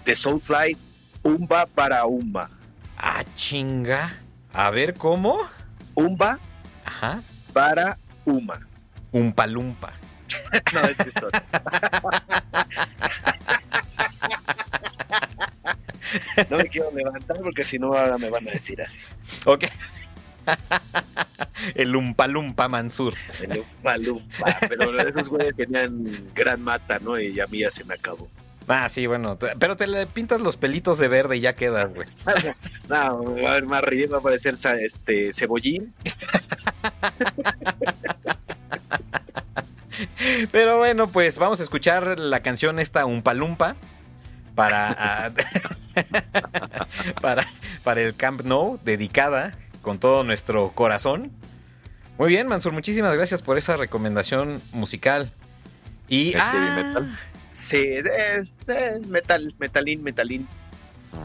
The 0.03 0.15
Soulfly, 0.15 0.75
Umba 1.23 1.65
para 1.65 2.05
Umba. 2.05 2.49
Ah, 2.97 3.23
chinga. 3.37 4.17
A 4.51 4.69
ver, 4.69 4.95
¿cómo? 4.95 5.39
Umba 5.93 6.37
Ajá. 6.83 7.21
para 7.53 7.97
Uma. 8.25 8.59
Umpalumpa. 9.13 9.93
no, 10.73 10.81
es 10.81 10.99
eso. 10.99 11.29
no 16.49 16.57
me 16.57 16.65
quiero 16.65 16.91
levantar 16.91 17.37
porque 17.37 17.63
si 17.63 17.79
no 17.79 17.93
ahora 17.93 18.17
me 18.17 18.29
van 18.29 18.45
a 18.45 18.51
decir 18.51 18.81
así. 18.81 18.99
Ok. 19.45 19.67
el 21.75 21.91
Lumpa 21.91 22.27
Lumpa 22.27 22.67
Mansur. 22.67 23.15
El 23.41 23.57
Lumpa 23.57 23.97
Lumpa. 23.97 24.57
Pero 24.67 24.99
esos 24.99 25.29
güeyes 25.29 25.55
tenían 25.55 26.31
gran 26.33 26.61
mata, 26.61 26.99
¿no? 26.99 27.19
Y 27.19 27.39
a 27.39 27.47
mí 27.47 27.59
ya 27.59 27.71
se 27.71 27.83
me 27.83 27.95
acabó. 27.95 28.29
Ah, 28.67 28.89
sí, 28.89 29.05
bueno, 29.05 29.37
pero 29.59 29.77
te 29.77 29.85
le 29.85 30.07
pintas 30.07 30.41
los 30.41 30.57
pelitos 30.57 30.97
de 30.97 31.07
verde 31.07 31.37
y 31.37 31.41
ya 31.41 31.55
queda, 31.55 31.85
güey. 31.85 32.07
no, 32.89 33.35
va 33.35 33.51
a 33.51 33.53
ver 33.53 33.65
más 33.65 33.83
ridículo, 33.83 34.13
va 34.13 34.19
a 34.19 34.23
parecer 34.23 34.55
este 34.81 35.33
cebollín. 35.33 35.93
Pero 40.51 40.77
bueno, 40.77 41.07
pues 41.09 41.37
vamos 41.37 41.61
a 41.61 41.63
escuchar 41.63 42.19
la 42.19 42.41
canción 42.41 42.79
esta 42.79 43.05
Lumpa 43.05 43.77
para, 44.55 45.31
para, 47.21 47.47
para 47.83 48.01
el 48.01 48.13
Camp 48.15 48.41
Nou, 48.41 48.77
dedicada 48.83 49.55
con 49.85 49.99
todo 49.99 50.23
nuestro 50.23 50.71
corazón. 50.71 51.31
Muy 52.17 52.29
bien, 52.29 52.47
Mansur, 52.47 52.73
muchísimas 52.73 53.15
gracias 53.15 53.43
por 53.43 53.59
esa 53.59 53.77
recomendación 53.77 54.59
musical. 54.71 55.31
Y 56.07 56.35
¿Es 56.35 56.43
heavy 56.43 56.83
metal? 56.83 57.19
Sí, 57.51 57.89
metal, 59.07 59.53
metalín, 59.59 60.01
metalín. 60.01 60.47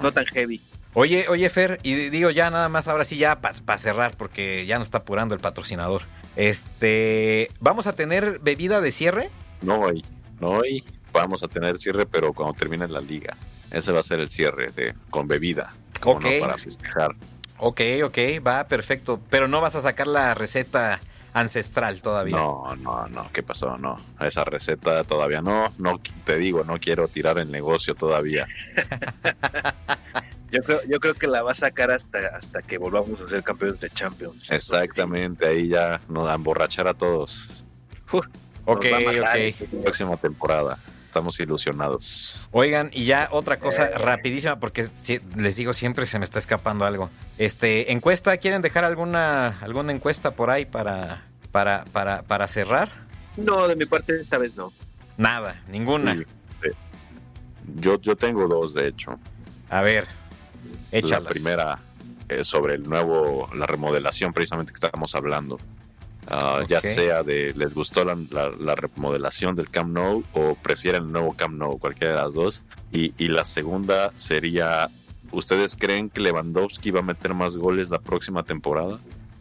No 0.03 0.09
ah. 0.09 0.13
tan 0.13 0.27
heavy. 0.27 0.61
Oye, 0.93 1.25
oye, 1.31 1.49
Fer, 1.49 1.81
y 1.83 2.11
digo 2.11 2.31
ya 2.31 2.51
nada 2.51 2.69
más, 2.69 2.87
ahora 2.87 3.05
sí 3.05 3.17
ya 3.17 3.41
para 3.41 3.79
cerrar, 3.79 4.19
porque 4.19 4.67
ya 4.67 4.77
nos 4.77 4.89
está 4.89 4.99
apurando 4.99 5.35
el 5.35 5.41
patrocinador. 5.41 6.03
Este, 6.37 7.49
¿vamos 7.61 7.87
a 7.87 7.95
tener 7.95 8.41
bebida 8.41 8.83
de 8.83 8.93
cierre? 8.93 9.31
No 9.63 9.81
hoy, 9.81 10.05
no 10.39 10.51
hoy. 10.51 10.85
Vamos 11.15 11.43
a 11.43 11.49
tener 11.49 11.79
cierre, 11.79 12.05
pero 12.05 12.35
cuando 12.35 12.53
termine 12.53 12.87
la 12.89 13.01
liga. 13.01 13.39
Ese 13.71 13.91
va 13.91 14.01
a 14.01 14.03
ser 14.03 14.21
el 14.21 14.29
cierre 14.29 14.71
de 14.71 14.95
con 15.09 15.27
bebida. 15.27 15.75
Ok. 16.05 16.27
para 16.41 16.59
festejar. 16.59 17.17
Ok, 17.61 17.81
ok, 18.05 18.19
va, 18.47 18.65
perfecto. 18.65 19.21
Pero 19.29 19.49
no 19.49 19.61
vas 19.61 19.75
a 19.75 19.81
sacar 19.81 20.07
la 20.07 20.35
receta 20.35 21.01
ancestral 21.33 22.01
todavía. 22.01 22.37
No, 22.37 22.75
no, 22.77 23.07
no, 23.09 23.31
¿qué 23.33 23.43
pasó? 23.43 23.77
No, 23.77 24.01
esa 24.21 24.45
receta 24.45 25.05
todavía 25.05 25.43
no. 25.43 25.73
No 25.79 26.01
te 26.25 26.37
digo, 26.37 26.65
no 26.65 26.79
quiero 26.79 27.09
tirar 27.09 27.39
el 27.39 27.51
negocio 27.51 27.95
todavía. 27.95 28.47
yo 30.51 30.63
creo, 30.63 30.81
yo 30.89 31.01
creo 31.01 31.15
que 31.15 31.27
la 31.27 31.43
va 31.43 31.53
a 31.53 31.55
sacar 31.55 31.91
hasta, 31.91 32.19
hasta 32.35 32.63
que 32.63 32.79
volvamos 32.79 33.21
a 33.21 33.29
ser 33.29 33.43
campeones 33.43 33.81
de 33.81 33.91
Champions. 33.91 34.51
Exactamente, 34.51 35.47
ahí 35.47 35.69
ya 35.69 36.01
nos 36.09 36.29
a 36.29 36.35
emborrachar 36.35 36.89
a 36.89 36.95
todos. 36.95 37.65
ok, 38.11 38.27
ok. 38.65 39.83
Próxima 39.83 40.17
temporada. 40.17 40.79
Estamos 41.11 41.41
ilusionados. 41.41 42.49
Oigan, 42.53 42.91
y 42.93 43.05
ya 43.05 43.27
otra 43.33 43.59
cosa 43.59 43.87
eh. 43.87 43.99
rapidísima, 43.99 44.61
porque 44.61 44.87
les 45.35 45.57
digo 45.57 45.73
siempre 45.73 46.07
se 46.07 46.21
me 46.21 46.25
está 46.25 46.39
escapando 46.39 46.85
algo. 46.85 47.11
Este, 47.37 47.91
encuesta, 47.91 48.37
¿quieren 48.37 48.63
dejar 48.63 48.85
alguna, 48.85 49.59
alguna 49.61 49.93
encuesta 49.93 50.37
por 50.37 50.51
ahí 50.51 50.67
para, 50.67 51.25
para, 51.51 51.85
para, 51.87 52.23
para 52.23 52.47
cerrar? 52.47 52.93
No, 53.37 53.67
de 53.67 53.75
mi 53.75 53.87
parte 53.87 54.21
esta 54.21 54.39
vez 54.39 54.55
no. 54.55 54.73
Nada, 55.17 55.61
ninguna. 55.67 56.17
Yo, 57.75 58.01
yo 58.01 58.15
tengo 58.15 58.47
dos, 58.47 58.73
de 58.73 58.87
hecho. 58.87 59.19
A 59.69 59.81
ver, 59.81 60.07
échalas. 60.93 61.25
La 61.25 61.29
primera 61.29 61.79
es 62.29 62.47
sobre 62.47 62.75
el 62.75 62.89
nuevo, 62.89 63.51
la 63.53 63.67
remodelación 63.67 64.33
precisamente 64.33 64.71
que 64.71 64.77
estábamos 64.77 65.17
hablando. 65.17 65.59
Ah, 66.31 66.63
ya 66.69 66.81
sea 66.81 67.23
de 67.23 67.53
les 67.55 67.75
gustó 67.75 68.05
la, 68.05 68.17
la, 68.59 68.75
remodelación 68.77 69.57
del 69.57 69.69
Camp 69.69 69.93
Nou 69.93 70.23
o 70.33 70.55
prefieren 70.55 71.05
el 71.05 71.13
nuevo 71.13 71.33
Camp 71.33 71.57
Nou, 71.57 71.79
cualquiera 71.79 72.15
de 72.15 72.23
las 72.23 72.35
dos. 72.35 72.65
Y, 72.93 73.13
y 73.19 73.29
la 73.29 73.45
segunda 73.45 74.13
sería, 74.15 74.89
¿ustedes 75.33 75.75
creen 75.77 76.09
que 76.09 76.21
Lewandowski 76.21 76.93
va 76.93 77.01
a 77.01 77.03
meter 77.03 77.35
más 77.35 77.57
goles 77.57 77.91
la 77.91 77.99
próxima 77.99 78.45
temporada? 78.45 78.99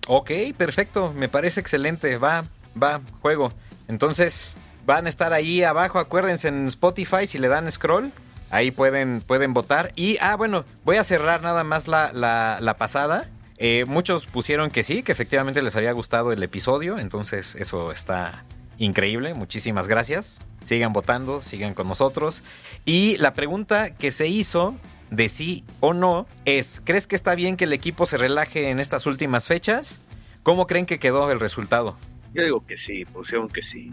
Ok, 0.08 0.32
perfecto, 0.58 1.14
me 1.16 1.30
parece 1.30 1.60
excelente, 1.60 2.18
va, 2.18 2.46
va, 2.82 3.02
juego. 3.22 3.54
Entonces, 3.88 4.56
van 4.88 5.06
a 5.06 5.10
estar 5.10 5.34
ahí 5.34 5.62
abajo, 5.62 6.00
acuérdense 6.00 6.48
en 6.48 6.66
Spotify, 6.66 7.28
si 7.28 7.38
le 7.38 7.48
dan 7.48 7.72
scroll, 7.72 8.12
ahí 8.50 8.72
pueden, 8.72 9.22
pueden 9.22 9.54
votar. 9.54 9.92
Y, 9.96 10.18
ah, 10.20 10.36
bueno, 10.36 10.66
voy 10.84 10.98
a 10.98 11.04
cerrar 11.04 11.44
nada 11.44 11.64
más 11.64 11.88
la, 11.88 12.12
la, 12.12 12.76
pasada. 12.80 13.30
Eh, 13.62 13.84
muchos 13.86 14.26
pusieron 14.26 14.72
que 14.72 14.84
sí, 14.84 15.04
que 15.04 15.12
efectivamente 15.12 15.62
les 15.62 15.76
había 15.76 15.92
gustado 15.92 16.32
el 16.32 16.42
episodio, 16.42 16.98
entonces 16.98 17.56
eso 17.56 17.92
está 17.92 18.46
increíble, 18.78 19.34
muchísimas 19.34 19.88
gracias. 19.88 20.46
Sigan 20.64 20.94
votando, 20.94 21.42
sigan 21.42 21.74
con 21.74 21.90
nosotros. 21.90 22.42
Y 22.86 23.18
la 23.18 23.34
pregunta 23.34 23.94
que 23.96 24.12
se 24.12 24.28
hizo 24.28 24.76
de 25.12 25.28
sí 25.28 25.66
o 25.82 25.94
no 25.94 26.26
es, 26.46 26.82
¿crees 26.86 27.06
que 27.06 27.18
está 27.18 27.36
bien 27.36 27.58
que 27.58 27.66
el 27.66 27.74
equipo 27.74 28.06
se 28.06 28.18
relaje 28.18 28.70
en 28.70 28.80
estas 28.80 29.06
últimas 29.06 29.48
fechas? 29.48 30.00
¿Cómo 30.42 30.66
creen 30.66 30.86
que 30.86 30.98
quedó 30.98 31.30
el 31.30 31.42
resultado? 31.42 31.98
Yo 32.34 32.44
digo 32.44 32.66
que 32.66 32.78
sí, 32.78 33.04
pusieron 33.04 33.50
que 33.50 33.62
sí. 33.62 33.92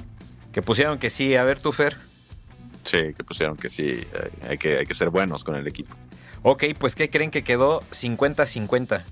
Que 0.52 0.62
pusieron 0.62 0.98
que 1.00 1.10
sí. 1.10 1.34
A 1.34 1.42
ver, 1.42 1.58
tú, 1.58 1.72
Fer. 1.72 1.96
Sí, 2.84 3.14
que 3.16 3.24
pusieron 3.24 3.56
que 3.56 3.68
sí. 3.68 4.06
Hay 4.48 4.58
que, 4.58 4.78
hay 4.78 4.86
que 4.86 4.94
ser 4.94 5.10
buenos 5.10 5.42
con 5.42 5.56
el 5.56 5.66
equipo. 5.66 5.96
Ok, 6.42 6.64
pues 6.78 6.94
¿qué 6.94 7.10
creen 7.10 7.32
que 7.32 7.42
quedó 7.42 7.80
50-50? 7.90 9.04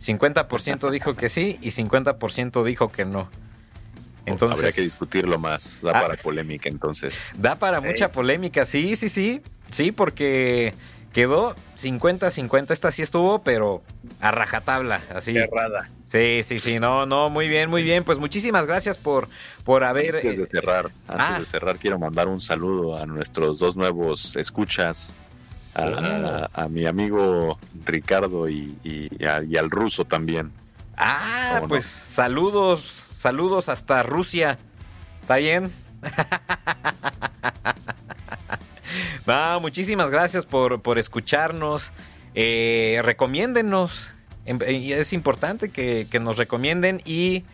50%, 0.00 0.90
dijo 0.90 1.16
que 1.16 1.28
sí 1.28 1.58
y 1.60 1.70
50% 1.70 2.64
dijo 2.64 2.90
que 2.90 3.04
no. 3.04 3.28
Entonces, 4.26 4.58
Habría 4.58 4.72
que 4.72 4.82
discutirlo 4.82 5.38
más. 5.38 5.80
Da 5.82 5.90
ah. 5.90 6.02
para 6.02 6.16
polémica 6.16 6.68
entonces. 6.68 7.14
Da 7.36 7.58
para 7.58 7.80
mucha 7.80 8.12
polémica, 8.12 8.64
sí, 8.64 8.96
sí, 8.96 9.08
sí. 9.08 9.42
Sí, 9.70 9.92
porque 9.92 10.74
Quedó 11.12 11.56
50-50. 11.76 12.70
Esta 12.70 12.92
sí 12.92 13.02
estuvo, 13.02 13.42
pero 13.42 13.82
a 14.20 14.30
rajatabla, 14.30 15.02
así. 15.12 15.32
Cerrada. 15.34 15.90
Sí, 16.06 16.42
sí, 16.44 16.60
sí. 16.60 16.78
No, 16.78 17.04
no, 17.04 17.30
muy 17.30 17.48
bien, 17.48 17.68
muy 17.68 17.82
bien. 17.82 18.04
Pues 18.04 18.18
muchísimas 18.18 18.64
gracias 18.64 18.96
por, 18.96 19.28
por 19.64 19.82
haber. 19.82 20.16
Antes 20.16 20.38
de 20.38 20.44
eh, 20.44 20.48
cerrar, 20.50 20.86
antes 21.08 21.26
ah. 21.36 21.38
de 21.40 21.46
cerrar, 21.46 21.78
quiero 21.78 21.98
mandar 21.98 22.28
un 22.28 22.40
saludo 22.40 22.96
a 22.96 23.06
nuestros 23.06 23.58
dos 23.58 23.76
nuevos 23.76 24.36
escuchas. 24.36 25.12
A, 25.74 26.48
oh. 26.56 26.68
mi 26.68 26.86
amigo 26.86 27.58
Ricardo 27.84 28.48
y, 28.48 28.76
y, 28.82 29.24
al 29.24 29.70
ruso 29.70 30.04
también. 30.04 30.52
Ah, 30.96 31.62
pues 31.68 31.86
saludos, 31.86 33.04
saludos 33.12 33.68
hasta 33.68 34.02
Rusia. 34.02 34.58
¿Está 35.20 35.36
bien? 35.36 35.70
No, 39.26 39.60
muchísimas 39.60 40.10
gracias 40.10 40.46
por, 40.46 40.98
escucharnos. 40.98 41.92
Eh, 42.34 43.00
recomiéndenos. 43.04 44.12
Em, 44.44 44.58
es 44.62 45.12
importante 45.12 45.68
que, 45.70 46.06
nos 46.20 46.36
recomienden 46.36 47.00
y, 47.04 47.44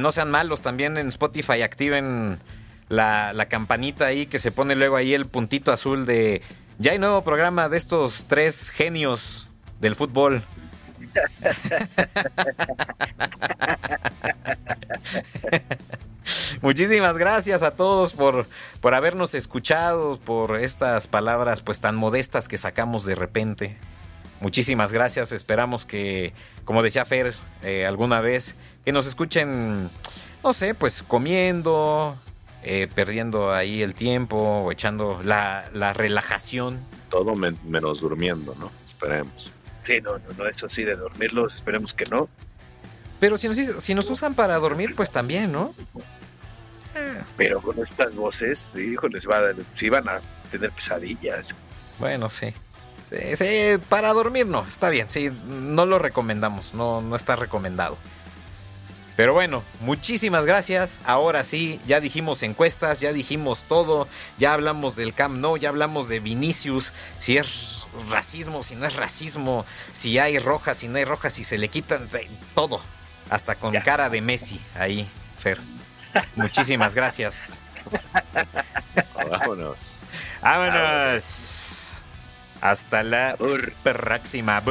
no 0.00 0.12
sean 0.12 0.30
malos. 0.30 0.62
También 0.62 0.96
en 0.96 1.08
Spotify 1.08 1.62
activen 1.62 2.38
la, 2.88 3.32
la, 3.32 3.46
campanita 3.46 4.06
ahí 4.06 4.26
que 4.26 4.38
se 4.38 4.50
pone 4.50 4.74
luego 4.74 4.96
ahí 4.96 5.14
el 5.14 5.26
puntito 5.26 5.72
azul 5.72 6.06
de 6.06 6.42
ya 6.78 6.92
hay 6.92 6.98
nuevo 6.98 7.22
programa 7.22 7.68
de 7.68 7.76
estos 7.76 8.24
tres 8.28 8.70
genios 8.70 9.50
del 9.80 9.96
fútbol. 9.96 10.44
Muchísimas 16.62 17.16
gracias 17.16 17.62
a 17.62 17.72
todos 17.72 18.12
por, 18.12 18.48
por 18.80 18.94
habernos 18.94 19.34
escuchado, 19.34 20.18
por 20.18 20.58
estas 20.58 21.06
palabras 21.06 21.60
pues 21.60 21.80
tan 21.80 21.94
modestas 21.94 22.48
que 22.48 22.58
sacamos 22.58 23.04
de 23.04 23.14
repente. 23.14 23.76
Muchísimas 24.40 24.92
gracias, 24.92 25.32
esperamos 25.32 25.86
que, 25.86 26.32
como 26.64 26.82
decía 26.82 27.04
Fer 27.04 27.34
eh, 27.62 27.86
alguna 27.86 28.20
vez, 28.20 28.56
que 28.84 28.92
nos 28.92 29.06
escuchen, 29.06 29.88
no 30.42 30.52
sé, 30.52 30.74
pues 30.74 31.02
comiendo, 31.02 32.18
eh, 32.64 32.88
perdiendo 32.92 33.52
ahí 33.52 33.82
el 33.82 33.94
tiempo 33.94 34.36
o 34.36 34.72
echando 34.72 35.20
la, 35.22 35.68
relajación. 35.92 36.80
Todo 37.10 37.34
menos 37.34 38.00
durmiendo, 38.00 38.54
¿no? 38.58 38.70
Esperemos. 38.86 39.50
Sí, 39.82 40.00
no, 40.00 40.18
no, 40.18 40.24
no, 40.36 40.46
eso 40.46 40.68
sí, 40.68 40.82
de 40.82 40.96
dormirlos, 40.96 41.54
esperemos 41.54 41.94
que 41.94 42.04
no. 42.06 42.28
Pero 43.20 43.36
si 43.36 43.48
nos, 43.48 43.56
si 43.56 43.94
nos 43.94 44.08
usan 44.10 44.34
para 44.34 44.58
dormir, 44.58 44.94
pues 44.96 45.10
también, 45.10 45.52
¿no? 45.52 45.74
Pero 47.36 47.60
con 47.60 47.78
estas 47.78 48.14
voces, 48.14 48.74
les 48.74 49.28
va 49.28 49.38
a, 49.38 49.54
si 49.72 49.88
van 49.88 50.08
a 50.08 50.20
tener 50.50 50.70
pesadillas. 50.70 51.54
Bueno, 51.98 52.28
sí. 52.28 52.54
Sí, 53.36 53.78
Para 53.88 54.12
dormir 54.12 54.46
no, 54.46 54.66
está 54.66 54.90
bien, 54.90 55.08
sí, 55.08 55.30
no 55.46 55.86
lo 55.86 55.98
recomendamos, 55.98 56.74
no, 56.74 57.00
no 57.00 57.14
está 57.14 57.36
recomendado. 57.36 57.96
Pero 59.16 59.32
bueno, 59.32 59.62
muchísimas 59.80 60.44
gracias. 60.44 61.00
Ahora 61.04 61.44
sí, 61.44 61.80
ya 61.86 62.00
dijimos 62.00 62.42
encuestas, 62.42 63.00
ya 63.00 63.12
dijimos 63.12 63.64
todo, 63.64 64.08
ya 64.38 64.52
hablamos 64.52 64.96
del 64.96 65.14
Camp 65.14 65.36
No, 65.36 65.56
ya 65.56 65.68
hablamos 65.68 66.08
de 66.08 66.20
Vinicius, 66.20 66.92
si 67.18 67.38
es 67.38 67.84
racismo, 68.10 68.62
si 68.62 68.74
no 68.74 68.86
es 68.86 68.96
racismo, 68.96 69.64
si 69.92 70.18
hay 70.18 70.38
rojas, 70.38 70.78
si 70.78 70.88
no 70.88 70.98
hay 70.98 71.04
rojas, 71.04 71.32
si 71.32 71.44
se 71.44 71.58
le 71.58 71.68
quitan 71.68 72.08
todo, 72.54 72.80
hasta 73.30 73.54
con 73.54 73.74
cara 73.74 74.10
de 74.10 74.20
Messi 74.20 74.60
ahí, 74.74 75.08
Fer. 75.38 75.60
Muchísimas 76.34 76.94
gracias. 76.94 77.60
Vámonos. 79.30 79.98
Vámonos. 80.42 82.02
Hasta 82.60 83.02
la 83.02 83.36
próxima. 83.82 84.62